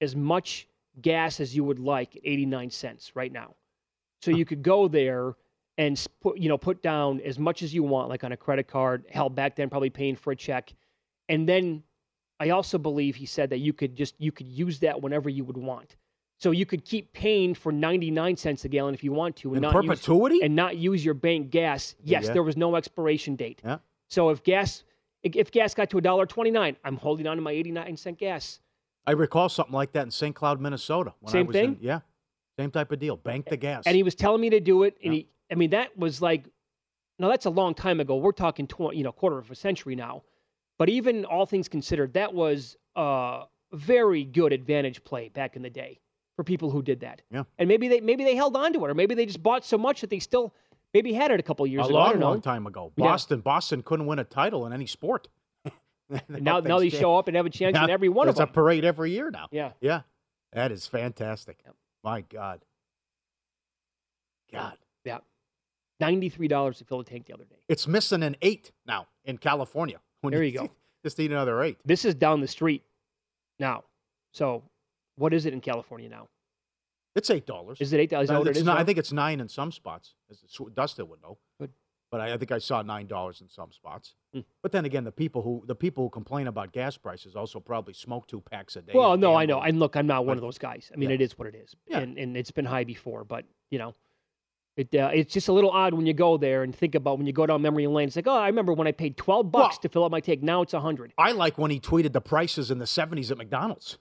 as 0.00 0.14
much 0.14 0.68
gas 1.00 1.40
as 1.40 1.56
you 1.56 1.64
would 1.64 1.78
like 1.78 2.14
at 2.16 2.22
89 2.24 2.70
cents 2.70 3.16
right 3.16 3.32
now. 3.32 3.54
So 4.22 4.30
you 4.30 4.44
could 4.44 4.62
go 4.62 4.86
there 4.86 5.34
and 5.78 6.02
put 6.20 6.38
you 6.38 6.48
know 6.48 6.58
put 6.58 6.82
down 6.82 7.20
as 7.20 7.38
much 7.38 7.62
as 7.62 7.74
you 7.74 7.82
want, 7.82 8.08
like 8.08 8.24
on 8.24 8.32
a 8.32 8.36
credit 8.36 8.68
card. 8.68 9.04
Hell, 9.10 9.28
back 9.28 9.56
then 9.56 9.68
probably 9.68 9.90
paying 9.90 10.16
for 10.16 10.32
a 10.32 10.36
check, 10.36 10.72
and 11.28 11.48
then 11.48 11.82
I 12.38 12.50
also 12.50 12.78
believe 12.78 13.16
he 13.16 13.26
said 13.26 13.50
that 13.50 13.58
you 13.58 13.72
could 13.72 13.94
just 13.94 14.14
you 14.18 14.32
could 14.32 14.48
use 14.48 14.80
that 14.80 15.00
whenever 15.00 15.28
you 15.28 15.44
would 15.44 15.56
want. 15.56 15.96
So 16.38 16.50
you 16.50 16.66
could 16.66 16.84
keep 16.84 17.12
paying 17.12 17.54
for 17.54 17.72
99 17.72 18.36
cents 18.36 18.64
a 18.64 18.68
gallon 18.68 18.94
if 18.94 19.02
you 19.02 19.12
want 19.12 19.36
to, 19.36 19.48
and 19.48 19.56
In 19.56 19.62
not 19.62 19.72
perpetuity? 19.72 20.36
use, 20.36 20.44
and 20.44 20.54
not 20.54 20.76
use 20.76 21.04
your 21.04 21.14
bank 21.14 21.50
gas. 21.50 21.94
Yes, 22.02 22.26
yeah. 22.26 22.32
there 22.34 22.42
was 22.42 22.56
no 22.56 22.76
expiration 22.76 23.36
date. 23.36 23.62
Yeah. 23.64 23.78
So 24.08 24.28
if 24.30 24.42
gas 24.42 24.84
if 25.22 25.50
gas 25.50 25.74
got 25.74 25.90
to 25.90 25.96
$1.29, 25.96 26.76
I'm 26.84 26.96
holding 26.96 27.26
on 27.26 27.36
to 27.36 27.42
my 27.42 27.52
89 27.52 27.96
cent 27.96 28.18
gas. 28.18 28.60
I 29.06 29.12
recall 29.12 29.48
something 29.48 29.74
like 29.74 29.92
that 29.92 30.02
in 30.02 30.10
St. 30.10 30.34
Cloud, 30.34 30.60
Minnesota. 30.60 31.14
When 31.20 31.30
I 31.30 31.32
Same 31.32 31.46
was 31.46 31.54
thing? 31.54 31.64
In, 31.74 31.78
yeah, 31.80 32.00
same 32.58 32.70
type 32.70 32.92
of 32.92 32.98
deal. 32.98 33.16
Bank 33.16 33.46
the 33.48 33.56
gas. 33.56 33.84
And 33.86 33.96
he 33.96 34.02
was 34.02 34.14
telling 34.14 34.40
me 34.40 34.50
to 34.50 34.60
do 34.60 34.82
it. 34.82 34.96
And 35.04 35.14
he, 35.14 35.28
I 35.50 35.54
mean, 35.54 35.70
that 35.70 35.96
was 35.96 36.20
like, 36.20 36.48
now 37.18 37.28
that's 37.28 37.46
a 37.46 37.50
long 37.50 37.74
time 37.74 38.00
ago. 38.00 38.16
We're 38.16 38.32
talking, 38.32 38.66
20, 38.66 38.96
you 38.96 39.04
know, 39.04 39.12
quarter 39.12 39.38
of 39.38 39.50
a 39.50 39.54
century 39.54 39.94
now. 39.94 40.22
But 40.78 40.88
even 40.88 41.24
all 41.24 41.46
things 41.46 41.68
considered, 41.68 42.14
that 42.14 42.34
was 42.34 42.76
a 42.94 43.44
very 43.72 44.24
good 44.24 44.52
advantage 44.52 45.02
play 45.04 45.28
back 45.28 45.56
in 45.56 45.62
the 45.62 45.70
day 45.70 46.00
for 46.36 46.44
people 46.44 46.70
who 46.70 46.82
did 46.82 47.00
that. 47.00 47.22
Yeah. 47.30 47.44
And 47.58 47.68
maybe 47.68 47.88
they 47.88 48.00
maybe 48.00 48.22
they 48.24 48.36
held 48.36 48.56
on 48.56 48.72
to 48.74 48.84
it, 48.84 48.90
or 48.90 48.94
maybe 48.94 49.14
they 49.14 49.26
just 49.26 49.42
bought 49.42 49.64
so 49.64 49.76
much 49.78 50.02
that 50.02 50.10
they 50.10 50.18
still 50.18 50.54
maybe 50.94 51.12
had 51.12 51.30
it 51.30 51.40
a 51.40 51.42
couple 51.42 51.66
years 51.66 51.86
a 51.86 51.88
ago. 51.88 51.98
I 51.98 52.10
long, 52.12 52.20
long 52.20 52.40
time 52.40 52.66
ago. 52.66 52.92
Yeah. 52.96 53.06
Boston, 53.06 53.40
Boston 53.40 53.82
couldn't 53.82 54.06
win 54.06 54.18
a 54.18 54.24
title 54.24 54.66
in 54.66 54.72
any 54.72 54.86
sport. 54.86 55.28
Now, 56.28 56.60
now 56.60 56.78
they 56.78 56.88
show 56.88 57.18
up 57.18 57.26
and 57.26 57.36
have 57.36 57.46
a 57.46 57.50
chance 57.50 57.76
in 57.76 57.90
every 57.90 58.08
one 58.08 58.28
of 58.28 58.36
them. 58.36 58.44
a 58.48 58.52
parade 58.52 58.84
every 58.84 59.10
year 59.10 59.28
now. 59.28 59.48
Yeah. 59.50 59.72
Yeah. 59.80 60.02
That 60.52 60.70
is 60.70 60.86
fantastic. 60.86 61.58
My 62.04 62.20
God. 62.20 62.64
God. 64.52 64.76
Yeah. 65.04 65.18
$93 66.00 66.78
to 66.78 66.84
fill 66.84 67.00
a 67.00 67.04
tank 67.04 67.26
the 67.26 67.34
other 67.34 67.44
day. 67.44 67.56
It's 67.68 67.88
missing 67.88 68.22
an 68.22 68.36
eight 68.40 68.70
now 68.86 69.08
in 69.24 69.38
California. 69.38 69.98
When 70.20 70.32
There 70.32 70.42
you 70.44 70.52
go. 70.52 70.70
Just 71.04 71.18
need 71.18 71.30
another 71.30 71.60
eight. 71.62 71.78
This 71.84 72.04
is 72.04 72.14
down 72.14 72.40
the 72.40 72.48
street 72.48 72.82
now. 73.58 73.82
So 74.32 74.62
what 75.16 75.34
is 75.34 75.46
it 75.46 75.52
in 75.52 75.60
California 75.60 76.08
now? 76.08 76.28
It's 77.14 77.30
eight 77.30 77.46
dollars. 77.46 77.78
Is 77.80 77.92
it 77.92 77.98
eight 78.00 78.10
dollars? 78.10 78.30
What 78.30 78.42
it 78.46 78.50
It's 78.50 78.58
is 78.60 78.64
not- 78.64 78.74
now? 78.74 78.80
I 78.80 78.84
think 78.84 78.98
it's 78.98 79.12
nine 79.12 79.40
in 79.40 79.48
some 79.48 79.72
spots. 79.72 80.14
Dustin 80.74 81.08
would 81.08 81.22
know. 81.22 81.38
Good. 81.58 81.70
But 82.10 82.20
I, 82.20 82.34
I 82.34 82.36
think 82.36 82.52
I 82.52 82.58
saw 82.58 82.82
nine 82.82 83.06
dollars 83.06 83.40
in 83.40 83.48
some 83.48 83.72
spots. 83.72 84.14
Hmm. 84.32 84.40
But 84.62 84.70
then 84.72 84.84
again, 84.84 85.04
the 85.04 85.10
people 85.12 85.42
who 85.42 85.64
the 85.66 85.74
people 85.74 86.04
who 86.04 86.10
complain 86.10 86.46
about 86.46 86.72
gas 86.72 86.96
prices 86.96 87.34
also 87.34 87.58
probably 87.58 87.94
smoke 87.94 88.26
two 88.28 88.40
packs 88.42 88.76
a 88.76 88.82
day. 88.82 88.92
Well, 88.94 89.16
no, 89.16 89.34
I 89.34 89.46
know. 89.46 89.60
And 89.60 89.80
look, 89.80 89.96
I'm 89.96 90.06
not 90.06 90.24
one 90.26 90.36
of 90.36 90.42
those 90.42 90.58
guys. 90.58 90.90
I 90.92 90.96
mean, 90.98 91.08
Yeah. 91.08 91.14
it 91.16 91.20
is 91.22 91.38
what 91.38 91.48
it 91.48 91.54
is, 91.56 91.74
Yeah. 91.88 91.98
and 92.00 92.16
and 92.18 92.36
it's 92.36 92.50
been 92.52 92.66
high 92.66 92.84
before. 92.84 93.24
But 93.24 93.44
you 93.70 93.78
know, 93.78 93.94
it 94.76 94.94
uh, 94.94 95.10
it's 95.14 95.32
just 95.32 95.48
a 95.48 95.52
little 95.52 95.70
odd 95.70 95.94
when 95.94 96.06
you 96.06 96.12
go 96.14 96.36
there 96.36 96.62
and 96.62 96.72
think 96.76 96.94
about 96.94 97.16
when 97.18 97.26
you 97.26 97.32
go 97.32 97.46
down 97.46 97.60
memory 97.62 97.86
lane. 97.88 98.06
It's 98.08 98.16
like, 98.16 98.28
oh, 98.28 98.36
I 98.36 98.46
remember 98.48 98.72
when 98.74 98.86
I 98.86 98.92
paid 98.92 99.16
twelve 99.16 99.50
bucks 99.50 99.78
to 99.78 99.88
fill 99.88 100.04
up 100.04 100.12
my 100.12 100.20
tank. 100.20 100.42
Now 100.42 100.62
it's 100.62 100.74
a 100.74 100.80
hundred. 100.80 101.12
I 101.18 101.32
like 101.32 101.56
when 101.58 101.70
he 101.72 101.80
tweeted 101.80 102.12
the 102.12 102.20
prices 102.20 102.70
in 102.70 102.78
the 102.78 102.84
'70s 102.84 103.30
at 103.32 103.38
McDonald's. 103.38 103.98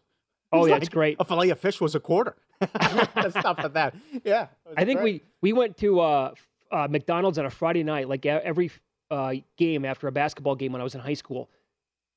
Oh, 0.56 0.60
He's 0.60 0.68
yeah, 0.68 0.74
like, 0.74 0.82
it's 0.84 0.90
great. 0.90 1.18
A 1.20 1.26
fillet 1.26 1.50
of 1.50 1.60
fish 1.60 1.82
was 1.82 1.96
a 1.96 2.00
quarter. 2.00 2.36
Stuff 3.30 3.58
like 3.60 3.74
that. 3.74 3.96
Yeah. 4.24 4.48
I 4.78 4.86
think 4.86 5.02
great. 5.02 5.24
we 5.42 5.52
we 5.52 5.54
went 5.54 5.78
to 5.78 6.00
uh, 6.00 6.34
uh, 6.72 6.88
McDonald's 6.90 7.38
on 7.38 7.46
a 7.46 7.50
Friday 7.50 7.84
night, 7.84 8.08
like 8.08 8.26
every 8.26 8.72
uh, 9.12 9.36
game 9.58 9.86
after 9.86 10.08
a 10.08 10.12
basketball 10.12 10.56
game 10.56 10.72
when 10.72 10.82
I 10.82 10.84
was 10.84 10.96
in 10.96 11.02
high 11.02 11.14
school. 11.14 11.50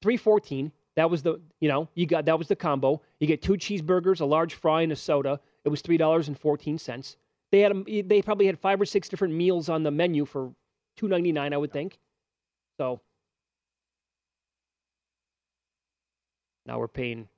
Three 0.02 0.16
fourteen. 0.16 0.72
That 0.96 1.10
was 1.10 1.22
the 1.22 1.40
you 1.60 1.68
know 1.68 1.88
you 1.94 2.06
got 2.06 2.24
that 2.26 2.38
was 2.38 2.48
the 2.48 2.56
combo. 2.56 3.02
You 3.20 3.26
get 3.26 3.42
two 3.42 3.54
cheeseburgers, 3.54 4.20
a 4.20 4.24
large 4.24 4.54
fry, 4.54 4.82
and 4.82 4.92
a 4.92 4.96
soda. 4.96 5.40
It 5.64 5.68
was 5.68 5.80
three 5.80 5.96
dollars 5.96 6.28
and 6.28 6.38
fourteen 6.38 6.78
cents. 6.78 7.16
They 7.50 7.60
had 7.60 7.72
a, 7.72 8.02
they 8.02 8.20
probably 8.22 8.46
had 8.46 8.58
five 8.58 8.80
or 8.80 8.84
six 8.84 9.08
different 9.08 9.34
meals 9.34 9.68
on 9.68 9.82
the 9.82 9.90
menu 9.90 10.24
for 10.24 10.52
two 10.96 11.08
ninety 11.08 11.32
nine, 11.32 11.52
I 11.52 11.56
would 11.56 11.72
think. 11.72 11.98
So 12.78 13.00
now 16.66 16.78
we're 16.78 16.88
paying 16.88 17.28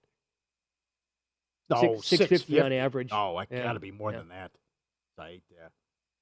No, 1.71 2.01
six 2.01 2.27
fifty 2.27 2.61
on 2.61 2.73
average. 2.73 3.11
Oh, 3.13 3.37
I 3.37 3.47
Yeah, 3.51 3.63
got 3.63 3.73
to 3.75 3.81
be 3.81 3.91
more 3.91 4.11
yeah. 4.13 4.19
than 4.19 4.29
that. 4.29 4.51
Right, 5.19 5.43
yeah. 5.51 5.69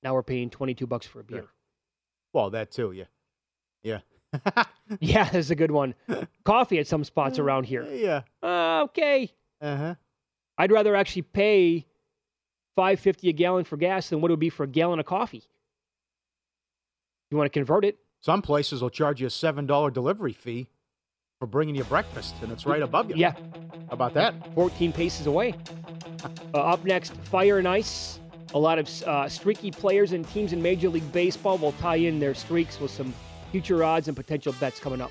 Now 0.02 0.14
we're 0.14 0.22
paying 0.22 0.50
twenty 0.50 0.74
two 0.74 0.86
bucks 0.86 1.06
for 1.06 1.20
a 1.20 1.24
beer. 1.24 1.46
Well, 2.32 2.50
that 2.50 2.70
too. 2.70 2.92
Yeah. 2.92 3.04
Yeah. 3.82 4.00
Yeah, 5.00 5.28
that's 5.28 5.50
a 5.50 5.54
good 5.54 5.70
one. 5.70 5.94
Coffee 6.44 6.78
at 6.78 6.86
some 6.86 7.04
spots 7.04 7.38
around 7.38 7.64
here. 7.64 7.84
Yeah. 7.84 8.22
Uh, 8.42 8.84
okay. 8.84 9.30
Uh 9.60 9.76
huh. 9.76 9.94
I'd 10.56 10.72
rather 10.72 10.96
actually 10.96 11.22
pay 11.22 11.86
five 12.74 12.98
fifty 13.00 13.28
a 13.28 13.32
gallon 13.32 13.64
for 13.64 13.76
gas 13.76 14.08
than 14.08 14.20
what 14.22 14.30
it 14.30 14.32
would 14.32 14.40
be 14.40 14.48
for 14.50 14.64
a 14.64 14.68
gallon 14.68 14.98
of 14.98 15.04
coffee. 15.06 15.44
You 17.30 17.36
want 17.36 17.52
to 17.52 17.56
convert 17.58 17.84
it? 17.84 17.98
Some 18.20 18.40
places 18.42 18.80
will 18.82 18.88
charge 18.90 19.20
you 19.20 19.26
a 19.26 19.30
seven 19.30 19.66
dollar 19.66 19.90
delivery 19.90 20.32
fee 20.32 20.68
for 21.38 21.46
bringing 21.46 21.74
you 21.74 21.84
breakfast, 21.84 22.34
and 22.42 22.50
it's 22.50 22.64
right 22.66 22.82
above 22.82 23.10
you. 23.10 23.16
Yeah. 23.16 23.34
How 23.88 23.94
about 23.94 24.14
that? 24.14 24.34
14 24.54 24.92
paces 24.92 25.26
away. 25.26 25.54
Uh, 26.52 26.58
up 26.58 26.84
next, 26.84 27.14
Fire 27.14 27.58
and 27.58 27.66
Ice. 27.66 28.20
A 28.54 28.58
lot 28.58 28.78
of 28.78 29.02
uh, 29.02 29.28
streaky 29.28 29.70
players 29.70 30.12
and 30.12 30.26
teams 30.28 30.52
in 30.52 30.62
Major 30.62 30.88
League 30.88 31.10
Baseball 31.12 31.58
will 31.58 31.72
tie 31.72 31.96
in 31.96 32.18
their 32.18 32.34
streaks 32.34 32.80
with 32.80 32.90
some 32.90 33.14
future 33.50 33.82
odds 33.82 34.08
and 34.08 34.16
potential 34.16 34.54
bets 34.60 34.78
coming 34.78 35.00
up. 35.00 35.10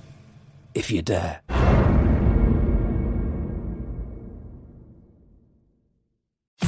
if 0.73 0.91
you 0.91 1.01
dare. 1.01 1.60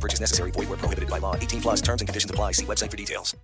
Purchase 0.00 0.20
necessary. 0.20 0.50
Void 0.52 0.68
where 0.68 0.78
prohibited 0.78 1.10
by 1.10 1.18
law. 1.18 1.34
18 1.36 1.60
plus 1.60 1.82
terms 1.82 2.00
and 2.00 2.08
conditions 2.08 2.30
apply. 2.30 2.52
See 2.52 2.64
website 2.64 2.90
for 2.90 2.96
details. 2.96 3.36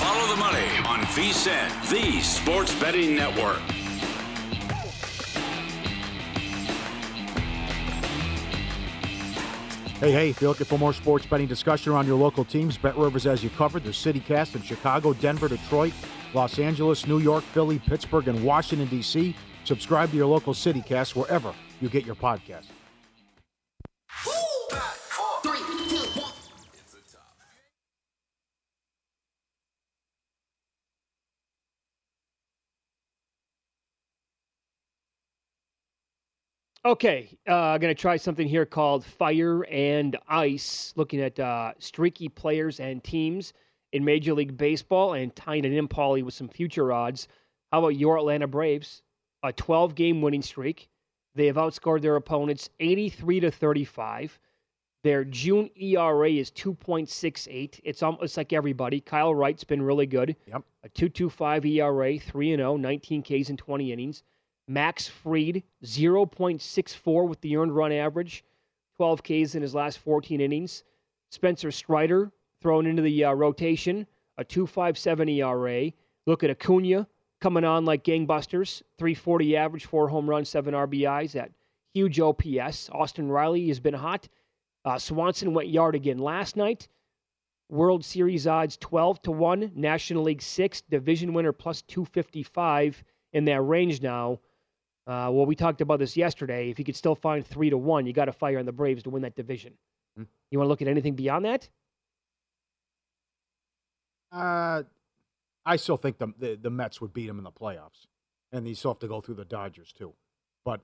Follow 0.00 0.26
the 0.28 0.36
money 0.36 0.68
on 0.86 1.00
VSIN, 1.14 1.90
the 1.90 2.20
sports 2.20 2.74
betting 2.80 3.14
network. 3.14 3.60
Hey, 10.00 10.12
hey, 10.12 10.30
if 10.30 10.40
you're 10.40 10.48
looking 10.48 10.64
for 10.64 10.78
more 10.78 10.94
sports 10.94 11.26
betting 11.26 11.46
discussion 11.46 11.92
around 11.92 12.06
your 12.06 12.16
local 12.16 12.42
teams, 12.42 12.78
Bet 12.78 12.96
Rivers 12.96 13.24
has 13.24 13.44
you 13.44 13.50
covered. 13.50 13.84
The 13.84 13.90
CityCast 13.90 14.54
in 14.54 14.62
Chicago, 14.62 15.12
Denver, 15.12 15.46
Detroit, 15.46 15.92
Los 16.32 16.58
Angeles, 16.58 17.06
New 17.06 17.18
York, 17.18 17.44
Philly, 17.44 17.78
Pittsburgh, 17.80 18.26
and 18.26 18.42
Washington, 18.42 18.88
D.C. 18.88 19.36
Subscribe 19.64 20.10
to 20.12 20.16
your 20.16 20.24
local 20.24 20.54
CityCast 20.54 21.14
wherever 21.14 21.52
you 21.82 21.90
get 21.90 22.06
your 22.06 22.14
podcast. 22.14 22.68
Okay, 36.82 37.36
uh, 37.46 37.54
I'm 37.54 37.80
going 37.80 37.94
to 37.94 38.00
try 38.00 38.16
something 38.16 38.48
here 38.48 38.64
called 38.64 39.04
Fire 39.04 39.64
and 39.64 40.16
Ice, 40.28 40.94
looking 40.96 41.20
at 41.20 41.38
uh, 41.38 41.74
streaky 41.78 42.30
players 42.30 42.80
and 42.80 43.04
teams 43.04 43.52
in 43.92 44.02
Major 44.02 44.32
League 44.32 44.56
Baseball 44.56 45.12
and 45.12 45.36
tying 45.36 45.66
it 45.66 45.74
in, 45.74 45.88
Paulie, 45.88 46.22
with 46.22 46.32
some 46.32 46.48
future 46.48 46.90
odds. 46.90 47.28
How 47.70 47.80
about 47.80 47.96
your 47.96 48.16
Atlanta 48.16 48.46
Braves? 48.46 49.02
A 49.42 49.52
12 49.52 49.94
game 49.94 50.22
winning 50.22 50.40
streak. 50.40 50.88
They 51.34 51.46
have 51.48 51.56
outscored 51.56 52.00
their 52.00 52.16
opponents 52.16 52.70
83 52.80 53.40
to 53.40 53.50
35. 53.50 54.38
Their 55.04 55.24
June 55.24 55.68
ERA 55.78 56.30
is 56.30 56.50
2.68. 56.50 57.80
It's 57.84 58.02
almost 58.02 58.38
like 58.38 58.54
everybody. 58.54 59.02
Kyle 59.02 59.34
Wright's 59.34 59.64
been 59.64 59.82
really 59.82 60.06
good. 60.06 60.34
Yep. 60.46 60.62
A 60.84 60.88
2.25 60.88 61.66
ERA, 61.66 62.18
3 62.18 62.56
0, 62.56 62.76
19 62.78 63.22
Ks 63.22 63.50
in 63.50 63.58
20 63.58 63.92
innings. 63.92 64.22
Max 64.70 65.08
Fried, 65.08 65.64
0.64 65.84 67.28
with 67.28 67.40
the 67.40 67.56
earned 67.56 67.74
run 67.74 67.90
average, 67.90 68.44
12 68.98 69.20
Ks 69.20 69.56
in 69.56 69.62
his 69.62 69.74
last 69.74 69.98
14 69.98 70.40
innings. 70.40 70.84
Spencer 71.32 71.72
Strider 71.72 72.30
thrown 72.62 72.86
into 72.86 73.02
the 73.02 73.24
uh, 73.24 73.32
rotation, 73.32 74.06
a 74.38 74.44
2.57 74.44 75.38
ERA. 75.38 75.90
Look 76.24 76.44
at 76.44 76.50
Acuna 76.50 77.08
coming 77.40 77.64
on 77.64 77.84
like 77.84 78.04
gangbusters, 78.04 78.82
340 78.96 79.56
average, 79.56 79.86
four 79.86 80.06
home 80.06 80.30
runs, 80.30 80.48
seven 80.48 80.72
RBIs, 80.72 81.32
that 81.32 81.50
huge 81.92 82.20
OPS. 82.20 82.90
Austin 82.92 83.28
Riley 83.28 83.66
has 83.66 83.80
been 83.80 83.94
hot. 83.94 84.28
Uh, 84.84 84.98
Swanson 84.98 85.52
went 85.52 85.68
yard 85.68 85.96
again 85.96 86.18
last 86.18 86.56
night. 86.56 86.86
World 87.68 88.04
Series 88.04 88.46
odds 88.46 88.76
12 88.76 89.20
to 89.22 89.32
1, 89.32 89.72
National 89.74 90.22
League 90.22 90.42
6, 90.42 90.82
division 90.82 91.32
winner 91.32 91.52
plus 91.52 91.82
255 91.82 93.02
in 93.32 93.46
that 93.46 93.62
range 93.62 94.00
now. 94.00 94.38
Uh, 95.10 95.28
well, 95.28 95.44
we 95.44 95.56
talked 95.56 95.80
about 95.80 95.98
this 95.98 96.16
yesterday. 96.16 96.70
If 96.70 96.78
you 96.78 96.84
could 96.84 96.94
still 96.94 97.16
find 97.16 97.44
three 97.44 97.68
to 97.68 97.76
one, 97.76 98.06
you 98.06 98.12
got 98.12 98.26
to 98.26 98.32
fire 98.32 98.60
on 98.60 98.64
the 98.64 98.70
Braves 98.70 99.02
to 99.02 99.10
win 99.10 99.22
that 99.22 99.34
division. 99.34 99.72
Hmm. 100.16 100.22
You 100.52 100.58
want 100.58 100.66
to 100.66 100.68
look 100.68 100.82
at 100.82 100.86
anything 100.86 101.16
beyond 101.16 101.46
that? 101.46 101.68
Uh, 104.30 104.84
I 105.66 105.74
still 105.74 105.96
think 105.96 106.18
the, 106.18 106.32
the 106.38 106.54
the 106.54 106.70
Mets 106.70 107.00
would 107.00 107.12
beat 107.12 107.26
them 107.26 107.38
in 107.38 107.44
the 107.44 107.50
playoffs, 107.50 108.06
and 108.52 108.64
they 108.64 108.72
still 108.74 108.92
have 108.92 109.00
to 109.00 109.08
go 109.08 109.20
through 109.20 109.34
the 109.34 109.44
Dodgers 109.44 109.92
too. 109.92 110.14
But 110.64 110.80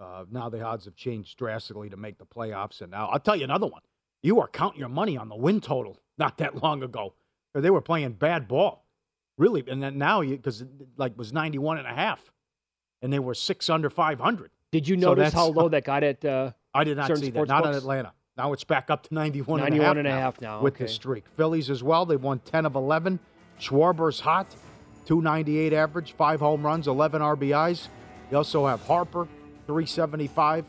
uh, 0.00 0.24
now 0.30 0.48
the 0.48 0.62
odds 0.62 0.84
have 0.84 0.94
changed 0.94 1.36
drastically 1.36 1.90
to 1.90 1.96
make 1.96 2.18
the 2.18 2.26
playoffs, 2.26 2.80
and 2.80 2.92
now 2.92 3.08
I'll 3.08 3.18
tell 3.18 3.34
you 3.34 3.42
another 3.42 3.66
one. 3.66 3.82
You 4.22 4.36
were 4.36 4.46
counting 4.46 4.78
your 4.78 4.88
money 4.88 5.16
on 5.16 5.28
the 5.28 5.34
win 5.34 5.60
total 5.60 5.98
not 6.16 6.38
that 6.38 6.62
long 6.62 6.84
ago. 6.84 7.14
They 7.54 7.70
were 7.70 7.80
playing 7.80 8.12
bad 8.12 8.46
ball, 8.46 8.86
really, 9.36 9.64
and 9.66 9.82
then 9.82 9.98
now 9.98 10.20
you 10.20 10.36
because 10.36 10.64
like 10.96 11.18
was 11.18 11.32
91 11.32 11.78
and 11.78 11.88
a 11.88 11.92
half, 11.92 12.30
and 13.04 13.12
they 13.12 13.18
were 13.18 13.34
six 13.34 13.68
under 13.68 13.90
500. 13.90 14.50
Did 14.72 14.88
you 14.88 14.96
notice 14.96 15.30
that's- 15.30 15.34
how 15.34 15.48
low 15.48 15.68
that 15.74 15.84
got 15.84 16.02
at? 16.02 16.24
Uh, 16.24 16.52
I 16.72 16.82
did 16.82 16.96
not 16.96 17.16
see 17.16 17.30
that. 17.30 17.46
Not 17.46 17.66
in? 17.66 17.74
Atlanta. 17.74 18.12
Now 18.36 18.52
it's 18.52 18.64
back 18.64 18.90
up 18.90 19.06
to 19.06 19.14
91, 19.14 19.60
91 19.60 19.90
and 19.90 19.98
and 19.98 20.08
a 20.08 20.10
half 20.10 20.20
half 20.20 20.40
now, 20.40 20.60
with 20.60 20.74
okay. 20.74 20.84
the 20.84 20.90
streak. 20.90 21.24
Phillies 21.36 21.70
as 21.70 21.84
well. 21.84 22.04
They've 22.04 22.20
won 22.20 22.40
10 22.40 22.66
of 22.66 22.74
11. 22.74 23.20
Schwarber's 23.60 24.18
hot, 24.18 24.48
298 25.04 25.72
average, 25.72 26.14
five 26.14 26.40
home 26.40 26.66
runs, 26.66 26.88
11 26.88 27.22
RBIs. 27.22 27.86
You 28.32 28.38
also 28.38 28.66
have 28.66 28.80
Harper, 28.86 29.28
375, 29.66 30.64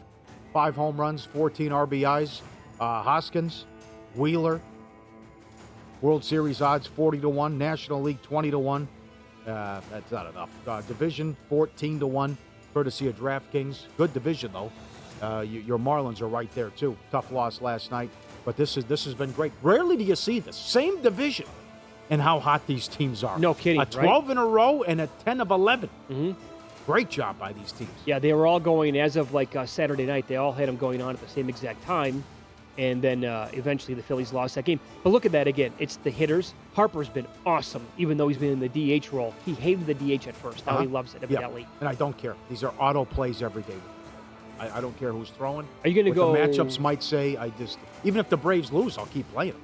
five 0.54 0.76
home 0.76 1.02
runs, 1.02 1.26
14 1.26 1.72
RBIs. 1.72 2.42
Uh, 2.80 3.02
Hoskins, 3.02 3.66
Wheeler, 4.14 4.62
World 6.02 6.24
Series 6.24 6.62
odds 6.62 6.86
40 6.86 7.22
to 7.22 7.30
1, 7.30 7.58
National 7.58 8.02
League 8.02 8.22
20 8.22 8.52
to 8.52 8.60
1. 8.60 8.88
Uh, 9.46 9.82
that's 9.92 10.12
not 10.12 10.28
enough. 10.28 10.50
Uh, 10.68 10.82
division 10.82 11.36
14 11.50 12.00
to 12.00 12.08
1, 12.08 12.38
courtesy 12.74 13.08
of 13.08 13.18
DraftKings. 13.18 13.84
Good 13.98 14.14
division, 14.14 14.52
though. 14.54 14.72
Uh, 15.22 15.42
you, 15.42 15.62
your 15.62 15.78
Marlins 15.78 16.22
are 16.22 16.28
right 16.28 16.54
there, 16.56 16.72
too. 16.72 16.98
Tough 17.12 17.32
loss 17.32 17.62
last 17.62 17.92
night. 17.92 18.10
But 18.44 18.58
this 18.58 18.78
is 18.78 18.86
this 18.86 19.06
has 19.06 19.16
been 19.16 19.32
great. 19.32 19.52
Rarely 19.64 19.98
do 19.98 20.04
you 20.04 20.16
see 20.16 20.40
this. 20.40 20.56
Same 20.56 21.02
division 21.02 21.48
and 22.10 22.22
how 22.22 22.40
hot 22.40 22.66
these 22.68 22.88
teams 22.88 23.24
are. 23.24 23.40
No 23.40 23.54
kidding, 23.54 23.82
A 23.82 23.86
right? 23.86 23.92
12 23.92 24.30
in 24.30 24.38
a 24.38 24.46
row 24.46 24.84
and 24.84 25.02
a 25.02 25.08
10 25.26 25.42
of 25.42 25.50
11. 25.52 25.90
Mm-hmm. 26.10 26.32
Great 26.86 27.10
job 27.10 27.40
by 27.40 27.52
these 27.54 27.72
teams. 27.72 27.90
Yeah, 28.06 28.20
they 28.20 28.32
were 28.34 28.46
all 28.46 28.60
going 28.60 28.96
as 29.00 29.16
of 29.16 29.34
like 29.34 29.56
uh, 29.56 29.66
Saturday 29.66 30.06
night. 30.06 30.28
They 30.28 30.36
all 30.36 30.52
had 30.52 30.68
them 30.68 30.78
going 30.78 31.02
on 31.02 31.16
at 31.16 31.22
the 31.22 31.28
same 31.28 31.50
exact 31.50 31.82
time, 31.84 32.24
and 32.78 33.02
then 33.02 33.24
uh, 33.26 33.50
eventually 33.54 33.94
the 33.94 34.04
Phillies 34.04 34.34
lost 34.34 34.56
that 34.56 34.66
game. 34.66 34.80
But 35.04 35.12
look 35.12 35.26
at 35.26 35.32
that 35.34 35.48
again. 35.48 35.72
It's 35.80 35.98
the 35.98 36.10
hitters. 36.10 36.54
Harper's 36.74 37.10
been 37.10 37.28
awesome, 37.46 37.86
even 37.98 38.18
though 38.18 38.28
he's 38.28 38.38
been 38.38 38.52
in 38.52 38.60
the 38.60 39.00
DH 39.00 39.12
role. 39.14 39.34
He 39.46 39.54
hated 39.54 39.86
the 39.88 39.94
DH 39.94 40.28
at 40.28 40.36
first. 40.36 40.66
Now 40.66 40.78
he 40.80 40.86
Uh-huh. 40.86 40.94
loves 40.94 41.16
it 41.16 41.24
evidently. 41.24 41.66
And 41.80 41.88
I 41.90 41.96
don't 41.96 42.18
care. 42.18 42.36
These 42.50 42.64
are 42.64 42.74
auto 42.80 43.06
plays 43.06 43.42
every 43.42 43.64
day. 43.64 43.76
I, 44.60 44.78
I 44.78 44.82
don't 44.82 44.98
care 44.98 45.12
who's 45.12 45.30
throwing. 45.30 45.68
Are 45.84 45.90
you 45.90 46.02
gonna 46.02 46.16
go- 46.16 46.32
The 46.34 46.40
matchups 46.40 46.80
might 46.80 47.04
say. 47.04 47.36
I 47.38 47.50
just 47.52 47.78
even 48.04 48.20
if 48.20 48.30
the 48.30 48.38
Braves 48.38 48.72
lose, 48.72 48.98
I'll 48.98 49.06
keep 49.08 49.30
playing 49.34 49.52
them. 49.54 49.62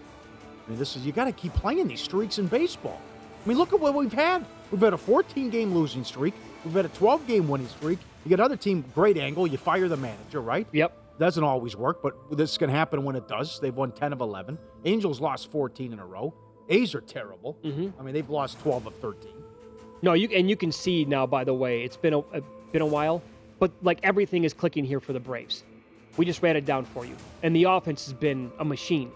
I 0.68 0.70
mean, 0.72 0.80
this 0.80 0.96
is 0.96 1.06
you 1.06 1.12
got 1.12 1.26
to 1.26 1.32
keep 1.32 1.54
playing 1.54 1.88
these 1.88 2.02
streaks 2.02 2.38
in 2.40 2.48
baseball. 2.48 3.00
I 3.44 3.50
mean, 3.50 3.58
look 3.58 3.74
at 3.74 3.80
what 3.80 3.94
we've 3.94 4.12
had. 4.14 4.46
We've 4.72 4.80
had 4.82 4.94
a 4.94 4.98
14 4.98 5.50
game 5.50 5.74
losing 5.74 6.04
streak. 6.04 6.34
We've 6.64 6.74
had 6.74 6.86
a 6.86 6.90
12 6.90 7.26
game 7.28 7.48
winning 7.48 7.68
streak. 7.68 8.00
You 8.24 8.30
get 8.30 8.40
another 8.40 8.56
team, 8.58 8.84
great 8.94 9.18
angle. 9.18 9.48
You 9.48 9.58
fire 9.58 9.88
the 9.88 9.98
manager, 9.98 10.40
right? 10.42 10.68
Yep. 10.72 10.96
Doesn't 11.22 11.44
always 11.44 11.76
work, 11.76 12.02
but 12.02 12.16
this 12.36 12.58
can 12.58 12.68
happen 12.68 13.04
when 13.04 13.16
it 13.16 13.28
does. 13.28 13.60
They've 13.60 13.76
won 13.76 13.92
10 13.92 14.12
of 14.12 14.22
11. 14.22 14.58
Angels 14.86 15.22
lost 15.22 15.52
14 15.52 15.94
in 15.94 16.00
a 16.00 16.06
row. 16.06 16.34
A's 16.68 16.96
are 16.96 17.02
terrible. 17.02 17.60
Mm-hmm. 17.64 17.90
I 18.00 18.04
mean, 18.04 18.16
they've 18.16 18.28
lost 18.28 18.60
12 18.62 18.88
of 18.88 18.96
13. 18.96 19.32
No, 20.02 20.14
you 20.14 20.28
and 20.36 20.50
you 20.50 20.56
can 20.56 20.72
see 20.72 21.06
now. 21.06 21.28
By 21.28 21.44
the 21.44 21.54
way, 21.54 21.84
it's 21.84 21.96
been 21.96 22.16
a, 22.16 22.20
a 22.34 22.42
been 22.72 22.82
a 22.82 22.88
while, 22.88 23.22
but 23.60 23.72
like 23.84 24.00
everything 24.02 24.46
is 24.46 24.54
clicking 24.56 24.84
here 24.84 25.00
for 25.00 25.14
the 25.14 25.20
Braves. 25.20 25.64
We 26.18 26.26
just 26.26 26.42
ran 26.42 26.56
it 26.56 26.66
down 26.66 26.86
for 26.86 27.06
you, 27.06 27.16
and 27.44 27.56
the 27.56 27.66
offense 27.66 28.06
has 28.06 28.16
been 28.16 28.52
a 28.58 28.66
machine 28.66 29.12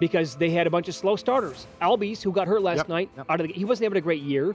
because 0.00 0.36
they 0.36 0.50
had 0.50 0.66
a 0.66 0.70
bunch 0.70 0.88
of 0.88 0.94
slow 0.94 1.16
starters. 1.16 1.66
Albies, 1.80 2.20
who 2.20 2.30
got 2.30 2.46
hurt 2.46 2.60
last 2.60 2.76
Yep, 2.76 2.88
night, 2.90 3.10
out 3.30 3.40
of 3.40 3.46
the, 3.46 3.54
he 3.54 3.64
wasn't 3.64 3.84
having 3.84 3.96
a 3.96 4.02
great 4.02 4.20
year. 4.20 4.54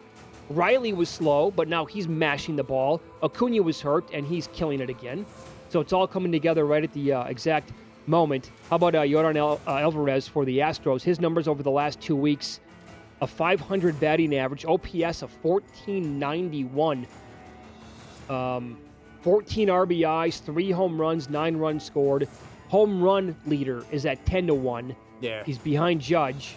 Riley 0.51 0.93
was 0.93 1.09
slow, 1.09 1.49
but 1.49 1.67
now 1.67 1.85
he's 1.85 2.07
mashing 2.07 2.55
the 2.55 2.63
ball. 2.63 3.01
Acuna 3.23 3.63
was 3.63 3.81
hurt, 3.81 4.07
and 4.13 4.27
he's 4.27 4.47
killing 4.53 4.79
it 4.79 4.91
again. 4.91 5.25
So 5.69 5.79
it's 5.81 5.93
all 5.93 6.07
coming 6.07 6.31
together 6.31 6.65
right 6.65 6.83
at 6.83 6.93
the 6.93 7.13
uh, 7.13 7.23
exact 7.25 7.71
moment. 8.05 8.51
How 8.69 8.77
about 8.77 8.95
uh, 8.95 9.01
Yordan 9.01 9.35
Al- 9.35 9.59
uh, 9.67 9.79
Alvarez 9.79 10.27
for 10.27 10.45
the 10.45 10.59
Astros? 10.59 11.03
His 11.03 11.19
numbers 11.19 11.47
over 11.47 11.61
the 11.61 11.71
last 11.71 11.99
two 11.99 12.15
weeks 12.15 12.59
a 13.19 13.27
500 13.27 13.99
batting 13.99 14.35
average, 14.35 14.63
OPS 14.65 15.23
of 15.23 15.31
1491, 15.43 17.07
um, 18.29 18.77
14 19.21 19.67
RBIs, 19.69 20.39
three 20.43 20.69
home 20.71 21.01
runs, 21.01 21.29
nine 21.29 21.57
runs 21.57 21.83
scored. 21.83 22.27
home 22.67 23.01
run 23.01 23.35
leader 23.45 23.83
is 23.91 24.05
at 24.05 24.23
10 24.25 24.47
to 24.47 24.53
1. 24.53 24.95
Yeah. 25.19 25.43
He's 25.43 25.57
behind 25.57 25.99
Judge. 25.99 26.55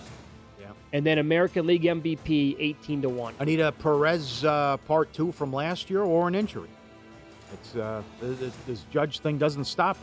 Yeah. 0.61 0.67
And 0.93 1.07
then 1.07 1.19
American 1.19 1.67
League 1.67 1.85
MVP 1.85 2.57
18 2.59 3.03
to 3.03 3.09
1. 3.09 3.35
Anita 3.39 3.73
Perez 3.73 4.45
uh, 4.45 4.77
part 4.87 5.13
two 5.15 5.33
from 5.33 5.53
last 5.53 5.89
year 5.89 6.03
or 6.03 6.29
an 6.29 6.35
injury. 6.35 6.69
It's 7.55 7.77
uh, 7.77 8.03
this, 8.21 8.53
this 8.67 8.83
judge 8.93 9.21
thing 9.21 9.39
doesn't 9.39 9.65
stop. 9.65 9.97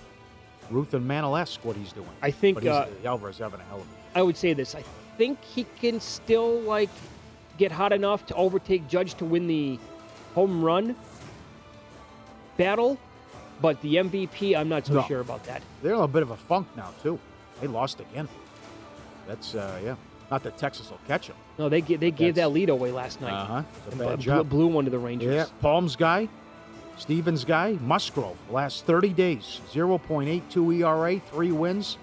Ruth 0.69 0.93
and 0.93 1.07
Mantle-esque 1.07 1.63
what 1.63 1.75
he's 1.77 1.93
doing. 1.93 2.09
I 2.21 2.31
think 2.31 2.55
but 2.55 2.63
he's, 2.63 2.71
uh, 2.71 2.89
Alvarez 3.05 3.37
having 3.37 3.59
a 3.59 3.63
hell 3.63 3.77
of 3.81 3.87
a 4.15 4.19
I 4.19 4.21
would 4.21 4.35
say 4.35 4.53
this. 4.53 4.75
I 4.75 4.83
think 5.17 5.41
he 5.43 5.65
can 5.79 5.99
still 5.99 6.59
like 6.61 6.89
get 7.57 7.71
hot 7.71 7.93
enough 7.93 8.25
to 8.27 8.35
overtake 8.35 8.87
Judge 8.87 9.13
to 9.15 9.25
win 9.25 9.47
the 9.47 9.79
home 10.35 10.63
run 10.63 10.95
battle, 12.57 12.97
but 13.61 13.79
the 13.81 13.95
MVP, 13.95 14.55
I'm 14.57 14.69
not 14.69 14.85
so 14.85 14.95
No. 14.95 15.03
sure 15.03 15.21
about 15.21 15.43
that. 15.45 15.61
They're 15.81 15.93
in 15.93 15.99
a 16.01 16.07
bit 16.07 16.23
of 16.23 16.31
a 16.31 16.37
funk 16.37 16.67
now 16.75 16.89
too. 17.01 17.19
They 17.61 17.67
lost 17.67 17.99
again. 17.99 18.27
That's 19.27 19.55
uh, 19.55 19.79
yeah. 19.83 19.95
Not 20.29 20.43
that 20.43 20.57
Texas 20.57 20.89
will 20.89 20.99
catch 21.07 21.27
them. 21.27 21.37
No, 21.57 21.69
they 21.69 21.81
they 21.81 22.11
gave 22.11 22.35
that 22.35 22.51
lead 22.51 22.69
away 22.69 22.91
last 22.91 23.21
night. 23.21 23.65
Blew, 23.91 24.17
job. 24.17 24.49
blew 24.49 24.67
one 24.67 24.83
to 24.85 24.91
the 24.91 24.99
Rangers. 24.99 25.33
Yeah, 25.33 25.45
Palms 25.61 25.95
guy, 25.95 26.27
Stevens 26.97 27.45
guy, 27.45 27.77
Musgrove. 27.81 28.37
Last 28.49 28.85
30 28.85 29.09
days, 29.09 29.61
0.82 29.71 30.79
ERA, 30.81 31.19
three 31.31 31.51
wins, 31.51 31.97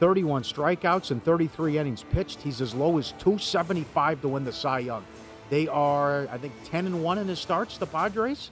31 0.00 0.42
strikeouts, 0.42 1.10
and 1.10 1.22
33 1.24 1.78
innings 1.78 2.04
pitched. 2.12 2.42
He's 2.42 2.60
as 2.60 2.74
low 2.74 2.98
as 2.98 3.12
275 3.12 4.22
to 4.22 4.28
win 4.28 4.44
the 4.44 4.52
Cy 4.52 4.80
Young. 4.80 5.04
They 5.48 5.68
are, 5.68 6.28
I 6.30 6.38
think, 6.38 6.52
10 6.64 6.86
and 6.86 7.02
one 7.02 7.18
in 7.18 7.28
his 7.28 7.38
starts. 7.38 7.76
The 7.78 7.86
Padres. 7.86 8.50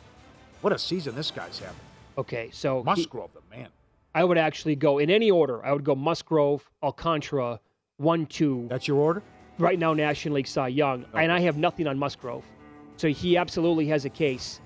What 0.60 0.72
a 0.72 0.78
season 0.78 1.14
this 1.14 1.30
guy's 1.30 1.58
having. 1.58 1.76
Okay, 2.16 2.50
so 2.52 2.78
he- 2.78 2.84
Musgrove, 2.84 3.30
the 3.34 3.56
man. 3.56 3.68
I 4.14 4.24
would 4.24 4.38
actually 4.38 4.74
go 4.74 4.98
in 4.98 5.10
any 5.10 5.30
order. 5.30 5.64
I 5.64 5.72
would 5.72 5.84
go 5.84 5.94
Musgrove, 5.94 6.68
Alcantara, 6.82 7.60
one, 7.98 8.26
two. 8.26 8.66
That's 8.68 8.88
your 8.88 8.98
order. 8.98 9.22
Right 9.58 9.78
now, 9.78 9.92
National 9.92 10.36
League 10.36 10.46
Cy 10.46 10.68
Young, 10.68 11.04
and 11.14 11.32
I 11.32 11.40
have 11.40 11.56
nothing 11.56 11.86
on 11.88 11.98
Musgrove, 11.98 12.44
so 12.96 13.08
he 13.08 13.36
absolutely 13.36 13.86
has 13.88 14.04
a 14.04 14.08
case. 14.08 14.60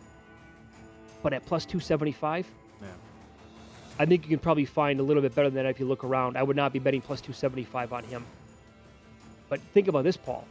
But 1.23 1.33
at 1.33 1.47
plus 1.47 1.65
two 1.65 1.81
seventy 1.81 2.13
five, 2.13 2.47
Yeah. 2.81 2.89
I 3.99 4.07
think 4.07 4.25
you 4.25 4.29
can 4.31 4.39
probably 4.39 4.65
find 4.65 4.99
a 5.01 5.03
little 5.03 5.23
bit 5.23 5.35
better 5.35 5.49
than 5.51 5.63
that 5.63 5.71
if 5.71 5.79
you 5.81 5.87
look 5.87 6.03
around. 6.05 6.37
I 6.37 6.43
would 6.43 6.57
not 6.57 6.73
be 6.73 6.79
betting 6.79 7.01
plus 7.01 7.21
two 7.21 7.33
seventy 7.33 7.65
five 7.65 7.93
on 7.93 8.03
him. 8.05 8.25
But 9.49 9.61
think 9.75 9.89
about 9.89 10.05
this, 10.05 10.17
Paul. 10.17 10.45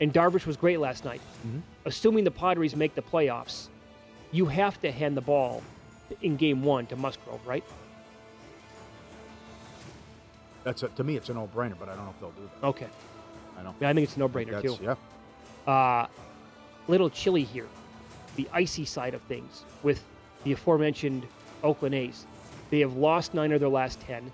And 0.00 0.12
Darvish 0.12 0.46
was 0.46 0.56
great 0.56 0.80
last 0.80 1.04
night. 1.04 1.20
Mhm. 1.46 1.60
Assuming 1.84 2.24
the 2.24 2.30
Padres 2.30 2.74
make 2.76 2.94
the 2.94 3.02
playoffs, 3.02 3.68
you 4.32 4.46
have 4.46 4.80
to 4.82 4.90
hand 4.92 5.16
the 5.16 5.20
ball 5.20 5.62
in 6.22 6.36
Game 6.36 6.62
One 6.62 6.86
to 6.86 6.96
Musgrove, 6.96 7.40
right? 7.46 7.64
That's 10.64 10.82
a, 10.82 10.88
to 10.88 11.04
me, 11.04 11.16
it's 11.16 11.28
a 11.28 11.34
no-brainer, 11.34 11.74
but 11.78 11.88
I 11.88 11.94
don't 11.94 12.04
know 12.04 12.10
if 12.10 12.20
they'll 12.20 12.30
do 12.30 12.48
that. 12.60 12.66
Okay. 12.66 12.86
I 13.58 13.62
know. 13.62 13.74
Yeah, 13.80 13.88
I 13.90 13.94
think 13.94 14.04
it's 14.04 14.16
a 14.16 14.20
no-brainer 14.20 14.60
too. 14.62 14.76
Yeah. 14.82 15.72
Uh, 15.72 16.06
little 16.88 17.10
chilly 17.10 17.44
here, 17.44 17.66
the 18.38 18.48
icy 18.52 18.84
side 18.84 19.14
of 19.14 19.20
things 19.22 19.64
with 19.82 20.02
the 20.44 20.52
aforementioned 20.52 21.26
Oakland 21.64 21.94
A's. 21.94 22.24
They 22.70 22.78
have 22.80 22.94
lost 22.96 23.34
nine 23.34 23.50
of 23.52 23.58
their 23.60 23.68
last 23.68 24.00
ten, 24.00 24.30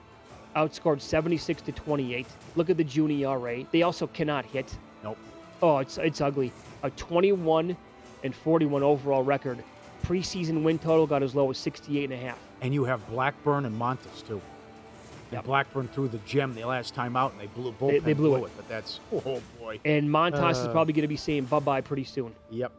outscored 0.55 1.01
76 1.01 1.63
to 1.63 1.73
28. 1.73 2.27
Look 2.55 2.69
at 2.69 2.77
the 2.77 2.85
June 2.85 3.11
ERA. 3.11 3.65
They 3.73 3.83
also 3.83 4.07
cannot 4.09 4.45
hit. 4.45 4.77
Nope. 5.03 5.17
Oh, 5.63 5.79
it's 5.79 5.97
it's 5.99 6.21
ugly. 6.21 6.53
A 6.83 6.91
21 6.91 7.75
and 8.23 8.35
41 8.35 8.83
overall 8.83 9.23
record. 9.23 9.65
Preseason 10.05 10.63
win 10.63 10.79
total 10.79 11.07
got 11.07 11.23
as 11.23 11.35
low 11.35 11.51
as 11.51 11.57
68 11.57 12.05
and 12.05 12.13
a 12.13 12.17
half. 12.27 12.39
And 12.61 12.75
you 12.75 12.85
have 12.85 13.07
Blackburn 13.09 13.65
and 13.65 13.75
Montas 13.81 14.27
too. 14.27 14.41
And 15.33 15.43
Blackburn 15.43 15.89
threw 15.89 16.09
the 16.09 16.19
gem 16.19 16.55
the 16.55 16.65
last 16.65 16.95
time 16.95 17.17
out, 17.17 17.33
and 17.33 17.41
they 17.41 17.47
blew 17.47 17.73
both. 17.73 17.91
They- 17.93 17.99
they 18.01 18.13
blew 18.13 18.45
it. 18.45 18.53
But 18.55 18.69
that's 18.69 19.01
oh 19.13 19.41
boy. 19.59 19.81
And 19.87 20.11
Montas 20.11 20.51
is 20.53 20.59
Uh, 20.59 20.73
probably 20.73 20.93
going 20.93 21.03
to 21.03 21.09
be 21.09 21.17
saying 21.17 21.45
bye 21.47 21.59
bye 21.61 21.81
pretty 21.81 22.05
soon. 22.05 22.35
Yep. 22.51 22.71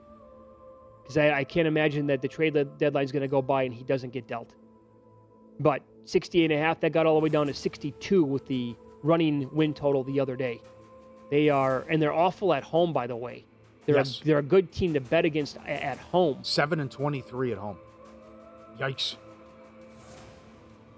Because 1.05 1.17
I, 1.17 1.39
I 1.39 1.43
can't 1.43 1.67
imagine 1.67 2.07
that 2.07 2.21
the 2.23 2.27
trade 2.27 2.53
deadline 2.79 3.03
is 3.05 3.11
going 3.11 3.21
to 3.21 3.27
go 3.27 3.41
by 3.41 3.63
and 3.63 3.73
he 3.73 3.83
doesn't 3.83 4.11
get 4.11 4.27
dealt. 4.27 4.55
But 5.59 5.83
68 6.05 6.45
and 6.51 6.53
a 6.59 6.63
half, 6.63 6.79
that 6.79 6.91
got 6.91 7.05
all 7.05 7.13
the 7.15 7.23
way 7.23 7.29
down 7.29 7.45
to 7.47 7.53
62 7.53 8.23
with 8.23 8.47
the 8.47 8.75
running 9.03 9.47
win 9.53 9.73
total 9.73 10.03
the 10.03 10.19
other 10.19 10.35
day. 10.35 10.61
They 11.29 11.49
are, 11.49 11.85
and 11.89 12.01
they're 12.01 12.13
awful 12.13 12.53
at 12.53 12.63
home, 12.63 12.91
by 12.91 13.05
the 13.07 13.15
way. 13.15 13.45
They're, 13.85 13.95
Yes. 13.97 14.19
a, 14.21 14.25
they're 14.25 14.39
a 14.39 14.43
good 14.43 14.71
team 14.71 14.95
to 14.95 14.99
bet 14.99 15.25
against 15.25 15.57
at 15.67 15.97
home. 15.99 16.39
Seven 16.41 16.79
and 16.79 16.89
twenty-three 16.89 17.51
at 17.51 17.59
home. 17.59 17.77
Yikes. 18.79 19.15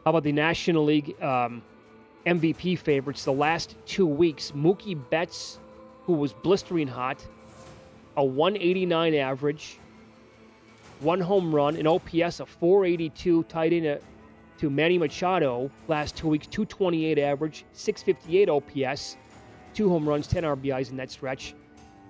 How 0.06 0.12
about 0.12 0.24
the 0.24 0.32
National 0.32 0.86
League 0.86 1.22
um, 1.22 1.62
MVP 2.26 2.80
favorites? 2.80 3.26
The 3.26 3.34
last 3.34 3.76
two 3.86 4.06
weeks, 4.08 4.52
Mookie 4.56 4.98
Betts, 5.10 5.60
who 6.06 6.14
was 6.14 6.32
blistering 6.32 6.88
hot, 6.88 7.26
a 8.16 8.24
189 8.24 9.14
average, 9.16 9.80
one 11.02 11.20
home 11.20 11.54
run, 11.54 11.76
an 11.76 11.88
OPS 11.88 12.40
of 12.40 12.50
482, 12.50 13.44
tied 13.44 13.74
in 13.74 13.86
a, 13.86 14.00
to 14.60 14.70
Manny 14.70 14.98
Machado 14.98 15.70
last 15.88 16.16
two 16.16 16.28
weeks, 16.28 16.48
228 16.48 17.20
average, 17.20 17.66
658 17.74 18.50
OPS, 18.50 19.18
two 19.74 19.90
home 19.90 20.08
runs, 20.08 20.28
10 20.28 20.44
RBIs 20.44 20.90
in 20.92 20.98
that 20.98 21.12
stretch. 21.12 21.54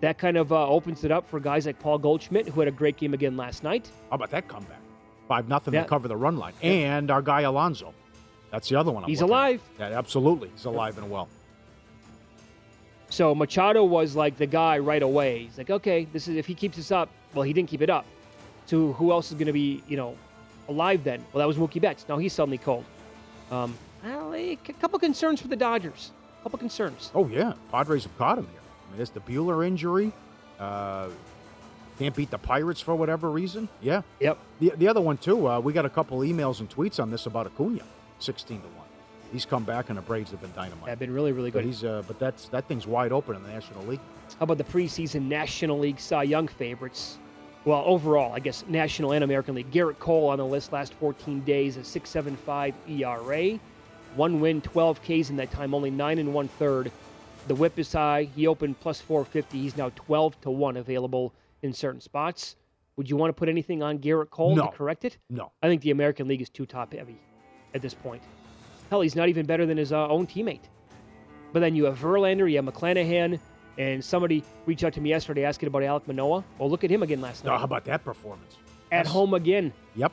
That 0.02 0.18
kind 0.18 0.38
of 0.38 0.54
uh, 0.54 0.68
opens 0.68 1.04
it 1.04 1.12
up 1.12 1.28
for 1.28 1.40
guys 1.40 1.66
like 1.66 1.80
Paul 1.80 1.98
Goldschmidt, 1.98 2.48
who 2.48 2.60
had 2.62 2.68
a 2.68 2.72
great 2.72 2.98
game 2.98 3.14
again 3.14 3.36
last 3.36 3.64
night. 3.64 3.90
How 4.10 4.16
about 4.16 4.30
that 4.32 4.48
comeback? 4.48 4.80
Five 5.28 5.50
nothing 5.50 5.74
Yeah. 5.74 5.84
to 5.84 5.90
cover 5.90 6.08
the 6.08 6.16
run 6.16 6.38
line, 6.38 6.54
Yeah. 6.62 6.98
and 6.98 7.12
our 7.12 7.22
guy 7.22 7.42
Alonso. 7.42 7.94
That's 8.52 8.70
the 8.70 8.76
other 8.78 8.92
one. 8.92 9.04
I'm 9.04 9.10
He's 9.10 9.22
looking 9.22 9.34
at. 9.34 9.38
alive. 9.38 9.62
Yeah, 9.80 9.98
absolutely. 9.98 10.50
He's 10.50 10.66
alive 10.66 10.98
and 10.98 11.10
well. 11.10 11.28
So 13.10 13.34
Machado 13.34 13.84
was 13.84 14.16
like 14.16 14.38
the 14.38 14.46
guy 14.48 14.78
right 14.80 15.02
away. 15.02 15.40
He's 15.46 15.58
like, 15.58 15.70
okay, 15.70 16.06
this 16.14 16.28
is 16.28 16.36
if 16.38 16.46
he 16.46 16.54
keeps 16.54 16.78
this 16.78 16.92
up. 16.92 17.10
Well, 17.34 17.44
he 17.44 17.54
didn't 17.54 17.70
keep 17.70 17.82
it 17.82 17.90
up. 17.90 18.06
So 18.68 18.93
who 18.93 19.11
else 19.11 19.30
is 19.32 19.34
going 19.36 19.47
to 19.47 19.53
be, 19.53 19.82
you 19.88 19.97
know, 19.97 20.15
alive 20.70 21.03
then? 21.03 21.26
Well, 21.34 21.39
that 21.39 21.47
was 21.47 21.57
Mookie 21.57 21.82
Betts. 21.82 22.05
Now 22.07 22.18
he's 22.18 22.34
suddenly 22.34 22.57
cold. 22.59 22.86
Um, 23.49 23.76
well, 24.03 24.34
a 24.36 24.55
couple 24.80 24.99
concerns 24.99 25.41
for 25.41 25.47
the 25.47 25.55
Dodgers. 25.55 26.11
A 26.39 26.43
couple 26.43 26.59
concerns. 26.59 27.11
Oh 27.15 27.28
yeah, 27.28 27.53
Padres 27.72 28.03
have 28.03 28.15
caught 28.18 28.38
him 28.38 28.47
here. 28.51 28.61
I 28.61 28.91
mean, 28.91 29.01
it's 29.01 29.09
the 29.11 29.22
Buehler 29.22 29.65
injury. 29.65 30.11
Uh, 30.59 31.07
can't 31.97 32.15
beat 32.15 32.30
the 32.30 32.38
Pirates 32.38 32.80
for 32.80 32.95
whatever 32.95 33.32
reason. 33.32 33.68
Yeah. 33.82 34.01
Yep. 34.20 34.38
The, 34.59 34.72
the 34.78 34.88
other 34.88 35.01
one 35.01 35.18
too. 35.18 35.47
Uh, 35.47 35.59
we 35.59 35.74
got 35.74 35.86
a 35.86 35.89
couple 35.89 36.20
emails 36.20 36.59
and 36.59 36.70
tweets 36.70 37.01
on 37.01 37.09
this 37.09 37.26
about 37.26 37.47
Acuna, 37.47 37.82
sixteen 38.20 38.61
to 38.61 38.68
one. 38.68 38.86
He's 39.32 39.45
come 39.45 39.63
back, 39.63 39.89
and 39.89 39.97
the 39.97 40.01
Braves 40.01 40.32
have 40.32 40.41
been 40.41 40.53
dynamite. 40.55 40.88
Have 40.89 40.99
been 40.99 41.13
really, 41.13 41.32
really 41.32 41.51
But 41.51 41.59
good. 41.63 41.65
he's 41.65 41.84
uh, 41.84 42.03
but 42.07 42.20
that's 42.20 42.49
that 42.49 42.68
thing's 42.68 42.86
wide 42.86 43.11
open 43.11 43.36
in 43.36 43.43
the 43.43 43.49
National 43.49 43.84
League. 43.86 43.99
How 44.39 44.43
about 44.43 44.57
the 44.57 44.63
preseason 44.65 45.24
National 45.24 45.80
League 45.80 45.99
Cy 45.99 46.24
Young 46.24 46.47
favorites? 46.47 47.18
Well, 47.68 47.84
overall, 47.86 48.32
I 48.32 48.39
guess 48.39 48.63
National 48.70 49.11
and 49.11 49.26
American 49.26 49.53
League. 49.53 49.70
Gerrit 49.72 49.99
Cole 49.99 50.30
on 50.30 50.38
the 50.38 50.45
list 50.45 50.72
last 50.72 50.93
14 50.93 51.41
days, 51.41 51.76
a 51.76 51.82
6.75 51.82 52.74
ERA, 52.88 53.59
one 54.15 54.39
win, 54.39 54.61
12 54.61 55.01
Ks 55.01 55.30
in 55.30 55.36
that 55.36 55.51
time, 55.51 55.74
only 55.74 55.91
nine 55.91 56.18
and 56.18 56.34
one 56.34 56.47
third. 56.47 56.89
The 57.49 57.55
whip 57.55 57.78
is 57.78 57.91
high. 57.91 58.30
He 58.34 58.47
opened 58.47 58.80
plus 58.80 59.01
450. 59.01 59.59
He's 59.59 59.76
now 59.76 59.91
12 59.95 60.39
to 60.43 60.49
one 60.49 60.78
available 60.78 61.34
in 61.61 61.74
certain 61.74 61.99
spots. 61.99 62.55
Would 62.95 63.09
you 63.09 63.18
want 63.18 63.32
to 63.32 63.34
put 63.34 63.49
anything 63.49 63.84
on 63.84 63.99
Gerrit 63.99 64.30
Cole 64.30 64.55
No. 64.55 64.68
to 64.68 64.72
correct 64.72 65.03
it? 65.03 65.18
No. 65.30 65.51
I 65.61 65.68
think 65.68 65.82
the 65.82 65.91
American 65.91 66.26
League 66.26 66.41
is 66.41 66.49
too 66.49 66.65
top 66.65 66.93
heavy 66.93 67.18
at 67.74 67.82
this 67.82 67.93
point. 67.93 68.24
Hell, 68.89 69.01
he's 69.01 69.18
not 69.18 69.28
even 69.28 69.45
better 69.45 69.65
than 69.65 69.76
his 69.78 69.91
uh, 69.91 70.07
own 70.07 70.26
teammate. 70.26 70.70
But 71.51 71.59
then 71.59 71.76
you 71.76 71.84
have 71.84 71.99
Verlander, 71.99 72.49
you 72.49 72.55
have 72.55 72.65
McClanahan, 72.65 73.41
and 73.78 74.04
somebody 74.04 74.44
reached 74.66 74.84
out 74.84 74.94
to 74.94 75.02
me 75.02 75.10
yesterday 75.10 75.44
asking 75.44 75.68
about 75.68 75.82
Alek 75.84 76.08
Manoah. 76.08 76.44
Well, 76.58 76.70
look 76.70 76.84
at 76.84 76.90
him 76.90 77.04
again 77.04 77.22
last 77.22 77.46
Oh, 77.46 77.50
night. 77.50 77.58
how 77.60 77.64
about 77.66 77.86
that 77.86 78.04
performance? 78.04 78.56
At 78.92 79.06
Yes. 79.06 79.14
home 79.14 79.34
again. 79.34 79.74
Yep. 79.96 80.12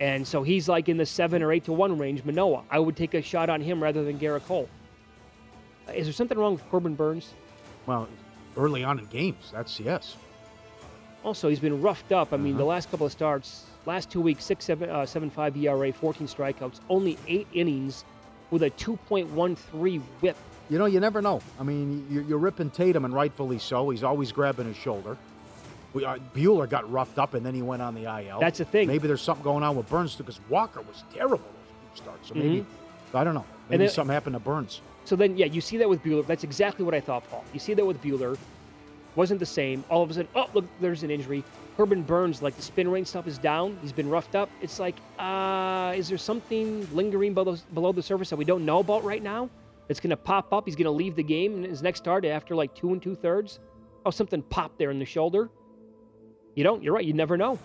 And 0.00 0.26
so 0.26 0.42
he's 0.42 0.68
like 0.68 0.88
in 0.88 0.96
the 0.96 1.04
seven 1.06 1.42
or 1.42 1.52
eight 1.52 1.64
to 1.64 1.72
one 1.72 1.98
range. 1.98 2.24
Manoah, 2.24 2.62
I 2.70 2.78
would 2.78 2.96
take 2.96 3.14
a 3.14 3.22
shot 3.22 3.50
on 3.50 3.60
him 3.60 3.82
rather 3.82 4.02
than 4.02 4.18
Gerrit 4.18 4.46
Cole. 4.46 4.68
Uh, 5.88 5.92
Is 5.92 6.06
there 6.06 6.12
something 6.12 6.38
wrong 6.38 6.54
with 6.54 6.68
Corbin 6.70 6.94
Burnes? 6.94 7.34
Well, 7.86 8.08
early 8.56 8.82
on 8.82 8.98
in 8.98 9.04
games, 9.06 9.50
that's 9.52 9.78
yes. 9.78 10.16
Also, 11.22 11.50
he's 11.50 11.60
been 11.60 11.82
roughed 11.82 12.12
up. 12.12 12.32
I 12.32 12.38
mean, 12.38 12.54
the 12.56 12.62
Uh-huh. 12.62 12.68
last 12.70 12.90
couple 12.90 13.04
of 13.04 13.12
starts, 13.12 13.66
last 13.84 14.10
two 14.10 14.22
weeks, 14.22 14.42
six 14.42 14.64
seven 14.64 14.88
uh, 14.88 15.04
seven 15.04 15.28
five 15.28 15.54
ERA, 15.56 15.92
fourteen 15.92 16.26
strikeouts, 16.26 16.80
only 16.88 17.18
eight 17.28 17.46
innings 17.52 18.04
with 18.50 18.62
a 18.62 18.70
two 18.70 18.96
point 19.08 19.28
one 19.30 19.54
three 19.54 19.98
WHIP. 20.20 20.36
You 20.70 20.78
know, 20.78 20.86
you 20.86 21.00
never 21.00 21.20
know. 21.20 21.42
I 21.58 21.64
mean, 21.64 22.06
you're, 22.08 22.22
you're 22.22 22.38
ripping 22.38 22.70
Tatum, 22.70 23.04
and 23.04 23.12
rightfully 23.12 23.58
so. 23.58 23.90
He's 23.90 24.04
always 24.04 24.30
grabbing 24.30 24.66
his 24.66 24.76
shoulder. 24.76 25.16
We, 25.92 26.04
uh, 26.04 26.18
Buehler 26.32 26.70
got 26.70 26.90
roughed 26.90 27.18
up, 27.18 27.34
and 27.34 27.44
then 27.44 27.54
he 27.54 27.62
went 27.62 27.82
on 27.82 27.96
the 27.96 28.04
IL. 28.04 28.38
That's 28.38 28.58
the 28.58 28.64
thing. 28.64 28.86
Maybe 28.86 29.08
there's 29.08 29.20
something 29.20 29.42
going 29.42 29.64
on 29.64 29.76
with 29.76 29.88
Burnes 29.88 30.14
too, 30.14 30.22
because 30.22 30.40
Walker 30.48 30.80
was 30.80 31.02
terrible 31.12 31.38
those 31.38 31.98
two 31.98 32.02
starts. 32.04 32.28
So 32.28 32.34
maybe 32.34 32.64
I 33.12 33.24
don't 33.24 33.34
know. 33.34 33.44
Maybe 33.68 33.84
then- 33.84 33.92
something 33.92 34.14
happened 34.14 34.34
to 34.34 34.40
Burnes. 34.40 34.80
So 35.04 35.16
then, 35.16 35.36
yeah, 35.36 35.46
you 35.46 35.60
see 35.60 35.76
that 35.78 35.88
with 35.88 36.04
Buehler. 36.04 36.24
That's 36.24 36.44
exactly 36.44 36.84
what 36.84 36.94
I 36.94 37.00
thought, 37.00 37.28
Paul. 37.30 37.44
You 37.52 37.58
see 37.58 37.74
that 37.74 37.84
with 37.84 38.00
Buehler. 38.02 38.38
Wasn't 39.16 39.40
the 39.40 39.46
same. 39.46 39.82
All 39.90 40.02
of 40.04 40.10
a 40.10 40.14
sudden, 40.14 40.28
oh, 40.36 40.48
look, 40.54 40.66
there's 40.80 41.02
an 41.02 41.10
injury. 41.10 41.42
Corbin 41.76 42.02
Burnes, 42.02 42.42
like 42.42 42.54
the 42.54 42.62
spin 42.62 42.88
rate 42.88 43.08
stuff 43.08 43.26
is 43.26 43.38
down. 43.38 43.76
He's 43.82 43.90
been 43.92 44.08
roughed 44.08 44.36
up. 44.36 44.48
It's 44.60 44.78
like, 44.78 44.94
uh, 45.18 45.94
is 45.96 46.08
there 46.08 46.18
something 46.18 46.86
lingering 46.94 47.34
below, 47.34 47.56
below 47.74 47.90
the 47.90 48.02
surface 48.02 48.30
that 48.30 48.36
we 48.36 48.44
don't 48.44 48.64
know 48.64 48.78
about 48.78 49.02
right 49.02 49.22
now? 49.22 49.48
It's 49.90 49.98
going 49.98 50.10
to 50.10 50.16
pop 50.16 50.52
up. 50.52 50.66
He's 50.66 50.76
going 50.76 50.84
to 50.84 50.92
leave 50.92 51.16
the 51.16 51.22
game 51.24 51.64
in 51.64 51.68
his 51.68 51.82
next 51.82 51.98
start 51.98 52.24
after 52.24 52.54
like 52.54 52.72
two 52.76 52.92
and 52.92 53.02
two 53.02 53.16
thirds. 53.16 53.58
Oh, 54.06 54.10
something 54.10 54.40
popped 54.40 54.78
there 54.78 54.92
in 54.92 55.00
the 55.00 55.04
shoulder. 55.04 55.50
You 56.54 56.62
don't. 56.62 56.80
You're 56.80 56.94
right. 56.94 57.04
You 57.04 57.12
never 57.12 57.36
know. 57.36 57.58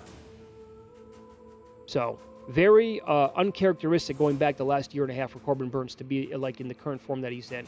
So 1.86 2.18
very 2.50 3.00
uh, 3.02 3.30
uncharacteristic 3.36 4.18
going 4.18 4.38
back 4.38 4.58
the 4.58 4.66
last 4.66 4.96
year 4.96 5.04
and 5.04 5.12
a 5.12 5.16
half 5.16 5.32
for 5.32 5.40
Corbin 5.40 5.70
Burnes 5.70 5.94
to 5.96 6.04
be 6.04 6.36
like 6.36 6.60
in 6.60 6.68
the 6.68 6.74
current 6.74 7.00
form 7.00 7.22
that 7.22 7.32
he's 7.32 7.52
in. 7.52 7.64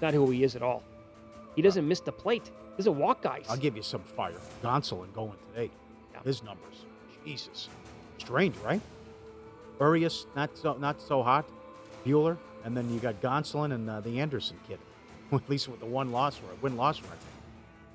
Not 0.00 0.14
who 0.14 0.30
he 0.30 0.44
is 0.44 0.54
at 0.54 0.62
all. 0.62 0.84
He 1.56 1.62
doesn't 1.62 1.86
miss 1.86 1.98
the 1.98 2.12
plate. 2.12 2.46
He 2.46 2.76
doesn't 2.76 2.96
walk 2.96 3.20
guys. 3.22 3.46
I'll 3.48 3.56
give 3.56 3.74
you 3.74 3.82
some 3.82 4.02
fire. 4.02 4.38
Gonsolin 4.62 5.12
going 5.12 5.34
today. 5.52 5.72
His 6.24 6.44
numbers. 6.44 6.84
Jesus. 7.24 7.68
Strange, 8.18 8.56
right? 8.58 8.80
Urias, 9.80 10.26
not 10.36 10.56
so 10.56 10.74
not 10.74 11.02
so 11.02 11.20
hot. 11.20 11.48
Buehler, 12.06 12.36
and 12.68 12.76
then 12.76 12.92
you 12.92 13.00
got 13.00 13.20
Gonsolin 13.22 13.72
and 13.72 13.88
uh, 13.88 14.00
the 14.00 14.20
Anderson 14.20 14.58
kid. 14.68 14.78
At 15.32 15.48
least 15.48 15.68
with 15.68 15.80
the 15.80 15.86
one 15.86 16.12
loss 16.12 16.38
or 16.38 16.54
win 16.60 16.76
loss 16.76 17.00
record. 17.00 17.16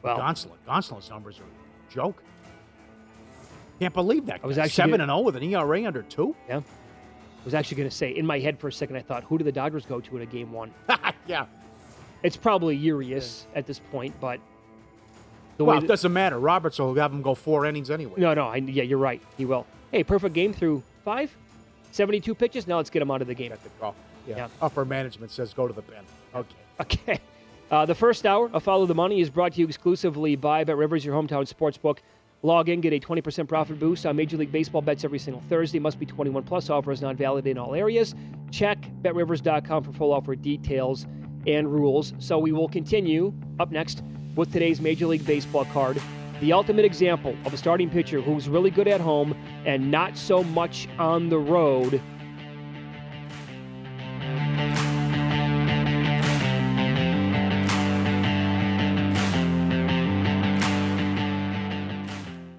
Well, 0.02 0.18
Gonsolin. 0.18 0.58
Gonsolin's 0.68 1.10
numbers 1.10 1.40
are 1.40 1.44
a 1.44 1.94
joke. 1.94 2.22
Can't 3.80 3.94
believe 3.94 4.26
that. 4.26 4.42
I 4.44 4.48
was 4.48 4.58
actually 4.58 4.72
seven 4.72 4.92
gonna- 4.92 5.04
and 5.04 5.10
zero 5.10 5.22
with 5.22 5.36
an 5.36 5.44
ERA 5.44 5.86
under 5.86 6.02
two. 6.02 6.36
Yeah. 6.50 6.58
I 6.58 7.46
was 7.46 7.54
actually 7.54 7.78
going 7.78 7.90
to 7.90 7.96
say, 7.96 8.10
in 8.12 8.26
my 8.26 8.40
head 8.40 8.58
for 8.58 8.68
a 8.70 8.72
second, 8.72 8.96
I 8.96 9.02
thought, 9.02 9.24
who 9.26 9.38
do 9.38 9.44
the 9.44 9.52
Dodgers 9.52 9.86
go 9.86 10.00
to 10.00 10.16
in 10.16 10.22
a 10.24 10.26
game 10.26 10.52
one? 10.52 10.74
yeah. 11.28 11.46
It's 12.24 12.38
probably 12.38 12.76
Urias 12.78 13.46
at 13.54 13.68
this 13.68 13.80
point, 13.80 14.16
but 14.22 14.40
the 15.58 15.66
well, 15.66 15.78
it 15.84 15.88
doesn't 15.88 16.14
matter. 16.14 16.40
Roberts 16.40 16.80
will 16.80 16.96
have 16.96 17.12
him 17.12 17.22
go 17.22 17.36
four 17.36 17.66
innings 17.66 17.92
anyway. 17.92 18.14
no, 18.18 18.34
no, 18.34 18.48
I, 18.48 18.56
yeah, 18.58 18.84
you're 18.84 18.98
right. 18.98 19.22
He 19.38 19.46
will. 19.46 19.68
Hey, 19.92 20.04
perfect 20.04 20.34
game 20.34 20.54
through 20.54 20.82
five, 21.04 21.36
72 21.92 22.34
pitches. 22.34 22.66
Now 22.66 22.78
let's 22.78 22.90
get 22.90 23.02
him 23.02 23.12
out 23.12 23.22
of 23.22 23.28
the 23.28 23.36
game. 23.36 23.54
Oh, 23.82 23.94
yeah. 24.28 24.38
Yeah. 24.38 24.48
Upper 24.62 24.86
management 24.86 25.32
says 25.32 25.54
go 25.54 25.68
to 25.68 25.74
the 25.74 25.82
pen. 25.82 26.04
Okay. 26.36 26.56
Okay. 26.80 27.20
Uh, 27.72 27.86
the 27.86 27.96
first 27.96 28.26
hour 28.26 28.50
of 28.54 28.62
Follow 28.64 28.86
the 28.86 28.96
Money 28.96 29.22
is 29.22 29.30
brought 29.30 29.54
to 29.54 29.60
you 29.60 29.66
exclusively 29.68 30.36
by 30.36 30.64
Bet 30.64 30.78
Rivers, 30.78 31.04
your 31.04 31.16
hometown 31.16 31.52
sportsbook. 31.52 32.00
Log 32.44 32.68
in, 32.68 32.82
get 32.82 32.92
a 32.92 33.00
20% 33.00 33.48
profit 33.48 33.80
boost 33.80 34.06
on 34.06 34.18
Major 34.18 34.36
League 34.36 34.52
Baseball 34.52 34.82
bets 34.82 35.06
every 35.06 35.18
single 35.18 35.42
Thursday. 35.50 35.80
Must 35.80 35.98
be 35.98 36.06
21 36.06 36.44
plus. 36.44 36.70
Offer 36.70 36.92
is 36.92 37.02
not 37.02 37.16
valid 37.16 37.48
in 37.48 37.58
all 37.58 37.74
areas. 37.74 38.16
Check 38.52 38.78
betrivers.com 39.02 39.84
for 39.84 39.94
full 39.94 40.12
offer 40.12 40.36
details 40.36 41.08
and 41.48 41.74
rules. 41.74 42.14
So 42.20 42.38
we 42.38 42.52
will 42.52 42.68
continue 42.68 43.34
up 43.60 43.72
next 43.72 44.04
with 44.36 44.52
today's 44.52 44.82
Major 44.82 45.08
League 45.08 45.26
Baseball 45.26 45.66
card. 45.66 46.02
The 46.42 46.52
ultimate 46.52 46.84
example 46.84 47.36
of 47.46 47.54
a 47.54 47.58
starting 47.58 47.90
pitcher 47.90 48.20
who's 48.20 48.50
really 48.50 48.72
good 48.72 48.88
at 48.90 49.00
home 49.00 49.36
and 49.66 49.90
not 49.90 50.18
so 50.18 50.44
much 50.44 50.90
on 51.00 51.30
the 51.30 51.40
road. 51.40 52.02